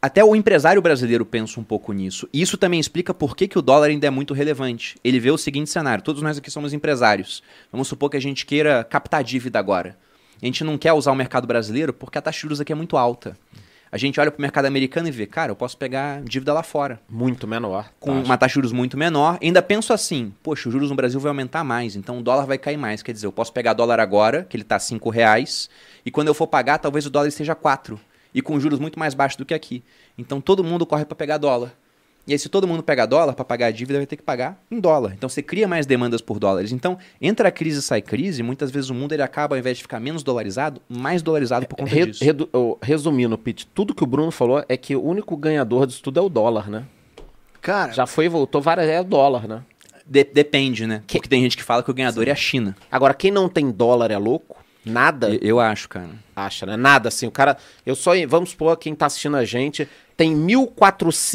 [0.00, 2.28] Até o empresário brasileiro pensa um pouco nisso.
[2.32, 4.96] E isso também explica por que, que o dólar ainda é muito relevante.
[5.02, 7.42] Ele vê o seguinte cenário: todos nós aqui somos empresários.
[7.72, 9.98] Vamos supor que a gente queira captar dívida agora.
[10.40, 12.76] A gente não quer usar o mercado brasileiro porque a taxa de juros aqui é
[12.76, 13.36] muito alta.
[13.90, 16.62] A gente olha para o mercado americano e vê, cara, eu posso pegar dívida lá
[16.62, 17.90] fora Muito menor.
[17.98, 18.24] com taxa.
[18.24, 19.38] uma taxa de juros muito menor.
[19.42, 22.58] Ainda penso assim, poxa, os juros no Brasil vai aumentar mais, então o dólar vai
[22.58, 23.02] cair mais.
[23.02, 25.70] Quer dizer, eu posso pegar dólar agora, que ele está R$ reais,
[26.04, 27.98] e quando eu for pagar, talvez o dólar esteja 4,
[28.34, 29.82] e com juros muito mais baixos do que aqui.
[30.16, 31.72] Então todo mundo corre para pegar dólar.
[32.28, 34.62] E aí, se todo mundo pegar dólar para pagar a dívida, vai ter que pagar
[34.70, 35.14] em dólar.
[35.16, 36.72] Então você cria mais demandas por dólares.
[36.72, 39.82] Então, entra crise e sai crise, muitas vezes o mundo ele acaba, ao invés de
[39.82, 42.22] ficar menos dolarizado, mais dolarizado por conta Re- disso.
[42.22, 42.50] redu-
[42.82, 46.22] resumindo, Pete, tudo que o Bruno falou é que o único ganhador disso tudo é
[46.22, 46.84] o dólar, né?
[47.62, 49.62] Cara, Já foi e voltou várias, é o dólar, né?
[50.06, 51.02] De- depende, né?
[51.06, 52.76] Porque tem gente que fala que o ganhador é a China.
[52.92, 54.56] Agora, quem não tem dólar é louco?
[54.88, 56.10] Nada Eu- Eu acho, cara.
[56.34, 56.76] acha, né?
[56.76, 57.56] Nada, assim, o cara...
[57.84, 58.12] Eu só...
[58.26, 60.34] Vamos supor, quem tá assistindo a gente, tem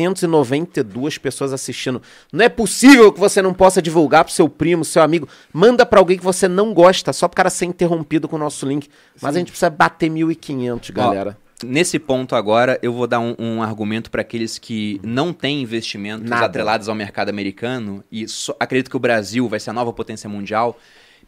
[0.01, 2.01] 1.492 pessoas assistindo.
[2.31, 5.27] Não é possível que você não possa divulgar pro seu primo, seu amigo.
[5.51, 8.65] Manda pra alguém que você não gosta, só pro cara ser interrompido com o nosso
[8.67, 8.89] link.
[9.21, 11.38] Mas a gente precisa bater 1.500, galera.
[11.63, 16.30] Nesse ponto agora, eu vou dar um, um argumento para aqueles que não têm investimentos
[16.30, 16.45] Nada.
[16.47, 20.30] atrelados ao mercado americano e só- acredito que o Brasil vai ser a nova potência
[20.30, 20.77] mundial,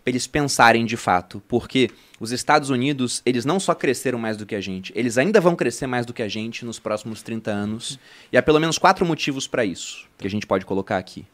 [0.06, 4.46] para eles pensarem de fato, porque os Estados Unidos, eles não só cresceram mais do
[4.46, 7.50] que a gente, eles ainda vão crescer mais do que a gente nos próximos 30
[7.50, 8.00] anos,
[8.32, 11.26] e há pelo menos quatro motivos para isso, que a gente pode colocar aqui.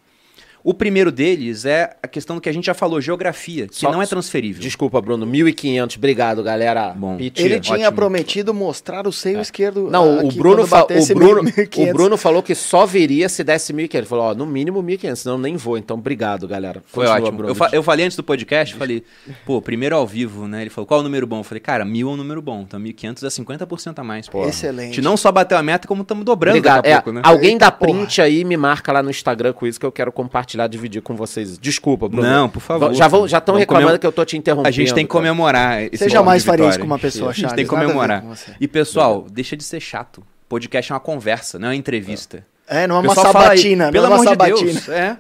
[0.64, 3.92] O primeiro deles é a questão do que a gente já falou, geografia, que Só-
[3.92, 4.62] não é transferível.
[4.62, 5.26] Desculpa, Bruno.
[5.26, 5.98] 1.500.
[5.98, 6.90] Obrigado, galera.
[6.96, 7.18] Bom.
[7.18, 7.42] Pete.
[7.42, 7.92] ele tinha ótimo.
[7.96, 9.90] prometido mostrar o seio esquerdo.
[9.90, 11.90] Não, o aqui Bruno, o, Bruno, 1.500.
[11.90, 13.96] o Bruno falou que só viria se desse 1.500.
[13.96, 15.78] Ele falou, ó, no mínimo 1.500, senão eu nem vou.
[15.78, 16.84] Então, obrigado, galera.
[16.86, 17.38] Foi Continua, ótimo.
[17.38, 17.52] Bruno.
[17.52, 19.04] Eu, fa- eu falei antes do podcast, falei,
[19.46, 20.62] pô, primeiro ao vivo, né?
[20.62, 21.40] Ele falou, qual é o número bom?
[21.40, 22.62] Eu falei, cara, mil é um número bom.
[22.62, 24.28] Então 1.500 é 50% a mais.
[24.30, 24.44] Pô.
[24.44, 24.96] A Excelente.
[24.96, 26.78] gente não só bateu a meta, como estamos dobrando Obrigado.
[26.84, 27.22] daqui a É, pouco, né?
[27.24, 27.94] Alguém dá Eita, porra.
[27.94, 31.02] print aí e me marca lá no Instagram com isso que eu quero compartilhar, dividir
[31.02, 31.58] com vocês.
[31.58, 32.28] Desculpa, Bruno.
[32.28, 32.94] Não, por favor.
[32.94, 34.68] Já já estão Vamos reclamando comem- que eu tô te interrompendo.
[34.68, 35.20] A gente tem que cara.
[35.22, 37.56] comemorar esse jamais de faria isso com uma pessoa, A gente Charles.
[37.56, 38.24] tem que comemorar.
[38.60, 40.24] E pessoal, deixa de ser chato.
[40.50, 42.46] Podcast é uma conversa, não é uma entrevista.
[42.68, 43.92] É, não é uma aí, sabatina.
[43.92, 44.72] pelo não é uma amor de sabatina.
[44.74, 44.90] Deus.
[44.90, 45.18] É.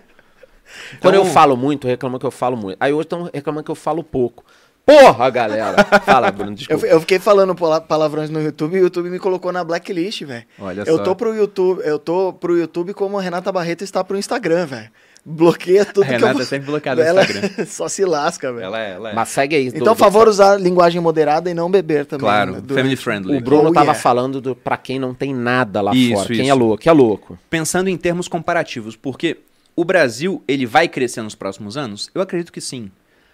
[1.01, 2.77] Quando eu Então- falo muito, reclamam que eu falo muito.
[2.79, 4.43] Aí hoje estão reclamando que eu falo pouco.
[4.85, 5.75] Porra, galera!
[6.03, 6.87] Fala, Bruno, Eu, desculpa.
[6.87, 10.43] eu fiquei falando pala- palavrões no YouTube e o YouTube me colocou na blacklist, velho.
[10.59, 11.03] Olha Eu só.
[11.03, 14.89] tô pro YouTube, eu tô pro YouTube como a Renata Barreto está pro Instagram, velho.
[15.23, 17.65] Bloqueia tudo A Renata que eu é sempre bloqueada no ela Instagram.
[17.69, 18.65] só se lasca, velho.
[18.65, 19.13] Ela é, ela é.
[19.13, 19.67] Mas segue aí.
[19.67, 22.21] Então, do- favor usar linguagem moderada e não beber também.
[22.25, 23.37] Claro, né, durante- family friendly.
[23.37, 23.99] O Bruno Oh, tava yeah.
[24.01, 26.27] falando do, pra quem não tem nada lá Isso, fora.
[26.27, 26.49] Quem isso.
[26.49, 26.77] é louco?
[26.81, 27.37] Quem é louco?
[27.49, 29.37] pensando em termos comparativos, porque
[29.75, 32.09] o Brasil ele vai crescer nos próximos anos?
[32.15, 32.89] Eu acredito que sim.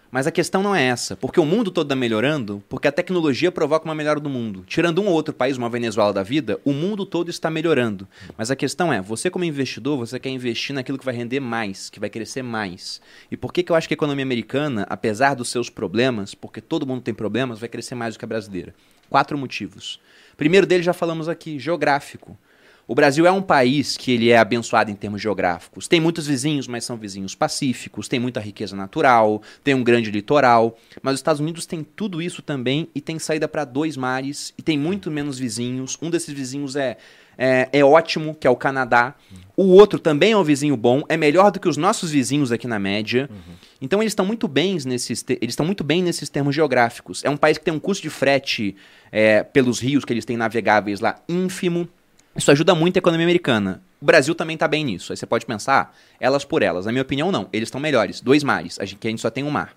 [0.10, 3.52] Mas a questão não é essa, porque o mundo todo está melhorando, porque a tecnologia
[3.52, 4.64] provoca uma melhora do mundo.
[4.66, 8.08] Tirando um ou outro país, uma Venezuela da vida, o mundo todo está melhorando.
[8.38, 11.90] Mas a questão é, você como investidor, você quer investir naquilo que vai render mais,
[11.90, 13.02] que vai crescer mais.
[13.30, 16.62] E por que, que eu acho que a economia americana, apesar dos seus problemas, porque
[16.62, 18.74] todo mundo tem problemas, vai crescer mais do que a brasileira?
[19.10, 20.00] Quatro motivos.
[20.38, 22.38] Primeiro deles já falamos aqui, geográfico.
[22.88, 25.89] O Brasil é um país que ele é abençoado em termos geográficos.
[25.89, 30.77] Tem muitos vizinhos, mas são vizinhos pacíficos, tem muita riqueza natural, tem um grande litoral.
[31.01, 34.61] Mas os Estados Unidos tem tudo isso também e tem saída para dois mares e
[34.61, 35.97] tem muito menos vizinhos.
[36.01, 36.95] Um desses vizinhos é,
[37.38, 39.15] é, é ótimo, que é o Canadá.
[39.57, 42.68] O outro também é um vizinho bom, é melhor do que os nossos vizinhos aqui
[42.68, 43.30] na média.
[43.30, 43.53] Uhum.
[43.81, 47.22] Então eles estão muito bem nesses eles estão muito bem nesses termos geográficos.
[47.26, 48.77] É um país que tem um custo de frete
[49.11, 51.89] é, pelos rios que eles têm navegáveis lá ínfimo.
[52.38, 53.81] Isso ajuda muito a economia americana.
[53.99, 55.11] O Brasil também está bem nisso.
[55.11, 56.85] Aí você pode pensar, elas por elas.
[56.85, 57.49] Na minha opinião, não.
[57.51, 58.22] Eles estão melhores.
[58.22, 59.76] Dois mares, a gente, a gente só tem um mar.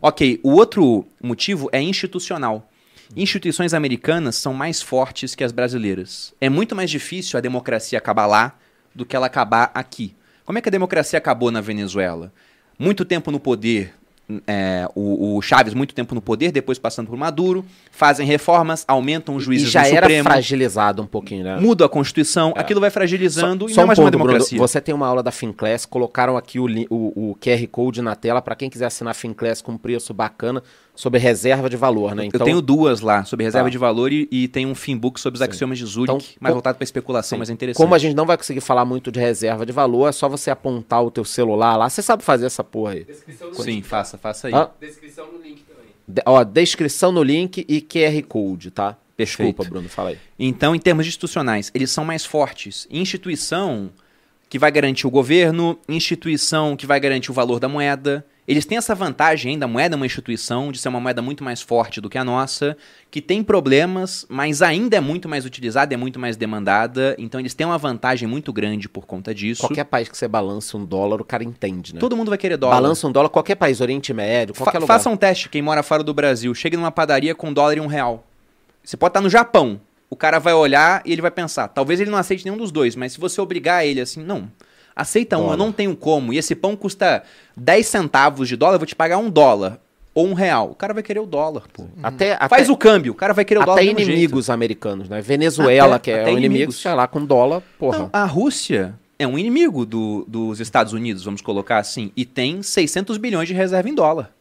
[0.00, 2.70] Ok, o outro motivo é institucional.
[3.14, 6.32] Instituições americanas são mais fortes que as brasileiras.
[6.40, 8.56] É muito mais difícil a democracia acabar lá
[8.94, 10.16] do que ela acabar aqui.
[10.46, 12.32] Como é que a democracia acabou na Venezuela?
[12.78, 13.94] Muito tempo no poder,
[14.46, 19.34] é, o, o, Chaves muito tempo no poder, depois passando por Maduro, fazem reformas, aumentam
[19.36, 21.56] os juízes e já do era Supremo, fragilizado um pouquinho, né?
[21.60, 22.60] muda a Constituição, É.
[22.60, 24.28] aquilo vai fragilizando Só- e só não é um mais uma ponto, Bruno.
[24.32, 24.58] democracia.
[24.58, 28.40] Você tem uma aula da Finclass, colocaram aqui o, o- o QR Code na tela
[28.42, 30.62] para quem quiser assinar Finclass com preço bacana
[31.00, 32.28] sobre reserva de valor, né?
[32.30, 33.70] Eu tenho duas lá, sobre reserva Tá.
[33.70, 36.56] de valor e, e tem um finbook sobre os axiomas de Zurich, Então, mais com-
[36.56, 37.38] voltado para especulação, Sim.
[37.38, 37.82] mas é interessante.
[37.82, 40.50] Como a gente não vai conseguir falar muito de reserva de valor, é só você
[40.50, 41.88] apontar o teu celular lá.
[41.88, 43.04] Você sabe fazer essa porra aí.
[43.04, 43.84] Descrição no Sim, link.
[43.86, 44.52] faça, faça aí.
[44.54, 44.68] Hã?
[44.78, 45.86] Descrição no link também.
[46.06, 48.94] De- ó, descrição no link e QR Code, tá?
[49.16, 49.48] Perfeito.
[49.48, 50.18] Desculpa, Bruno, fala aí.
[50.38, 52.86] Então, em termos institucionais, eles são mais fortes.
[52.90, 53.88] Instituição
[54.50, 58.24] que vai garantir o governo, instituição que vai garantir o valor da moeda.
[58.50, 61.44] Eles têm essa vantagem ainda, a moeda é uma instituição, de ser uma moeda muito
[61.44, 62.76] mais forte do que a nossa,
[63.08, 67.14] que tem problemas, mas ainda é muito mais utilizada, é muito mais demandada.
[67.16, 69.60] Então, eles têm uma vantagem muito grande por conta disso.
[69.62, 72.00] Qualquer país que você balance um dólar, o cara entende, né?
[72.00, 72.74] Todo mundo vai querer dólar.
[72.74, 74.94] Balança um dólar, qualquer país, Oriente Médio, Fa- qualquer lugar.
[74.96, 76.52] faça um teste, quem mora fora do Brasil.
[76.52, 78.26] Chegue numa padaria com um dólar e um real.
[78.82, 79.80] Você pode estar no Japão.
[80.08, 81.68] O cara vai olhar e ele vai pensar.
[81.68, 84.50] Talvez ele não aceite nenhum dos dois, mas se você obrigar ele assim, não.
[85.00, 85.56] Aceita um, eu Dólar.
[85.56, 86.32] não tenho como.
[86.32, 87.22] E esse pão custa
[87.56, 89.80] 10 centavos de dólar, eu vou te pagar um dólar.
[90.12, 90.70] Ou um real.
[90.70, 91.84] O cara vai querer o dólar, pô.
[92.02, 95.20] Até, até, Faz o câmbio, o cara vai querer o dólar até inimigos americanos, né?
[95.20, 96.80] Venezuela, Até- que é até um inimigo, inimigos.
[96.82, 97.78] sei lá, com dólar, jeito.
[97.78, 97.98] porra.
[97.98, 102.60] Não, a Rússia é um inimigo do- dos Estados Unidos, vamos colocar assim, e tem
[102.60, 104.32] 600 bilhões de reserva em dólar.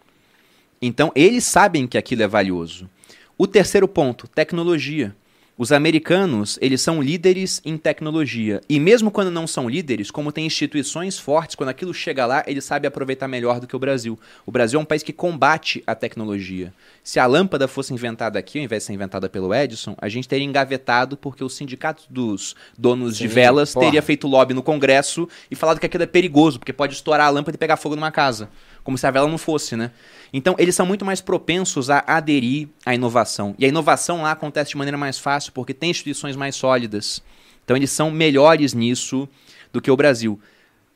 [0.82, 2.90] Então, eles sabem que aquilo é valioso.
[3.38, 5.16] O terceiro ponto, tecnologia.
[5.62, 8.62] Os americanos, eles são líderes em tecnologia.
[8.70, 12.64] E mesmo quando não são líderes, como tem instituições fortes, quando aquilo chega lá, eles
[12.64, 14.18] sabem aproveitar melhor do que o Brasil.
[14.46, 16.74] O Brasil é um país que combate a tecnologia.
[17.04, 20.30] Se a lâmpada fosse inventada aqui, ao invés de ser inventada pelo Edison, a gente
[20.30, 23.88] teria engavetado porque o sindicato dos donos de Sim, velas porra.
[23.88, 27.30] teria feito lobby no Congresso e falado que aquilo é perigoso, porque pode estourar a
[27.30, 28.50] lâmpada e pegar fogo numa casa.
[28.90, 29.92] Como se a vela não fosse, né?
[30.34, 33.54] Então, eles são muito mais propensos a aderir à inovação.
[33.60, 37.22] E a inovação lá acontece de maneira mais fácil, porque tem instituições mais sólidas.
[37.64, 39.30] Então, eles são melhores nisso
[39.72, 40.40] do que o Brasil.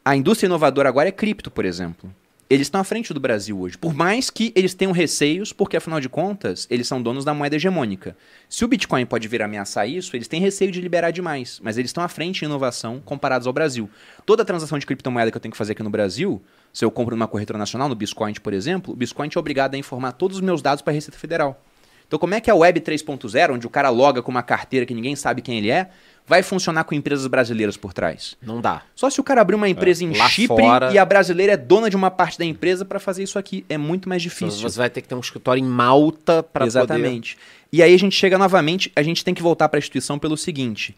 [0.04, 2.12] A indústria inovadora agora é cripto, por exemplo.
[2.50, 3.78] Eles estão à frente do Brasil hoje.
[3.78, 7.58] Por mais que eles tenham receios, porque afinal de contas, eles são donos da moeda
[7.58, 8.18] hegemônica.
[8.50, 11.60] Se o Bitcoin pode vir ameaçar isso, eles têm receio de liberar demais.
[11.64, 13.88] Mas eles estão à frente em inovação comparados ao Brasil.
[14.26, 16.42] Toda transação de criptomoeda que eu tenho que fazer aqui no Brasil,
[16.74, 19.78] se eu compro numa corretora nacional, no Biscoint, por exemplo, o Biscoint é obrigado a
[19.78, 21.64] informar todos os meus dados para a Receita Federal.
[22.06, 24.94] Então, como é que a Web 3.0, onde o cara loga com uma carteira que
[24.94, 25.90] ninguém sabe quem ele é,
[26.28, 28.36] vai funcionar com empresas brasileiras por trás?
[28.42, 28.84] Não dá.
[28.94, 31.58] Só se o cara abrir uma empresa em lá Chipre fora- e a brasileira é
[31.58, 33.66] dona de uma parte da empresa para fazer isso aqui.
[33.70, 34.62] É muito mais difícil.
[34.62, 36.68] Você vai ter que ter um escritório em Malta para poder...
[36.68, 37.38] Exatamente.
[37.72, 40.38] E aí a gente chega novamente, a gente tem que voltar para a instituição pelo
[40.38, 40.94] seguinte.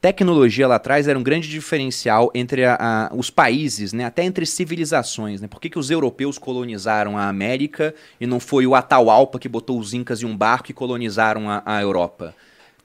[0.00, 4.06] Tecnologia lá atrás era um grande diferencial entre a- a- os países, né?
[4.06, 5.42] até entre civilizações.
[5.42, 5.46] Né?
[5.46, 9.78] Por que, que os europeus colonizaram a América e não foi o Atahualpa que botou
[9.78, 12.34] os incas em um barco e colonizaram a, a Europa?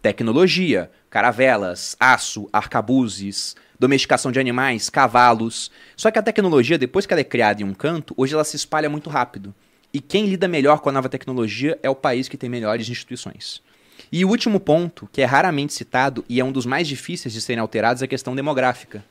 [0.02, 5.72] Tecnologia, caravelas, aço, arcabuzes, domesticação de animais, cavalos.
[5.96, 8.58] Só que a tecnologia, depois que ela é criada em um canto, hoje ela se
[8.58, 9.56] espalha muito rápido.
[9.94, 13.62] E quem lida melhor com a nova tecnologia é o país que tem melhores instituições.
[14.12, 17.42] E o último ponto, que é raramente citado e é um dos mais difíceis de
[17.42, 19.04] serem alterados, é a questão demográfica.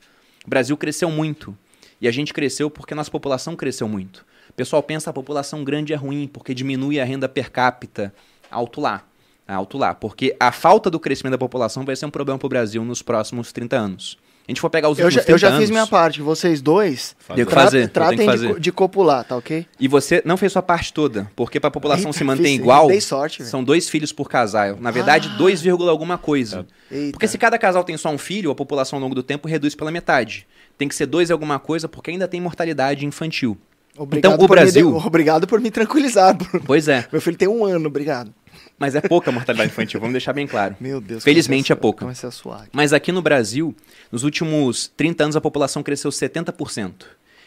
[0.47, 1.57] O Brasil cresceu muito.
[2.01, 4.25] E a gente cresceu porque a nossa população cresceu muito.
[4.51, 8.15] O pessoal pensa a população grande é ruim porque diminui a renda per capita.
[8.51, 9.05] Alto lá.
[9.47, 9.95] Alto lá.
[9.95, 13.03] Porque a falta do crescimento da população vai ser um problema para o Brasil nos
[13.03, 14.19] próximos 30 anos.
[14.47, 16.21] A gente for pegar os Eu últimos já, eu 30 já fiz anos, minha parte.
[16.21, 18.53] Vocês dois Tenho que fazer, tratem que de fazer.
[18.53, 19.67] co- de, copular, tá ok?
[19.81, 22.53] E você não fez sua parte toda, porque para a população Eita, se manter fiz-
[22.57, 24.77] igual, Dei sorte, são dois filhos por casal.
[24.79, 26.67] Na verdade, 2, vírgula alguma coisa.
[26.91, 27.13] Eita.
[27.13, 29.75] Porque se cada casal tem só um filho, a população ao longo do tempo reduz
[29.75, 30.47] pela metade.
[30.77, 33.57] Tem que ser dois alguma coisa, porque ainda tem mortalidade infantil.
[33.97, 36.35] Obrigado Então, o me Brasil- de- Obrigado por me tranquilizar.
[36.37, 36.63] Bruno.
[36.67, 38.31] Pois é, Meu filho tem um ano, obrigado.
[38.79, 40.77] Mas é pouca mortalidade infantil, vamos deixar bem claro.
[40.81, 41.23] Meu Deus.
[41.23, 42.01] Felizmente a é pouca.
[42.01, 42.69] Comecei a suar.
[42.73, 43.75] Mas aqui no Brasil,
[44.11, 47.05] nos últimos 30 anos, a população cresceu 70%.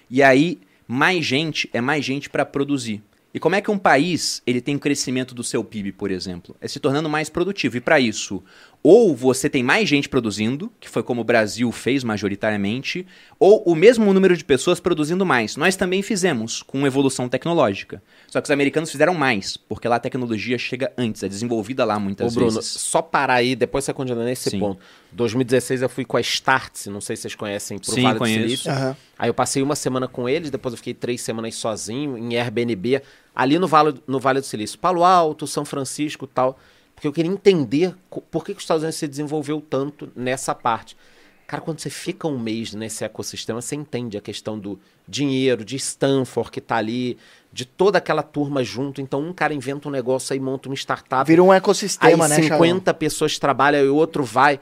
[0.10, 3.04] E aí, mais gente é mais gente para produzir.
[3.34, 6.56] E como é que um país ele tem um crescimento do seu PIB, por exemplo?
[6.62, 7.78] É se tornando mais produtivo.
[7.78, 8.42] E para isso,
[8.84, 13.06] ou você tem mais gente produzindo, que foi como o Brasil fez majoritariamente,
[13.40, 15.58] ou o mesmo número de pessoas produzindo mais.
[15.58, 18.02] Nós também fizemos com evolução tecnológica.
[18.28, 22.00] Só que os americanos fizeram mais, porque lá a tecnologia chega antes, é desenvolvida lá
[22.00, 22.70] muitas Ô, Bruno, vezes.
[22.70, 24.60] só parar aí, depois você continua nesse Sim.
[24.60, 24.80] ponto.
[25.12, 28.40] 2016 eu fui com a Startse, não sei se vocês conhecem, pro Sim, Vale conheço.
[28.40, 28.72] do Silício.
[28.72, 28.96] Aham.
[29.20, 33.02] Aí eu passei uma semana com eles, depois eu fiquei três semanas sozinho, em Airbnb,
[33.36, 34.78] ali no Vale, no vale do Silício.
[34.78, 36.60] Palo Alto, São Francisco e tal.
[36.98, 37.94] Porque eu queria entender
[38.32, 40.98] por que, que os Estados Unidos se desenvolveu tanto nessa parte.
[41.46, 45.76] Cara, quando você fica um mês nesse ecossistema, você entende a questão do dinheiro, de
[45.76, 47.20] Stanford que tá ali,
[47.54, 49.00] de toda aquela turma junto.
[49.00, 51.28] Então, um cara inventa um negócio aí, monta uma startup.
[51.28, 52.66] Vira um Aí ecossistema, né, Xalão?
[52.66, 54.60] 50 pessoas trabalham e o outro vai.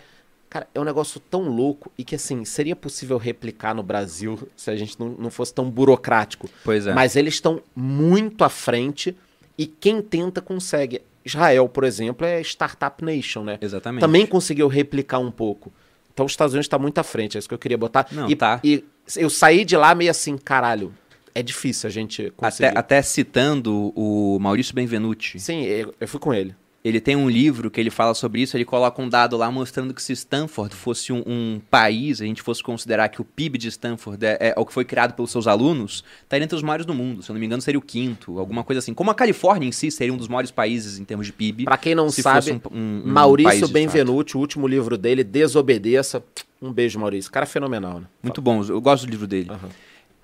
[0.50, 4.70] Cara, é um negócio tão louco e que, assim, seria possível replicar no Brasil se
[4.70, 6.50] a gente não, não fosse tão burocrático.
[6.66, 6.94] Pois é.
[6.94, 9.16] Mas eles estão muito à frente
[9.58, 11.02] e quem tenta consegue.
[11.26, 13.58] Israel, por exemplo, é Startup Nation, né?
[13.60, 14.02] Exatamente.
[14.02, 15.74] Também conseguiu replicar um pouco.
[16.14, 18.08] Então os Estados Unidos está muito à frente, é isso que eu queria botar.
[18.12, 18.62] Não, e, tá.
[18.64, 18.86] e
[19.18, 20.94] eu saí de lá meio assim, caralho,
[21.34, 22.68] é difícil a gente conseguir.
[22.68, 26.56] Até, até citando o Maurício Benvenuti, Sim, eu, eu fui com ele.
[26.88, 29.92] Ele tem um livro que ele fala sobre isso, ele coloca um dado lá mostrando
[29.92, 33.70] que se Stanford fosse um, um país, a gente fosse considerar que o PIB de
[33.70, 36.94] Stanford é, é o que foi criado pelos seus alunos, estaria entre os maiores do
[36.94, 37.24] mundo.
[37.24, 38.94] Se eu não me engano, seria o quinto, alguma coisa assim.
[38.94, 41.64] Como a Califórnia em si seria um dos maiores países em termos de PIB.
[41.66, 46.24] Pra quem não se sabe, um- um- Maurício Benvenuti, o último livro dele, Desobedeça.
[46.62, 47.32] Um beijo, Maurício.
[47.32, 48.06] Cara fenomenal, né?
[48.22, 49.50] Muito bom, eu gosto do livro dele.
[49.50, 49.70] Aham.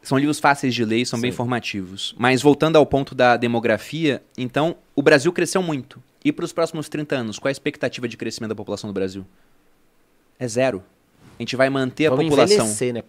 [0.03, 1.35] São livros fáceis de ler e são bem Sim.
[1.35, 2.15] informativos.
[2.17, 6.01] Mas voltando ao ponto da demografia, então o Brasil cresceu muito.
[6.23, 8.93] E para os próximos 30 anos, qual é a expectativa de crescimento da população do
[8.93, 9.25] Brasil?
[10.39, 10.83] É zero.
[11.39, 13.03] A gente vai manter a Vamos população envelhecer, né?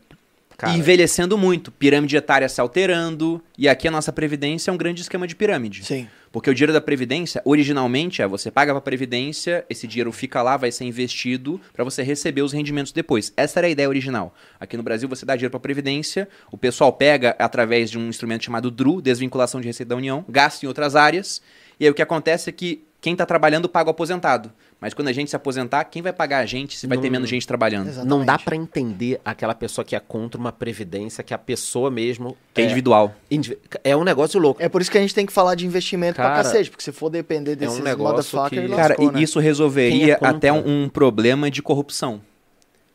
[0.56, 5.02] Cara, envelhecendo muito, pirâmide etária se alterando, e aqui a nossa previdência é um grande
[5.02, 5.84] esquema de pirâmide.
[5.84, 6.08] Sim.
[6.30, 10.40] Porque o dinheiro da Previdência, originalmente, é você paga para a Previdência, esse dinheiro fica
[10.40, 13.32] lá, vai ser investido para você receber os rendimentos depois.
[13.36, 14.34] Essa era a ideia original.
[14.58, 18.08] Aqui no Brasil, você dá dinheiro para a Previdência, o pessoal pega através de um
[18.08, 21.42] instrumento chamado DRU, Desvinculação de Receita da União, gasta em outras áreas,
[21.78, 24.50] e aí o que acontece é que quem está trabalhando paga o aposentado.
[24.80, 27.12] Mas quando a gente se aposentar, quem vai pagar a gente se vai ter Não-
[27.12, 27.88] menos gente trabalhando?
[27.88, 28.08] Exatamente.
[28.08, 32.36] não dá pra entender aquela pessoa que é contra uma previdência, que a pessoa mesmo
[32.54, 33.12] Que é individual.
[33.28, 34.62] indivi- é um negócio louco.
[34.62, 36.82] É por isso que a gente tem que falar de investimento Cara, pra cacete, porque
[36.84, 39.20] se for depender desses negócio motherfuckers, que- Cara, lascou, e né?
[39.22, 42.20] isso resolveria é até um, um problema de corrupção.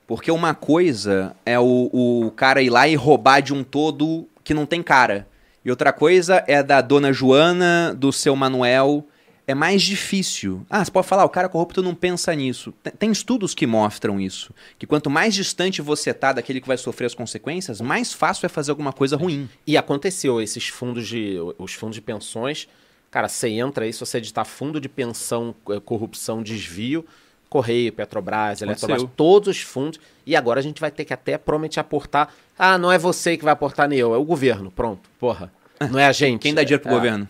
[0.08, 4.54] Porque uma coisa é o, o cara ir lá e roubar de um todo que
[4.54, 5.28] não tem cara.
[5.66, 9.06] E outra coisa é da dona Joana, do seu Manuel.
[9.48, 10.66] É mais difícil.
[10.70, 12.74] Ah, você pode falar, o cara corrupto não pensa nisso.
[13.00, 14.54] Tem, estudos que mostram isso.
[14.78, 18.50] Que quanto mais distante você tá daquele que vai sofrer as consequências, mais fácil é
[18.50, 19.50] fazer alguma coisa ruim.
[19.66, 21.38] E aconteceu, esses fundos de.
[21.58, 22.68] Os fundos de pensões.
[23.10, 27.06] Cara, você entra aí, se você editar fundo de pensão, eh, corrupção, desvio,
[27.50, 29.98] Correio, Petrobras, Eletrobras, todos os fundos.
[30.26, 32.34] E agora a gente vai ter que até provavelmente aportar.
[32.60, 34.70] Ah, não é você que vai aportar nem eu, é o governo.
[34.70, 35.50] Pronto, porra.
[35.90, 36.42] Não é a gente.
[36.42, 37.30] Quem dá dinheiro pro é, governo?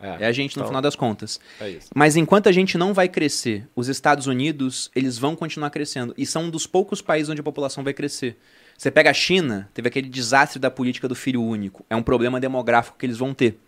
[0.00, 1.40] É, É a gente, no Então- final das contas.
[1.60, 1.88] é isso.
[1.94, 6.14] Mas enquanto a gente não vai crescer, os Estados Unidos, eles vão continuar crescendo.
[6.16, 8.36] E são um dos poucos países onde a população vai crescer.
[8.76, 11.84] Você pega a China, teve aquele desastre da política do filho único.
[11.90, 13.58] É um problema demográfico que eles vão ter.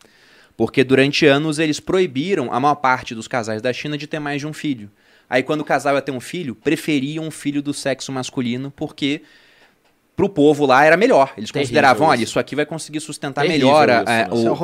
[0.57, 4.41] Porque durante anos eles proibiram a maior parte dos casais da China de ter mais
[4.41, 4.91] de um filho.
[5.29, 9.23] Aí quando o casal ia ter um filho, preferiam um filho do sexo masculino porque
[10.21, 11.33] pro povo lá era melhor.
[11.37, 12.25] Eles Terrível consideravam, olha, isso.
[12.33, 14.23] isso aqui vai conseguir sustentar Terrível melhor a- isso, a-?
[14.37, 14.55] Isso é o,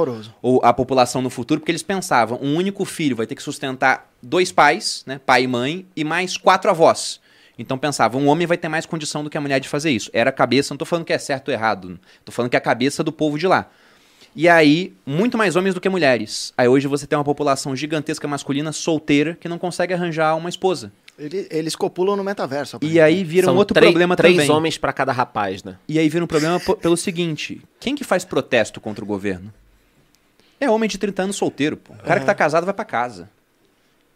[0.42, 4.10] ou a população no futuro, porque eles pensavam, um único filho vai ter que sustentar
[4.22, 7.20] dois pais, né, pai e mãe, e mais quatro avós.
[7.58, 10.10] Então pensavam, um homem vai ter mais condição do que a mulher de fazer isso.
[10.12, 12.58] Era a cabeça, não tô falando que é certo ou errado, tô falando que é
[12.58, 13.70] a cabeça do povo de lá.
[14.34, 16.52] E aí, muito mais homens do que mulheres.
[16.58, 20.92] Aí hoje você tem uma população gigantesca masculina, solteira, que não consegue arranjar uma esposa.
[21.18, 22.78] Ele- Eles copulam no metaverso.
[22.82, 24.50] E aí vira um outro três- problema três também.
[24.50, 25.76] homens pra cada rapaz, né?
[25.88, 29.52] E aí vira um problema pelo seguinte: quem que faz protesto contra o governo?
[30.60, 31.92] É homem de 30 anos solteiro, pô.
[31.94, 33.28] O cara que tá casado vai pra casa.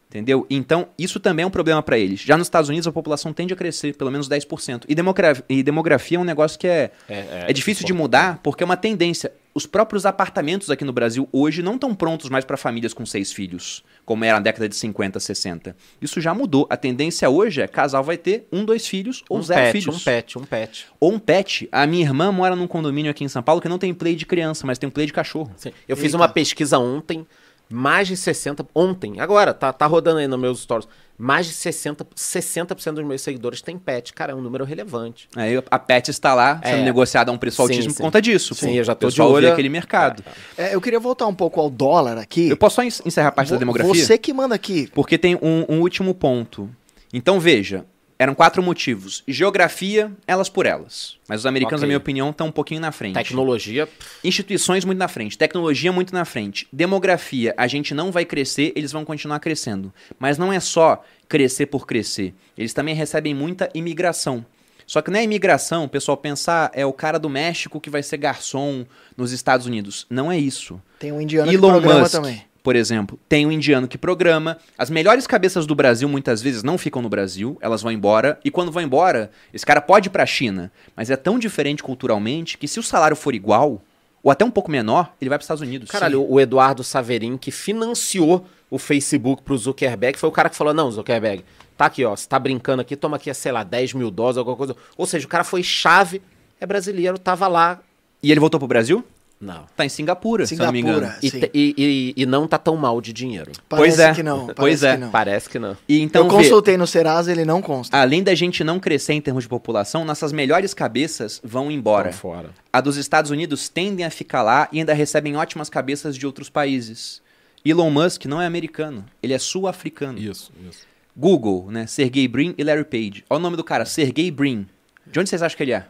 [0.08, 0.44] Entendeu?
[0.50, 2.18] Então, isso também é um problema para eles.
[2.20, 4.84] Já nos Estados Unidos, a população tende a crescer, pelo menos 10%.
[4.88, 8.64] E, demogra e demografia é um negócio que é, É, é difícil de mudar, porque
[8.64, 9.30] é uma tendência.
[9.52, 13.32] Os próprios apartamentos aqui no Brasil hoje não estão prontos mais para famílias com seis
[13.32, 15.76] filhos, como era na década de 50, 60.
[16.00, 16.66] Isso já mudou.
[16.70, 19.96] A tendência hoje é casal vai ter um, dois filhos ou um zero pet, filhos.
[19.96, 20.86] Um pet, um pet.
[21.00, 21.68] Ou um pet.
[21.72, 24.24] A minha irmã mora num condomínio aqui em São Paulo que não tem play de
[24.24, 25.50] criança, mas tem um play de cachorro.
[25.56, 25.72] Sim.
[25.88, 26.16] Eu fiz Eita.
[26.16, 27.26] uma pesquisa ontem,
[27.68, 28.68] mais de 60%.
[28.72, 30.88] Ontem, agora, tá, tá rodando aí nos meus stories.
[31.22, 34.14] Mais de 60%, 60 dos meus seguidores têm pet.
[34.14, 35.28] Cara, é um número relevante.
[35.36, 36.82] Aí a pet está lá sendo É.
[36.82, 37.96] negociada a um preço Sim, altíssimo sim.
[37.98, 38.54] por conta disso.
[38.54, 39.52] Sim, eu já tô O de olho.
[39.52, 40.24] aquele mercado.
[40.56, 42.48] É, eu queria voltar um pouco ao dólar aqui.
[42.48, 43.94] Eu posso só en- encerrar a parte da Vo- demografia?
[44.02, 44.88] Você que manda aqui.
[44.94, 46.70] Porque tem um, um último ponto.
[47.12, 47.84] Então veja,
[48.20, 49.24] eram quatro motivos.
[49.26, 51.16] Geografia, elas por elas.
[51.26, 51.84] Mas os americanos, Ok.
[51.84, 53.14] na minha opinião, estão um pouquinho na frente.
[53.14, 53.88] Tecnologia,
[54.22, 58.92] Instituições muito na frente, tecnologia muito na frente, demografia, a gente não vai crescer, eles
[58.92, 59.90] vão continuar crescendo.
[60.18, 64.44] Mas não é só crescer por crescer, eles também recebem muita imigração.
[64.86, 68.02] Só que não é imigração, o pessoal pensar é o cara do México que vai
[68.02, 68.84] ser garçom
[69.16, 70.06] nos Estados Unidos.
[70.10, 70.78] Não é isso.
[70.98, 72.44] Tem um indiano que Elon programa Musk, também.
[72.62, 74.58] Por exemplo, tem um indiano que programa.
[74.76, 78.38] As melhores cabeças do Brasil muitas vezes não ficam no Brasil, elas vão embora.
[78.44, 82.58] E quando vão embora, esse cara pode ir pra China, mas é tão diferente culturalmente
[82.58, 83.82] que se o salário for igual,
[84.22, 85.90] ou até um pouco menor, ele vai para Estados Unidos.
[85.90, 90.74] Caralho, o Eduardo Saverin, que financiou o Facebook pro Zuckerberg, foi o cara que falou:
[90.74, 91.44] não, Zuckerberg,
[91.76, 94.56] tá aqui, ó, você tá brincando aqui, toma aqui, sei lá, 10 mil dólares, alguma
[94.56, 94.76] coisa.
[94.96, 96.20] Ou seja, o cara foi chave,
[96.60, 97.80] é brasileiro, tava lá.
[98.22, 99.02] E ele voltou pro Brasil?
[99.40, 99.64] Não.
[99.74, 101.06] Tá em Singapura, se eu não me engano.
[101.18, 101.50] Singapura.
[101.54, 103.50] E, e, e- e não tá tão mal de dinheiro.
[103.66, 104.14] Pois Parece é.
[104.14, 104.46] que não.
[104.48, 104.92] Pois parece é.
[104.92, 105.10] que não.
[105.10, 105.76] Parece que não.
[105.88, 107.96] E então, eu vê, consultei no Serasa, ele não consta.
[107.96, 112.10] além da gente não crescer em termos de população, nossas melhores cabeças vão embora.
[112.10, 112.50] Tão fora.
[112.70, 116.50] A dos Estados Unidos tendem a ficar lá e ainda recebem ótimas cabeças de outros
[116.50, 117.22] países.
[117.64, 120.18] Elon Musk não é americano, ele é sul-africano.
[120.18, 120.86] Isso, isso.
[121.16, 121.86] Google, né?
[121.86, 123.24] Sergey Brin e Larry Page.
[123.28, 124.66] Olha o nome do cara, Sergey Brin.
[125.06, 125.86] De onde vocês acham que ele é?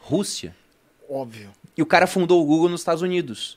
[0.00, 0.54] Rússia.
[1.10, 1.50] Óbvio.
[1.78, 3.56] E o cara fundou o Google nos Estados Unidos.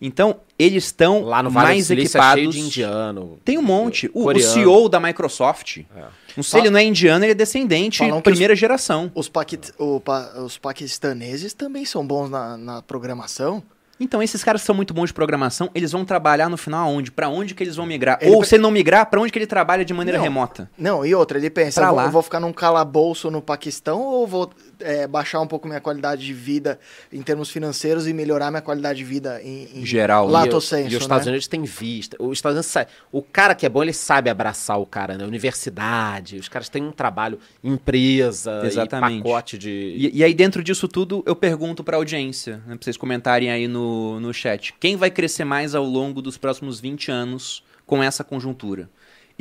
[0.00, 2.54] Então, eles estão Lá no Vale mais é cheio equipados.
[2.54, 3.38] de indiano.
[3.44, 4.10] Tem um monte.
[4.12, 4.40] O, o.
[4.40, 5.78] CEO da Microsoft.
[5.94, 6.04] É.
[6.36, 9.12] Não sei, ele não é indiano, ele é descendente, Falam primeira geração.
[9.14, 13.62] Os, paqui- o pa- os paquistaneses também são bons na, na programação.
[14.00, 17.12] Então, esses caras que são muito bons de programação, eles vão trabalhar no final aonde?
[17.12, 18.18] Pra onde que eles vão migrar?
[18.20, 20.24] Ele Ou pre- se ele não migrar, pra onde que ele trabalha de maneira Não.
[20.24, 20.68] remota?
[20.76, 22.04] Não, e outra, ele pensa, Pra eu vou, lá.
[22.06, 24.50] eu vou ficar num calabouço no Paquistão ou vou
[24.82, 26.78] é, baixar um pouco minha qualidade de vida
[27.12, 30.26] em termos financeiros e melhorar minha qualidade de vida em, em Geral.
[30.28, 31.32] lato e, o- senso, e os Estados né?
[31.32, 32.16] Unidos têm vista.
[32.20, 35.24] Os Estados Unidos sabe, o cara que é bom, ele sabe abraçar o cara, né?
[35.24, 37.38] Universidade, os caras têm um trabalho,
[37.86, 39.18] empresa, Exatamente.
[39.18, 39.70] e pacote de.
[39.70, 43.68] E, e aí, dentro disso tudo, eu pergunto pra audiência, né, pra vocês comentarem aí
[43.68, 44.74] no, no chat.
[44.80, 48.88] Quem vai crescer mais ao longo dos próximos 20 anos com essa conjuntura?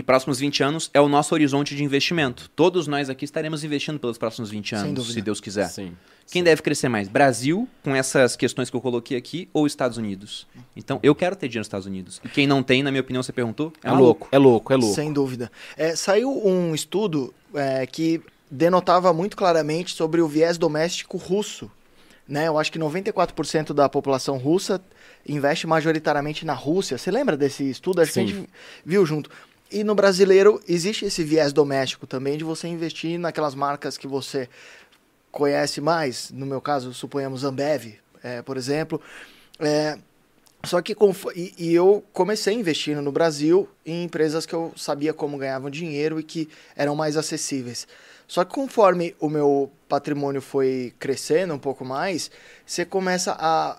[0.02, 2.50] E próximos 20 anos é o nosso horizonte de investimento.
[2.56, 5.68] Todos nós aqui estaremos investindo pelos próximos 20 Sem anos, se Deus quiser.
[5.70, 5.96] Sim.
[6.32, 7.08] Quem deve crescer mais?
[7.08, 10.48] Brasil, com essas questões que eu coloquei aqui, ou Estados Unidos?
[10.76, 12.20] Então, eu quero ter dinheiro nos Estados Unidos.
[12.26, 14.04] E quem não tem, na minha opinião, você perguntou, é, maluco.
[14.04, 14.96] louco, é louco, é louco.
[14.96, 15.52] Sem dúvida.
[15.78, 18.20] É, saiu um estudo é, que
[18.50, 21.70] denotava muito claramente sobre o viés doméstico russo.
[22.28, 22.48] Né?
[22.48, 24.82] Eu acho que 94% da população russa
[25.28, 26.98] investe majoritariamente na Rússia.
[26.98, 28.02] Você lembra desse estudo?
[28.02, 28.28] Acho que a Sim.
[28.30, 28.50] gente
[28.84, 29.30] viu junto.
[29.72, 34.50] E no brasileiro existe esse viés doméstico também de você investir naquelas marcas que você
[35.32, 36.30] conhece mais.
[36.30, 39.02] No meu caso, suponhamos Ambev, é, por exemplo.
[39.60, 39.98] É,
[40.66, 45.14] só que confo- e, e eu comecei investindo no Brasil em empresas que eu sabia
[45.14, 47.88] como ganhavam dinheiro e que eram mais acessíveis.
[48.28, 52.30] Só que conforme o meu patrimônio foi crescendo um pouco mais,
[52.66, 53.78] você começa a,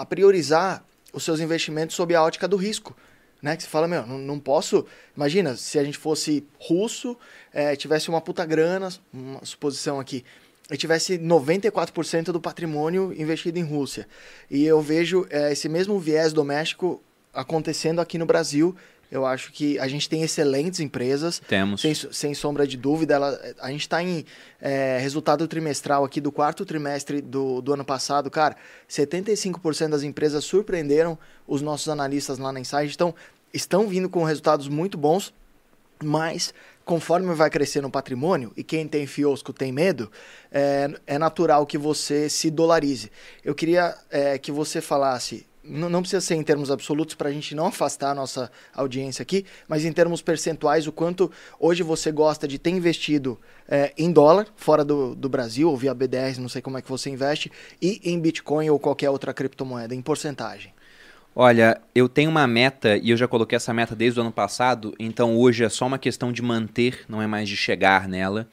[0.00, 2.96] a priorizar os seus investimentos sob a ótica do risco.
[3.42, 3.56] Né?
[3.56, 4.86] Que você fala, meu, não, não posso.
[5.16, 7.16] Imagina se a gente fosse russo,
[7.52, 10.24] eh, tivesse uma puta grana, uma suposição aqui,
[10.70, 14.06] e tivesse 94% do patrimônio investido em Rússia.
[14.50, 17.02] E eu vejo eh, esse mesmo viés doméstico
[17.32, 18.76] acontecendo aqui no Brasil.
[19.10, 21.80] Eu acho que a gente tem excelentes empresas, Temos.
[21.80, 23.14] sem, sem sombra de dúvida.
[23.14, 24.24] Ela, a gente está em
[24.60, 28.30] eh, resultado trimestral aqui do quarto trimestre do, do ano passado.
[28.30, 28.56] Cara,
[28.88, 32.94] 75% das empresas surpreenderam os nossos analistas lá na Insight.
[32.94, 33.14] Então,
[33.52, 35.34] estão vindo com resultados muito bons,
[36.02, 36.54] mas
[36.84, 40.10] conforme vai crescendo o patrimônio, e quem tem fiosco tem medo,
[40.50, 43.12] é, é natural que você se dolarize.
[43.44, 47.54] Eu queria é, que você falasse, não precisa ser em termos absolutos para a gente
[47.54, 52.48] não afastar a nossa audiência aqui, mas em termos percentuais, o quanto hoje você gosta
[52.48, 53.38] de ter investido
[53.68, 56.88] é, em dólar, fora do, do Brasil, ou via B10, não sei como é que
[56.88, 60.72] você investe, e em Bitcoin ou qualquer outra criptomoeda, em porcentagem.
[61.34, 64.94] Olha, eu tenho uma meta e eu já coloquei essa meta desde o ano passado,
[64.98, 68.48] então hoje é só uma questão de manter, não é mais de chegar nela,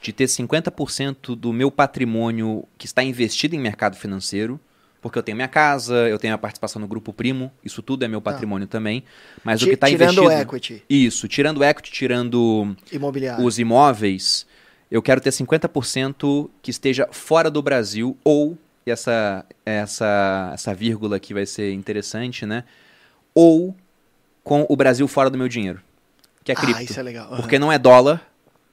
[0.00, 4.60] de ter 50% do meu patrimônio que está investido em mercado financeiro,
[5.00, 8.08] porque eu tenho minha casa, eu tenho a participação no grupo primo, isso tudo é
[8.08, 9.02] meu patrimônio também,
[9.42, 10.26] mas o Ti- que está tirando investido...
[10.26, 13.44] o equity Isso, tirando o equity, tirando imobiliário.
[13.44, 14.46] os imóveis,
[14.90, 18.56] eu quero ter 50% que esteja fora do Brasil ou
[18.86, 22.64] e essa essa essa vírgula aqui vai ser interessante, né?
[23.34, 23.76] Ou
[24.42, 25.80] com o Brasil fora do meu dinheiro,
[26.44, 26.84] que é Ah, cripto.
[26.84, 27.26] isso é legal.
[27.32, 27.42] Aham.
[27.42, 28.29] Porque não é dólar,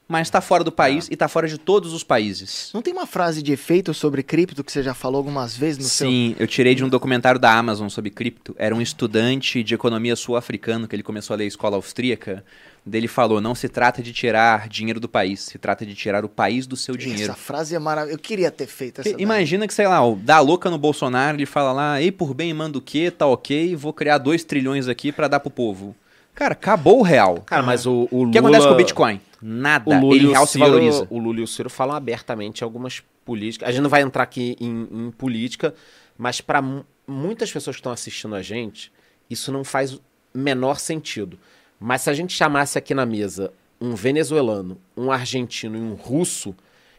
[0.08, 2.72] mas está fora do país e está fora de todos os países.
[2.74, 5.84] Não tem uma frase de efeito sobre cripto que você já falou algumas vezes no
[5.84, 6.08] seu...
[6.08, 8.56] Sim, eu tirei de um documentário da Amazon sobre cripto.
[8.58, 12.44] Era um estudante de economia sul-africano que ele começou a ler a escola austríaca.
[12.86, 16.30] Dele falou: não se trata de tirar dinheiro do país, se trata de tirar o
[16.30, 17.24] país do seu dinheiro.
[17.24, 18.18] Essa frase é maravilhosa.
[18.18, 19.22] Eu queria ter feito essa daí.
[19.22, 22.54] imagina que, sei lá, o dá louca no Bolsonaro, ele fala lá, ei, por bem,
[22.54, 25.94] manda o quê, tá ok, vou criar 2 trilhões aqui pra dar pro povo.
[26.34, 27.44] Cara, acabou o real.
[27.46, 28.40] Cara, mas o, o O que Lula...
[28.40, 29.20] acontece com o Bitcoin?
[29.41, 29.89] Nada.
[29.89, 31.07] O Lula, ele e o, real se Ciro, valoriza.
[31.09, 33.69] o Lula e o Ciro falam abertamente algumas políticas.
[33.69, 35.73] A gente não vai entrar aqui em, em política,
[36.18, 36.64] mas para
[37.07, 38.91] muitas pessoas que estão assistindo a gente,
[39.30, 39.99] isso não faz
[40.34, 41.38] menor sentido.
[41.80, 46.55] Mas se a gente chamasse aqui na mesa um venezuelano, um argentino e um russo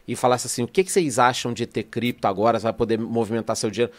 [0.07, 2.97] e falasse assim, o que, que vocês acham de ter cripto agora, você vai poder
[2.97, 3.93] movimentar seu dinheiro?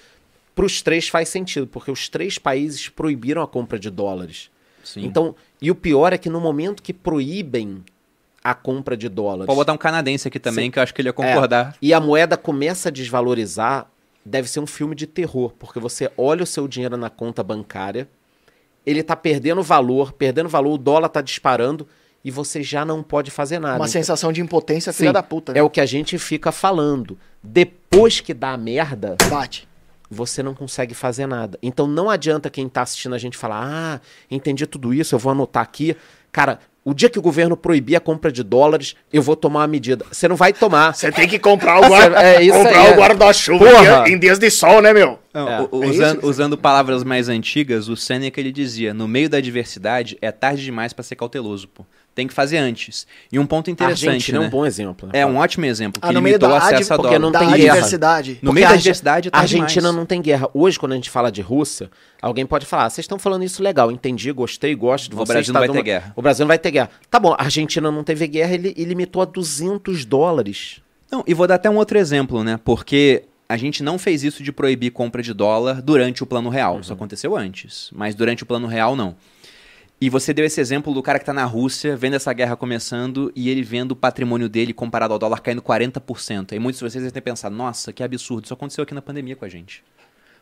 [0.55, 4.51] Para os três faz sentido, porque os três países proibiram a compra de dólares.
[4.83, 5.05] Sim.
[5.05, 7.85] Então, e o pior é que no momento que proíbem
[8.43, 10.71] a compra de dólares Pode botar um canadense aqui também, Sim.
[10.71, 11.77] que eu acho que ele ia concordar.
[11.81, 13.87] e a moeda começa a desvalorizar,
[14.25, 18.09] deve ser um filme de terror, porque você olha o seu dinheiro na conta bancária,
[18.87, 21.87] ele tá perdendo valor, perdendo valor, o dólar tá disparando
[22.25, 23.75] e você já não pode fazer nada.
[23.75, 25.59] Uma Então, sensação de impotência filha Sim, da puta, né?
[25.61, 27.19] É o que a gente fica falando.
[27.43, 29.69] Depois que dá a merda, Bate.
[30.11, 31.59] você não consegue fazer nada.
[31.63, 34.01] Então não adianta quem tá assistindo a gente falar: "Ah,
[34.31, 35.97] entendi tudo isso, eu vou anotar aqui".
[36.33, 39.67] Cara, o dia que o governo proibir a compra de dólares, eu vou tomar uma
[39.67, 40.05] medida.
[40.11, 40.95] Você não vai tomar.
[40.95, 42.97] Você tem que comprar o guarda- É isso comprar aí, o é.
[42.97, 43.79] guarda-chuva Porra!
[43.79, 45.19] em dia- em dias de sol, né, meu?
[45.33, 45.69] Não, É.
[45.71, 50.17] o- É usando, usando palavras mais antigas, o Seneca ele dizia: no meio da adversidade
[50.23, 51.85] é tarde demais pra ser cauteloso, pô.
[52.15, 53.07] Tem que fazer antes.
[53.33, 54.47] E um ponto A interessante, Argentina é né?
[54.49, 55.09] um bom exemplo.
[55.13, 55.21] né?
[55.21, 57.03] É um ótimo exemplo, que Ah, no meio limitou o da acesso a adv- porque
[57.03, 57.19] dólar.
[57.21, 57.73] não da tem guerra.
[57.75, 58.31] adversidade.
[58.33, 59.95] No Porque meio a da adversidade é A Argentina demais.
[59.97, 60.49] não tem guerra.
[60.53, 63.63] Hoje, quando a gente fala de Rússia, alguém pode falar: "Ah, vocês estão falando isso
[63.63, 65.29] legal, entendi, gostei, gosto de O vocês.
[65.29, 66.13] Brasil tá não vai numa- ter guerra.
[66.17, 66.91] O Brasil não vai ter guerra.
[67.09, 70.81] Tá bom, a Argentina não teve guerra ele, e limitou a 200 dólares.
[71.11, 72.59] Não, e vou dar até um outro exemplo, né?
[72.65, 76.79] Porque a gente não fez isso de proibir compra de dólar durante o plano real.
[76.81, 77.91] Isso aconteceu antes.
[77.93, 79.17] Mas durante o plano real, não.
[80.01, 83.31] E você deu esse exemplo do cara que tá na Rússia, vendo essa guerra começando
[83.37, 86.53] e ele vendo o patrimônio dele comparado ao dólar caindo 40%.
[86.53, 88.45] E muitos de vocês devem ter pensado, nossa, que absurdo.
[88.45, 89.85] Isso aconteceu aqui na pandemia com a gente.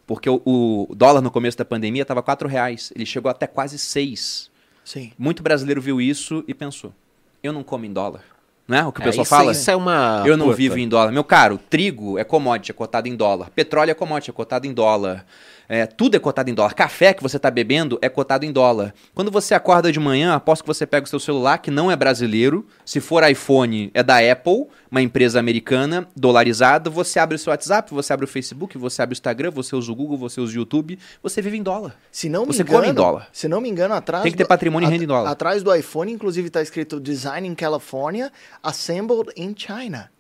[0.07, 2.93] Porque o, o dólar no começo da pandemia estava 4 reais.
[2.95, 4.49] Ele chegou até quase 6.
[4.85, 5.13] Sim.
[5.19, 6.95] Muito brasileiro viu isso e pensou,
[7.43, 8.23] eu não como em dólar.
[8.67, 9.53] Não é o que o É, pessoal isso, fala?
[9.53, 10.23] Isso é uma.
[10.27, 11.11] Eu não vivo em dólar.
[11.11, 13.51] Meu caro, trigo é commodity, é cotado em dólar.
[13.51, 15.27] Petróleo é commodity, é cotado em dólar.
[15.69, 16.73] É, tudo é cotado em dólar.
[16.73, 18.95] Café que você está bebendo é cotado em dólar.
[19.15, 21.97] Quando você acorda de manhã, aposto que você pega o seu celular, que não é
[21.97, 22.67] brasileiro.
[22.87, 26.89] Se for iPhone, é da Apple, uma empresa americana, dolarizada.
[26.89, 29.93] Você abre o seu WhatsApp, você abre o Facebook, você abre o Instagram, você usa
[29.93, 30.99] o Google, você usa o YouTube.
[31.23, 31.95] Você vive em dólar.
[32.11, 33.29] Se não me Você engano, come em dólar.
[33.31, 35.31] Se não me engano, atrás Tem que ter do- patrimônio e at- renda em dólar.
[35.31, 38.33] Atrás do iPhone, inclusive, tá escrito Design in California,
[38.63, 40.11] Assembled in China.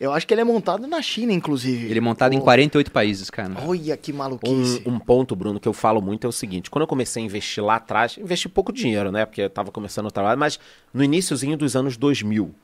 [0.00, 1.84] Eu acho que ele é montado na China, inclusive.
[1.84, 3.52] Ele é montado em Oh, 48 países, cara.
[3.66, 4.82] Olha que maluquice.
[4.86, 7.26] Um, um ponto, Bruno, que eu falo muito é o seguinte: quando eu comecei a
[7.26, 9.26] investir lá atrás, investi pouco dinheiro, né?
[9.26, 10.58] Porque eu tava começando o trabalho, mas
[10.94, 12.54] no iníciozinho dos anos 2000.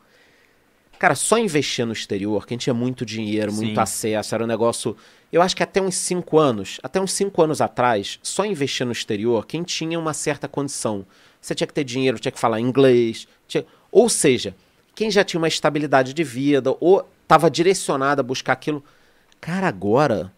[0.99, 3.81] Cara, só investir no exterior, quem tinha muito dinheiro, muito Sim.
[3.81, 4.97] acesso, era um negócio.
[5.31, 8.93] Eu acho que até uns 5 anos, até uns 5 anos atrás, só investir no
[8.93, 11.05] exterior, quem tinha uma certa condição.
[11.39, 13.29] Você tinha que ter dinheiro, tinha que falar inglês.
[13.47, 14.57] tinha- Ou seja,
[14.95, 18.83] quem já tinha uma estabilidade de vida, ou estava direcionado a buscar aquilo.
[19.41, 20.33] Cara, agora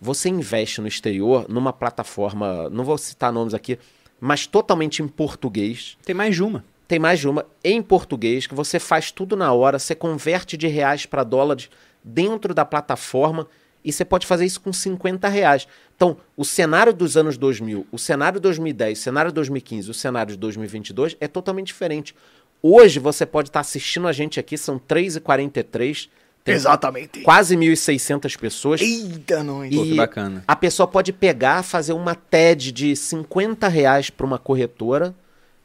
[0.00, 3.78] você investe no exterior numa plataforma, não vou citar nomes aqui,
[4.20, 5.96] mas totalmente em português.
[6.04, 6.62] Tem mais de uma.
[6.86, 10.66] Tem mais de uma em português que você faz tudo na hora, você converte de
[10.66, 11.70] reais para dólares
[12.02, 13.48] dentro da plataforma
[13.82, 15.66] e você pode fazer isso com 50 reais.
[15.96, 19.94] Então, o cenário dos anos 2000, o cenário de 2010, o cenário de 2015, o
[19.94, 22.14] cenário de 2022 é totalmente diferente.
[22.62, 26.08] Hoje você pode estar assistindo a gente aqui, são 3h43,
[26.44, 27.22] tem Exatamente.
[27.22, 28.80] quase 1.600 pessoas.
[28.82, 29.74] Eita, nós.
[29.74, 30.44] Pô, que E- bacana.
[30.46, 35.14] A pessoa pode pegar, fazer uma TED de 50 reais para uma corretora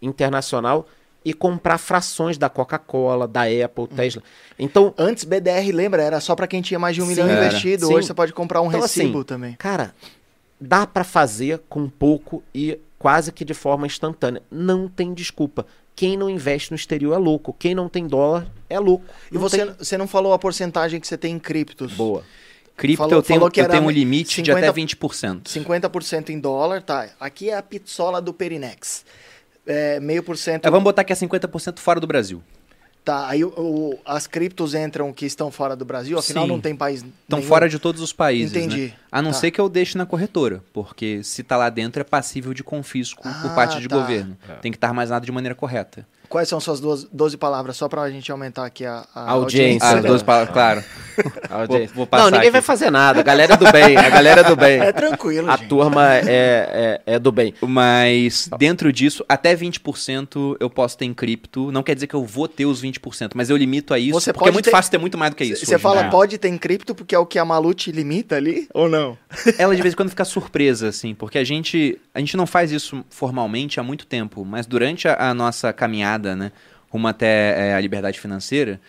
[0.02, 0.88] internacional
[1.24, 4.24] e comprar frações da Coca-Cola, da Apple, Tesla.
[4.58, 6.02] Então, Antes BDR, lembra?
[6.02, 7.46] Era só pra quem tinha mais de um Sim, milhão era.
[7.48, 7.88] investido.
[7.88, 7.94] Sim.
[7.96, 9.54] Hoje você pode comprar um Então, recibo assim, também.
[9.60, 9.94] cara,
[10.60, 14.44] dá pra fazer com pouco e quase que de forma instantânea.
[14.52, 15.66] Não tem desculpa.
[15.96, 17.54] Quem não investe no exterior é louco.
[17.58, 19.06] Quem não tem dólar é louco.
[19.32, 21.94] E Não você, tem- você não falou a porcentagem que você tem em criptos.
[21.94, 22.24] Boa.
[22.78, 25.50] Cripto Falou- eu tenho, falou que eu tenho um limite de 50 até 20%.
[25.50, 27.10] 50% em dólar, tá.
[27.20, 29.04] Aqui é a pizzola do Perinex.
[29.68, 30.66] É, meio por cento.
[30.66, 32.42] É, vamos botar que é 50% fora do Brasil.
[33.10, 36.50] Tá, aí o- o- as criptos entram que estão fora do Brasil, afinal Sim.
[36.52, 37.00] não tem país.
[37.04, 37.50] Estão nenhum.
[37.50, 38.82] fora de todos os países, Entendi.
[38.90, 38.94] né?
[39.12, 39.38] A não Tá.
[39.40, 43.24] ser que eu deixe na corretora, porque se tá lá dentro é passível de confisco
[43.24, 43.96] por Ah, parte de tá.
[43.96, 44.38] governo.
[44.62, 46.06] Tem que estar armazenado de maneira correta.
[46.30, 47.76] Quais são suas 12, 12 palavras?
[47.76, 49.88] Só pra gente aumentar aqui a, a Audiência.
[49.88, 50.84] Ah, Sim, as duas palavras, claro.
[51.50, 51.94] A audiência.
[51.94, 52.52] vou passar não, ninguém aqui.
[52.52, 53.20] vai fazer nada.
[53.20, 53.98] A galera é do bem.
[53.98, 54.80] A galera é do bem.
[54.80, 55.68] É tranquilo, A gente.
[55.68, 57.54] turma é, é, é do bem.
[57.62, 61.72] Mas dentro disso, até 20% eu posso ter em cripto.
[61.72, 64.32] Não quer dizer que eu vou ter os 20%, mas eu limito a isso, Você
[64.34, 65.66] porque é pode muito ter- fácil ter muito mais do que isso.
[65.66, 66.10] Você hoje, fala né?
[66.10, 68.68] pode ter em cripto porque é o que a Malu te limita ali?
[68.74, 69.18] Ou não?
[69.58, 72.72] Ela de vez em quando fica surpresa, assim, porque a gente, a gente não faz
[72.72, 76.52] isso formalmente há muito tempo, mas durante a, a nossa caminhada, né,
[76.90, 78.80] rumo até é, a liberdade financeira,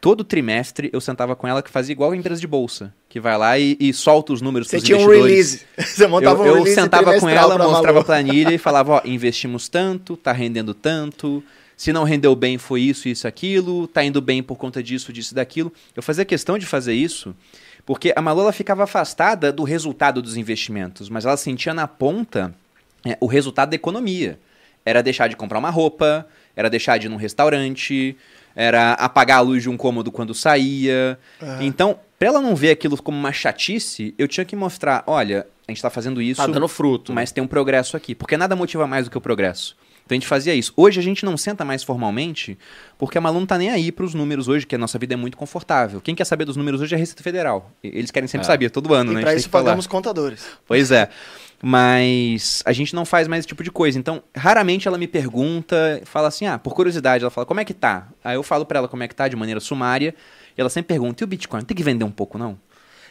[0.00, 3.36] todo trimestre eu sentava com ela que fazia igual a empresa de bolsa, que vai
[3.36, 5.62] lá e, e solta os números Você tinha um release.
[5.78, 9.02] Você montava eu, um eu release sentava com ela, mostrava a planilha e falava, ó,
[9.04, 11.42] investimos tanto, tá rendendo tanto,
[11.80, 15.32] se não rendeu bem foi isso, isso, aquilo, tá indo bem por conta disso, disso
[15.32, 15.72] e daquilo.
[15.96, 17.34] Eu fazia questão de fazer isso,
[17.86, 22.54] porque a Malu ela ficava afastada do resultado dos investimentos, mas ela sentia na ponta
[23.02, 24.38] é, o resultado da economia.
[24.90, 26.26] Era deixar de comprar uma roupa,
[26.56, 28.16] era deixar de ir num restaurante,
[28.56, 31.18] era apagar a luz de um cômodo quando saía.
[31.60, 35.70] Então, pra ela não ver aquilo como uma chatice, eu tinha que mostrar, olha, a
[35.70, 37.12] gente tá fazendo isso, Tá dando fruto.
[37.12, 38.14] mas tem um progresso aqui.
[38.14, 39.76] Porque nada motiva mais do que o progresso.
[40.04, 40.72] Então a gente fazia isso.
[40.76, 42.58] Hoje a gente não senta mais formalmente,
[42.98, 45.16] porque a Malu não tá nem aí pros números hoje, que a nossa vida é
[45.16, 46.00] muito confortável.
[46.00, 47.70] Quem quer saber dos números hoje é a Receita Federal.
[47.80, 48.48] Eles querem sempre É.
[48.48, 49.20] saber, todo ano, E né?
[49.20, 49.64] Pra isso que falar.
[49.66, 50.44] pagamos contadores.
[50.66, 51.08] Pois é.
[51.62, 53.98] Mas a gente não faz mais esse tipo de coisa.
[53.98, 57.74] Então, raramente ela me pergunta, fala assim, ah, por curiosidade, ela fala, como é que
[57.74, 58.08] tá?
[58.24, 60.14] Aí eu falo pra ela como é que tá, de maneira sumária,
[60.56, 61.62] e ela sempre pergunta, e o Bitcoin?
[61.62, 62.58] Tem que vender um pouco, não?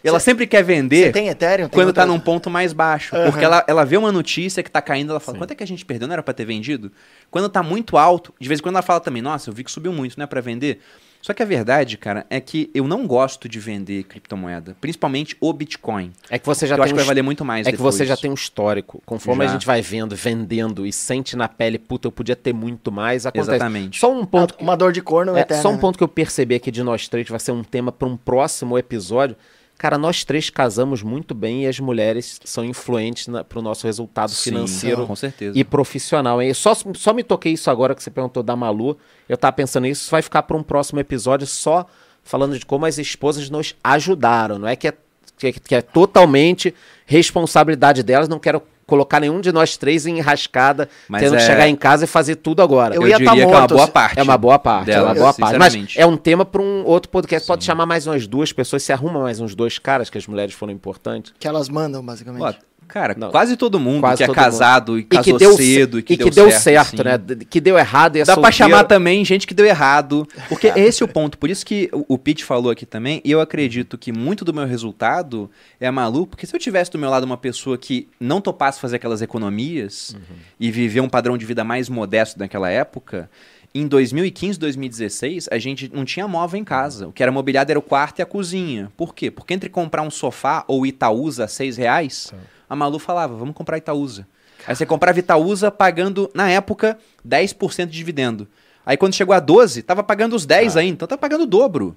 [0.04, 1.68] E ela sempre quer vender Ethereum?
[1.68, 3.14] Quando tá outras- num ponto mais baixo.
[3.16, 3.30] Aham.
[3.32, 5.68] Porque ela, ela vê uma notícia que tá caindo, ela fala, quanto é que a
[5.68, 6.08] gente perdeu?
[6.08, 6.90] Não era pra ter vendido?
[7.30, 9.72] Quando tá muito alto, de vez em quando ela fala também, nossa, eu vi que
[9.72, 10.80] subiu muito, não é pra vender?
[11.22, 15.52] Só que a verdade, cara, é que eu não gosto de vender criptomoeda, principalmente o
[15.52, 16.14] Bitcoin.
[16.30, 17.96] É que você já eu tem acho que vai valer muito mais É que depois.
[17.96, 19.02] você já tem um histórico.
[19.06, 19.50] Conforme Já.
[19.50, 23.26] a gente vai vendo, vendendo e sente na pele, puta, eu podia ter muito mais,
[23.26, 23.52] acontece.
[23.52, 24.00] Exatamente.
[24.00, 24.56] Só um ponto.
[24.60, 25.62] Uma dor de corno é, eterna.
[25.62, 25.80] só um né?
[25.80, 28.78] ponto que eu percebi aqui de nós três, vai ser um tema para um próximo
[28.78, 29.36] episódio.
[29.80, 34.30] Cara, nós três casamos muito bem e as mulheres são influentes para o nosso resultado
[34.30, 35.58] Sim, financeiro com certeza.
[35.58, 36.42] e profissional.
[36.42, 36.54] hein?
[36.54, 38.98] Só, só me toquei isso agora que você perguntou da Malu.
[39.30, 41.86] Eu tava pensando nisso, isso vai ficar para um próximo episódio só
[42.22, 44.60] falando de como as esposas nos ajudaram.
[44.60, 44.94] Não é que é,
[45.38, 46.76] que é, que é totalmente
[47.06, 48.28] responsabilidade delas.
[48.28, 51.76] Não quero colocar nenhum de nós três em enrascada, Mas tendo que é- chegar em
[51.76, 52.95] casa e fazer tudo agora.
[52.95, 54.20] Eu Eu, ia diria tá que é uma morto boa se- parte.
[54.20, 55.57] É uma boa parte, é dela, uma boa parte.
[55.57, 57.48] Mas é um tema para um outro podcast.
[57.48, 60.53] Pode chamar mais umas duas pessoas, se arruma mais uns dois caras, que as mulheres
[60.53, 61.34] foram importantes.
[61.40, 62.41] Que elas mandam, basicamente.
[62.41, 62.53] Ó,
[62.90, 63.32] cara, Não.
[63.32, 66.03] quase todo mundo Quase que é todo casado e E que casou deu, cedo e
[66.03, 67.36] que, e deu, que deu certo, certo, sim.
[67.36, 67.45] né?
[67.49, 68.72] Que deu errado e é Dá pra solteiro.
[68.72, 70.28] chamar também gente que deu errado.
[70.49, 71.38] Porque esse é o ponto.
[71.38, 73.22] Por isso que o o Pete falou aqui também.
[73.24, 75.49] E eu acredito que muito do meu resultado
[75.80, 76.28] é a Malu.
[76.28, 80.18] Porque se eu tivesse do meu lado uma pessoa que não topasse fazer aquelas economias
[80.60, 83.30] e viver um padrão de vida mais modesto naquela época.
[83.74, 87.07] Em 2015, 2016, a gente não tinha móvel em casa.
[87.07, 88.91] O que era mobiliado era o quarto e a cozinha.
[88.98, 89.30] Por quê?
[89.30, 92.34] Porque entre comprar um sofá ou Itaúsa a seis reais,
[92.70, 94.28] a Malu falava, vamos comprar Itaúsa.
[94.68, 96.98] Aí você comprava Itaúsa pagando, na época,
[97.28, 98.48] 10% de dividendo.
[98.86, 101.96] Aí quando chegou a 12, tava pagando os 10 ainda, então tá pagando o dobro.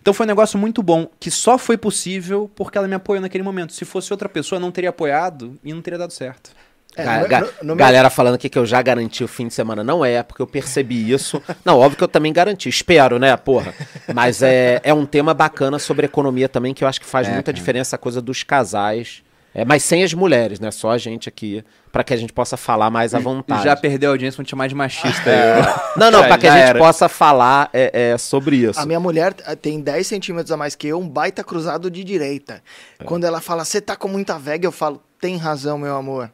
[0.00, 3.44] Então foi um negócio muito bom, que só foi possível porque ela me apoiou naquele
[3.44, 3.72] momento.
[3.72, 6.50] Se fosse outra pessoa, não teria apoiado e não teria dado certo.
[6.94, 9.28] É, Ga- no- ga- no- no meu- galera falando aqui que eu já garanti o
[9.28, 9.82] fim de semana.
[9.82, 11.40] Não é, porque eu percebi isso.
[11.64, 12.68] Não, óbvio que eu também garanti.
[12.68, 13.72] Espero, né, porra?
[14.12, 17.30] Mas é, é um tema bacana sobre economia também, que eu acho que faz É,
[17.32, 17.54] muita cara.
[17.56, 19.22] diferença a coisa dos casais.
[19.54, 20.70] É, mas sem as mulheres, né?
[20.70, 23.64] Só a gente aqui, para que a gente possa falar mais à vontade.
[23.64, 25.28] Já perdeu a audiência, vão te chamar de machista.
[25.28, 25.60] É.
[25.60, 25.82] eu.
[26.00, 26.78] Não, não, para que a gente era.
[26.78, 28.80] possa falar é, é, sobre isso.
[28.80, 32.02] A minha mulher eh, tem 10 centímetros a mais que eu, um baita cruzado de
[32.02, 32.62] direita.
[32.98, 33.04] É.
[33.04, 36.30] Quando ela fala, você tá com muita VEG, eu falo, tem razão, meu amor.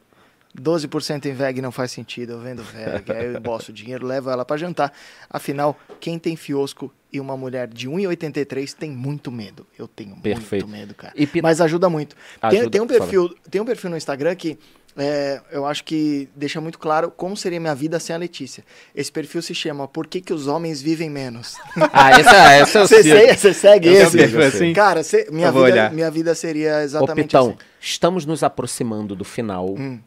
[0.61, 4.31] 12% em VEG não faz sentido, eu vendo VEG, aí eu embolso o dinheiro, levo
[4.31, 4.93] ela pra jantar.
[5.31, 9.67] Afinal, quem tem fiosco e uma mulher de 1,83 tem muito medo.
[9.79, 10.67] Eu tenho Perfeito.
[10.67, 11.13] muito medo, cara.
[11.17, 12.15] E Mas ajuda muito.
[12.41, 13.01] Tem, Ajuda, tem um fala.
[13.01, 14.59] perfil, tem um perfil no Instagram que
[15.01, 18.65] é, eu acho que deixa muito claro como seria minha vida sem a Letícia.
[18.95, 21.55] Esse perfil se chama Por que, que os homens vivem menos?
[21.93, 24.11] Ah, esse é, esse é o Você segue, você segue Eu esse?
[24.27, 24.75] sigo, eu sigo.
[24.75, 25.93] Cara, cê- minha, Eu vida, olhar.
[25.93, 27.59] minha vida seria Ô, exatamente Pitão, assim.
[27.81, 29.71] estamos nos aproximando do final.
[29.79, 30.01] Hum.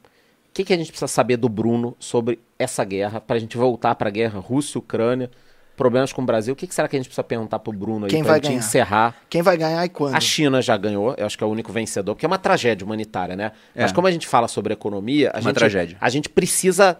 [0.54, 4.10] Que, que a gente precisa saber do Bruno sobre essa guerra, pra gente voltar pra
[4.10, 5.30] guerra Rússia e Ucrânia,
[5.78, 6.54] problemas com o Brasil?
[6.54, 8.40] O que, que será que a gente precisa perguntar pro Bruno aí Quem pra vai
[8.40, 8.60] gente ganhar?
[8.60, 9.16] encerrar?
[9.30, 10.16] Quem vai ganhar e quando?
[10.16, 12.86] A China já ganhou, eu acho que é o único vencedor, porque é uma tragédia
[12.86, 13.52] humanitária, né?
[13.76, 13.82] É.
[13.84, 15.98] Mas como a gente fala sobre economia, a, Uma gente, tragédia.
[16.00, 16.98] a gente precisa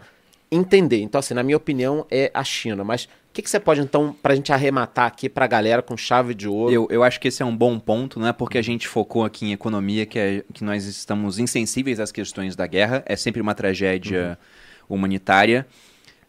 [0.50, 1.00] entender.
[1.00, 2.84] Então, assim, na minha opinião, é a China.
[2.84, 6.34] Mas o que, que você pode, então, pra gente arrematar aqui pra galera com chave
[6.34, 6.70] de ouro?
[6.70, 9.24] Eu, eu acho que esse é um bom ponto, não é porque a gente focou
[9.24, 13.02] aqui em economia que, é, que nós estamos insensíveis às questões da guerra.
[13.06, 14.38] É sempre uma tragédia
[14.86, 15.66] humanitária.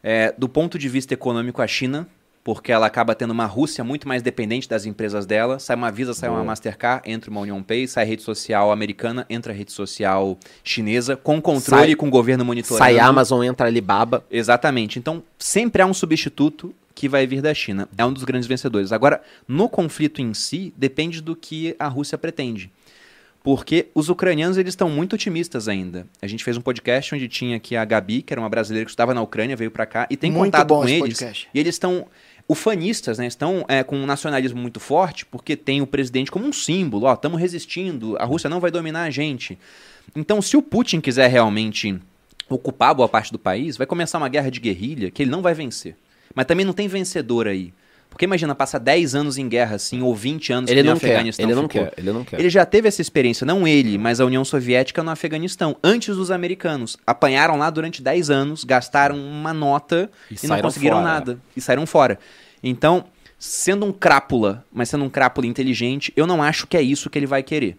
[0.02, 2.08] É, do ponto de vista econômico, a China,
[2.44, 5.60] porque ela acaba tendo uma Rússia muito mais dependente das empresas dela.
[5.60, 6.48] Sai uma Visa, sai uma Boa.
[6.48, 11.84] Mastercard, entra uma Union Pay, sai rede social americana, entra rede social chinesa, com controle
[11.84, 12.84] Sai- e com governo monitorando.
[12.84, 14.26] Sai Amazon, entra Alibaba.
[14.30, 15.00] Exatamente.
[15.00, 17.88] Então, sempre há um substituto que vai vir da China.
[17.98, 18.92] É um dos grandes vencedores.
[18.92, 22.70] Agora, no conflito em si, depende do que a Rússia pretende.
[23.44, 26.08] Porque os ucranianos eles estão muito otimistas ainda.
[26.22, 28.92] A gente fez um podcast onde tinha aqui a Gabi, que era uma brasileira que
[28.92, 31.00] estava na Ucrânia, veio pra cá e tem Muito contato com eles.
[31.00, 31.50] podcast.
[31.54, 32.08] E eles estão
[32.48, 33.28] ufanistas, né?
[33.28, 37.06] Estão é, com um nacionalismo muito forte, porque tem o presidente como um símbolo.
[37.06, 39.60] Ó, estamos resistindo, a Rússia não vai dominar a gente.
[40.16, 42.00] Então, se o Putin quiser realmente
[42.48, 45.54] ocupar boa parte do país, vai começar uma guerra de guerrilha que ele não vai
[45.54, 45.98] vencer.
[46.34, 47.74] Mas também não tem vencedor aí.
[48.14, 51.08] Porque imagina, passa 10 anos em guerra, assim, ou 20 anos Ele que não quer,
[51.08, 51.84] Afeganistão ele não ficou.
[51.84, 52.40] quer, ele não quer.
[52.40, 56.30] Ele já teve essa experiência, não ele, mas a União Soviética no Afeganistão, antes dos
[56.30, 56.96] americanos.
[57.08, 61.08] Apanharam lá durante 10 anos, gastaram uma nota E e, não conseguiram fora.
[61.08, 61.40] nada.
[61.58, 62.20] E saíram fora.
[62.62, 63.06] Então,
[63.40, 67.18] sendo um crápula, mas sendo um crápula inteligente, eu não acho que é isso que
[67.18, 67.78] ele vai querer.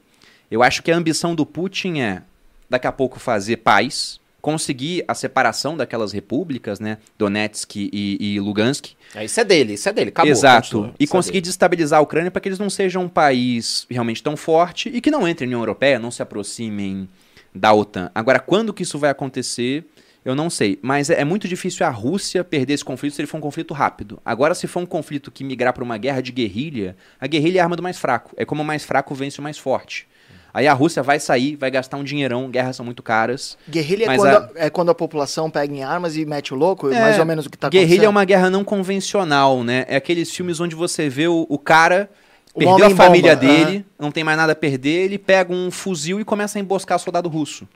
[0.51, 2.23] Eu acho que a ambição do Putin é,
[2.69, 6.99] daqui a pouco, fazer paz, conseguir a separação daquelas repúblicas, né?
[7.17, 8.91] Donetsk e, e Lugansk.
[9.15, 10.11] É, isso é dele, isso é dele.
[10.11, 10.31] Acabou.
[10.31, 10.69] Exato.
[10.69, 10.95] continua.
[11.01, 11.47] E é conseguir dele.
[11.47, 15.11] destabilizar a Ucrânia para que eles não sejam um país realmente tão forte e que
[15.11, 17.09] não entrem na União Europeia, não se aproximem
[17.55, 18.11] da OTAN.
[18.15, 19.87] Agora, quando que isso vai acontecer,
[20.23, 20.79] eu não sei.
[20.83, 23.73] Mas é, é muito difícil a Rússia perder esse conflito se ele for um conflito
[23.73, 24.21] rápido.
[24.23, 27.63] Agora, se for um conflito que migrar para uma guerra de guerrilha, a guerrilha é
[27.63, 28.35] a arma do mais fraco.
[28.37, 30.07] É como o mais fraco vence o mais forte.
[30.55, 33.59] Aí a Rússia vai sair, vai gastar um dinheirão, guerras são muito caras.
[33.69, 36.89] Guerrilha é quando, a- é quando a população pega em armas e mete o louco,
[36.93, 38.11] É, mais ou menos o que tá Guerrilha é acontecendo.
[38.11, 39.85] uma guerra não convencional, né?
[39.89, 42.09] É aqueles filmes onde você vê o, o cara
[42.55, 43.41] O perdeu a família aham.
[43.41, 47.01] dele, não tem mais nada a perder, ele pega um fuzil e começa a emboscar
[47.01, 47.67] soldado russo.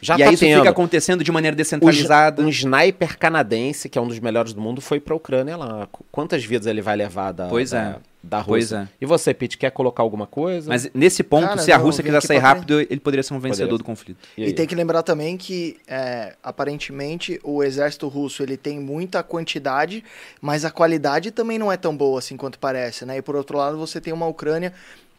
[0.00, 0.58] Já e tá aí isso tendo.
[0.58, 2.42] fica acontecendo de maneira descentralizada.
[2.42, 5.86] Um sniper canadense, que é um dos melhores do mundo, foi pra Ucrânia lá.
[5.90, 7.96] Qu- Quantas vidas ele vai levar da, Pois da, é.
[8.22, 8.88] da Pois Rússia?
[8.92, 8.94] é.
[9.00, 10.68] E você, Pete, quer colocar alguma coisa?
[10.68, 13.40] Mas nesse ponto, Cara, se a Rússia quiser sair pra rápido, ele poderia ser um
[13.40, 13.78] vencedor Poderia.
[13.78, 14.18] do conflito.
[14.36, 19.22] E E, tem que lembrar também que, é, aparentemente, o exército russo ele tem muita
[19.22, 20.04] quantidade,
[20.40, 23.16] mas a qualidade também não é tão boa assim quanto parece, né?
[23.18, 24.72] E por outro lado, você tem uma Ucrânia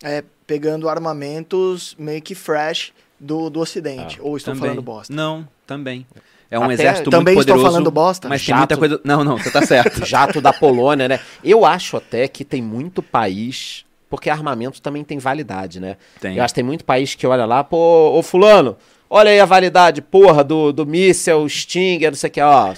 [0.03, 4.19] é, pegando armamentos meio que fresh do, do Ocidente.
[4.21, 4.69] Ou estou Também.
[4.69, 5.13] falando bosta?
[5.13, 6.05] Não, também.
[6.51, 7.73] É um Até- exército Também muito estou poderoso.
[7.73, 8.27] falando bosta?
[8.27, 8.59] Mas tem Jato.
[8.59, 9.01] muita coisa.
[9.03, 10.03] Não, não, você tá certo.
[10.07, 11.19] Jato da Polônia, né?
[11.43, 13.85] Eu acho até que tem muito país.
[14.09, 15.95] Porque armamento também tem validade, né?
[16.19, 16.35] Tem.
[16.35, 18.75] Eu acho que tem muito país que olha lá, pô, ô fulano,
[19.09, 22.73] olha aí a validade, porra, do, do míssel, Stinger, não sei o que, ó.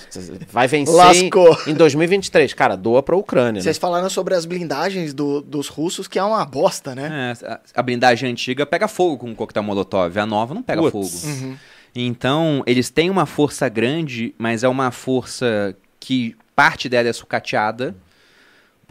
[0.51, 1.57] Vai vencer em, Lascou.
[1.67, 2.53] em 2023.
[2.53, 3.61] Cara, doa pra Ucrânia, né?
[3.61, 7.35] Vocês falaram sobre as blindagens do- dos russos, que é uma bosta, né?
[7.41, 10.17] É, a- a blindagem antiga pega fogo com o coquetel molotov.
[10.17, 11.21] A nova não pega Putz.
[11.21, 11.33] fogo.
[11.33, 11.55] Uhum.
[11.95, 17.93] Então, eles têm uma força grande, mas é uma força que parte dela é sucateada,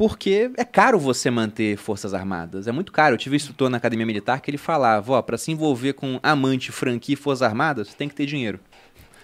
[0.00, 2.66] porque é caro você manter forças armadas.
[2.66, 3.16] É muito caro.
[3.16, 6.18] Eu tive um instrutor na academia militar que ele falava, ó, para se envolver com
[6.22, 8.58] amante, franquia e forças armadas, você tem que ter dinheiro.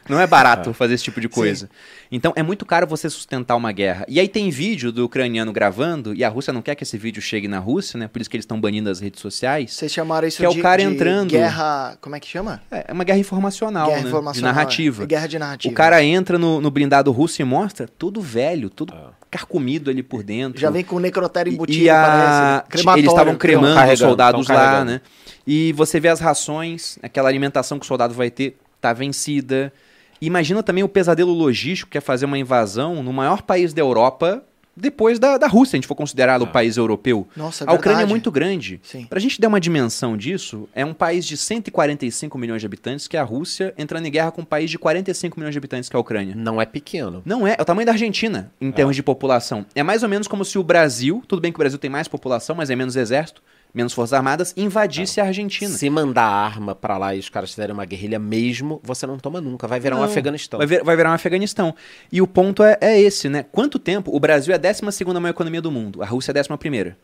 [0.06, 1.70] Não é barato fazer esse tipo de coisa.
[2.12, 4.04] Então é muito caro você sustentar uma guerra.
[4.06, 7.22] E aí tem vídeo do ucraniano gravando, e a Rússia não quer que esse vídeo
[7.22, 8.06] chegue na Rússia, né?
[8.06, 9.72] Por isso que eles estão banindo as redes sociais.
[9.72, 11.30] Vocês chamaram isso Que é o de, cara de entrando.
[11.30, 11.96] guerra...
[12.02, 12.60] Como é que chama?
[12.70, 14.08] É uma guerra informacional, guerra né?
[14.08, 14.52] informacional.
[14.52, 15.04] De narrativa.
[15.04, 15.06] é.
[15.06, 15.72] Guerra de narrativa.
[15.72, 18.92] O cara entra no, no blindado russo e mostra tudo velho, tudo
[19.36, 20.58] carcomido ali por dentro.
[20.58, 22.02] Já vem com o necrotério embutido, e a...
[22.02, 22.70] parece.
[22.70, 23.00] Crematório.
[23.00, 25.00] Eles estavam cremando os soldados lá, né?
[25.46, 29.72] E você vê as rações, aquela alimentação que o soldado vai ter, tá vencida.
[30.20, 34.42] Imagina também o pesadelo logístico que é fazer uma invasão no maior país da Europa
[34.76, 37.26] depois da, da Rússia, se a gente for considerá-lo o país europeu.
[37.36, 38.10] Nossa, é a Ucrânia é verdade.
[38.10, 38.80] muito grande.
[38.82, 39.06] Sim.
[39.06, 43.16] Pra gente dar uma dimensão disso, é um país de 145 milhões de habitantes, que
[43.16, 45.96] é a Rússia, entrando em guerra com um país de 45 milhões de habitantes, que
[45.96, 46.34] é a Ucrânia.
[46.36, 47.22] Não é pequeno.
[47.24, 49.64] Não é, é o tamanho da Argentina, em termos de população.
[49.74, 52.08] É mais ou menos como se o Brasil, tudo bem que o Brasil tem mais
[52.08, 53.42] população, mas é menos exército,
[53.76, 55.70] menos forças armadas, invadisse a Argentina.
[55.70, 59.40] Se mandar arma pra lá e os caras fizerem uma guerrilha mesmo, você não toma
[59.40, 59.68] nunca.
[59.68, 60.58] Vai virar um Não, Afeganistão.
[60.58, 61.74] Vai, vir- vai virar um Afeganistão.
[62.10, 63.44] E o ponto é, é esse, né?
[63.52, 64.14] Quanto tempo?
[64.14, 64.82] O Brasil é a 12
[65.20, 66.94] maior economia do mundo, a Rússia é a 11.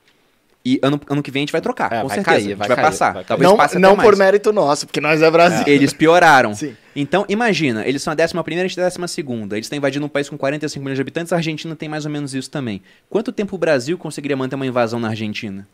[0.65, 2.25] E ano, ano que vem a gente vai trocar, É, com vai certeza.
[2.25, 3.13] cair, a gente vai vai, cair, passar.
[3.15, 3.25] vai.
[3.25, 4.19] Talvez não passe não por mais.
[4.19, 5.65] mérito nosso, porque nós é Brasil.
[5.67, 6.55] Eles pioraram.
[6.55, 6.77] Sim.
[6.95, 9.01] Então, imagina, eles são a 11 a gente é a 12
[9.57, 12.13] Eles estão invadindo um país com 45 milhões de habitantes, a Argentina tem mais ou
[12.13, 12.81] menos isso também.
[13.11, 15.67] Quanto tempo o Brasil conseguiria manter uma invasão na Argentina?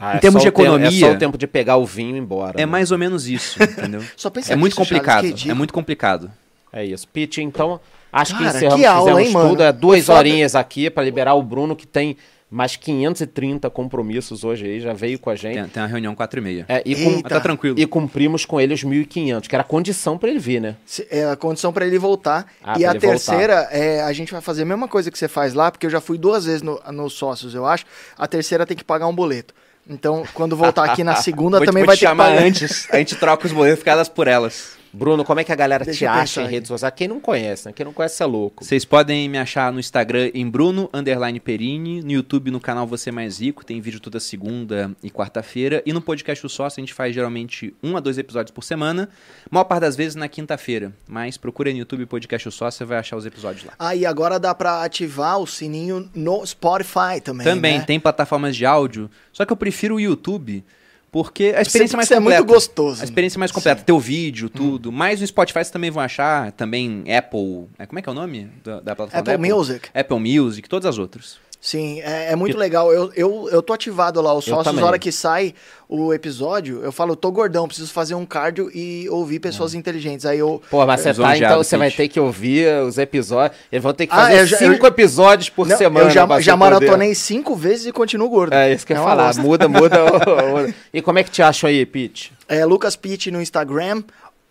[0.00, 1.76] Ah, em é termos só de o tempo- economia- é só o tempo de pegar
[1.76, 2.52] o vinho e ir embora.
[2.56, 2.66] É né?
[2.66, 4.02] mais ou menos isso, entendeu?
[4.16, 5.32] Só pensa É muito complicado.
[5.32, 6.30] que É muito complicado.
[6.72, 7.08] É isso.
[7.08, 7.80] Pete, então,
[8.12, 9.48] acho que Cara, encerramos, que aula, fizemos hein, mano?
[9.50, 9.62] tudo.
[9.62, 10.18] É duas Foda.
[10.18, 12.16] horinhas aqui pra liberar o Bruno, que tem
[12.50, 15.54] mais 530 compromissos hoje aí, já veio com a gente.
[15.54, 16.64] Tem, tem uma reunião 4 e meia.
[16.68, 17.78] É, e, Mas tá tranquilo.
[17.78, 20.76] e cumprimos com ele os 1.500, que era a condição pra ele vir, né?
[20.86, 22.46] Se- É a condição pra ele voltar.
[22.62, 25.52] Ah, e a terceira, é, a gente vai fazer a mesma coisa que você faz
[25.54, 27.84] lá, porque eu já fui duas vezes no- nos sócios, eu acho.
[28.16, 29.52] A terceira tem que pagar um boleto.
[29.88, 32.86] Então, quando voltar aqui na segunda, também vai te ter que chamar antes.
[32.90, 34.77] A gente troca os boletos ficadas por elas.
[34.92, 36.94] Bruno, como é que a galera Deixa te acha em redes sociais?
[36.96, 37.72] Quem não conhece, né?
[37.72, 38.64] Quem não conhece é louco.
[38.64, 43.10] Vocês podem me achar no Instagram em Bruno Underline Perini, no YouTube no canal Você
[43.10, 46.94] Mais Rico, tem vídeo toda segunda e quarta-feira, e no podcast O Sócio a gente
[46.94, 49.08] faz geralmente um a dois episódios por semana,
[49.50, 52.98] maior parte das vezes na quinta-feira, mas procura no YouTube Podcast O Sócio, você vai
[52.98, 53.72] achar os episódios lá.
[53.78, 57.44] Ah, e agora dá pra ativar o sininho no Spotify também.
[57.44, 57.84] Também né?
[57.84, 60.64] tem plataformas de áudio, só que eu prefiro o YouTube,
[61.10, 62.40] porque a experiência mais isso é completa.
[62.40, 63.00] muito gostoso.
[63.00, 64.92] A experiência mais completa, teu vídeo, tudo.
[64.92, 67.66] Mas no Spotify vocês também vão achar, também Apple.
[67.78, 69.22] é, Como é que é o nome da, da plataforma?
[69.24, 69.88] da Apple Music.
[69.94, 71.38] Apple Music, todas as outras.
[71.60, 72.92] Sim, é, é muito legal.
[72.92, 75.52] Eu, eu, eu tô ativado lá, os Eu sócios, na hora que sai
[75.88, 80.24] o episódio, eu falo, eu tô gordão, preciso fazer um cardio e ouvir pessoas inteligentes.
[80.24, 80.62] Aí eu.
[80.70, 81.96] Pô, mas você tá, então você vai Pete.
[81.96, 83.58] ter que ouvir os episódios.
[83.72, 86.06] Eles vão ter que Ah, fazer eu já- cinco eu- episódios por Não, semana.
[86.06, 88.52] eu já, já você poder- maratonei cinco vezes e continuo gordo.
[88.52, 89.26] É isso que eu ia uma falar.
[89.26, 89.42] bosta.
[89.42, 89.98] Muda, muda.
[90.94, 92.32] e como é que te acham aí, Pete?
[92.46, 94.04] É Lucas Pitt no Instagram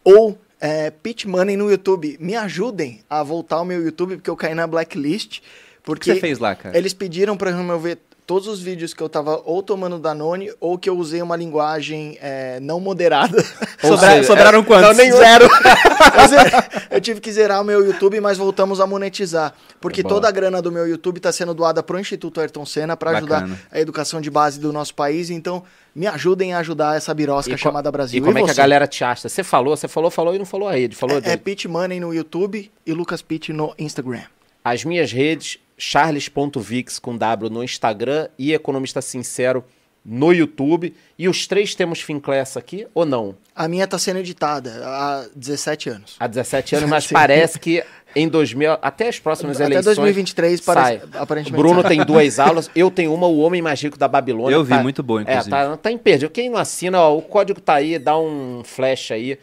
[0.04, 2.18] ou é, Pitt Money no YouTube.
[2.20, 5.40] Me ajudem a voltar ao meu YouTube, porque eu caí na blacklist.
[5.88, 6.78] O que Porque você fez lá, cara?
[6.78, 10.78] eles pediram pra eu ver todos os vídeos que eu tava ou tomando Danone ou
[10.78, 13.42] que eu usei uma linguagem é, não moderada.
[13.80, 14.90] Sobra- seja, sobraram quantos?
[14.90, 15.48] Não, nem zero.
[16.90, 19.54] Eu tive que zerar o meu YouTube, mas voltamos a monetizar.
[19.80, 20.16] Porque Boa.
[20.16, 23.18] toda a grana do meu YouTube está sendo doada para o Instituto Ayrton Senna para
[23.18, 25.30] ajudar a educação de base do nosso país.
[25.30, 25.64] Então,
[25.96, 28.20] me ajudem a ajudar essa birosca E chamada Brasil.
[28.20, 29.30] E como é que a galera te acha?
[29.30, 30.96] Você falou, você falou, falou e não falou a rede.
[30.96, 34.22] Falou É, é de- Pete Money no YouTube e Lucas Pitt no Instagram.
[34.64, 39.64] As minhas redes, charles.vix com W no Instagram e Economista Sincero
[40.04, 40.94] no YouTube.
[41.20, 43.36] E os três temos Finclass aqui, ou não?
[43.56, 46.16] A minha está sendo editada há 17 anos.
[46.20, 47.84] Há 17 anos, mas parece que
[48.16, 49.98] em 2000, até as próximas Até eleições...
[49.98, 50.76] 2023, sai.
[50.76, 51.62] parece, aparentemente.
[51.62, 51.90] Bruno sai.
[51.98, 54.56] tem duas aulas, eu tenho uma, O Homem Mais Rico da Babilônia.
[54.56, 55.50] Eu vi, Tá- muito boa, É, inclusive.
[55.50, 56.30] tá, tá imperdível.
[56.30, 59.38] Quem não assina, ó, o código tá aí, dá um flash aí.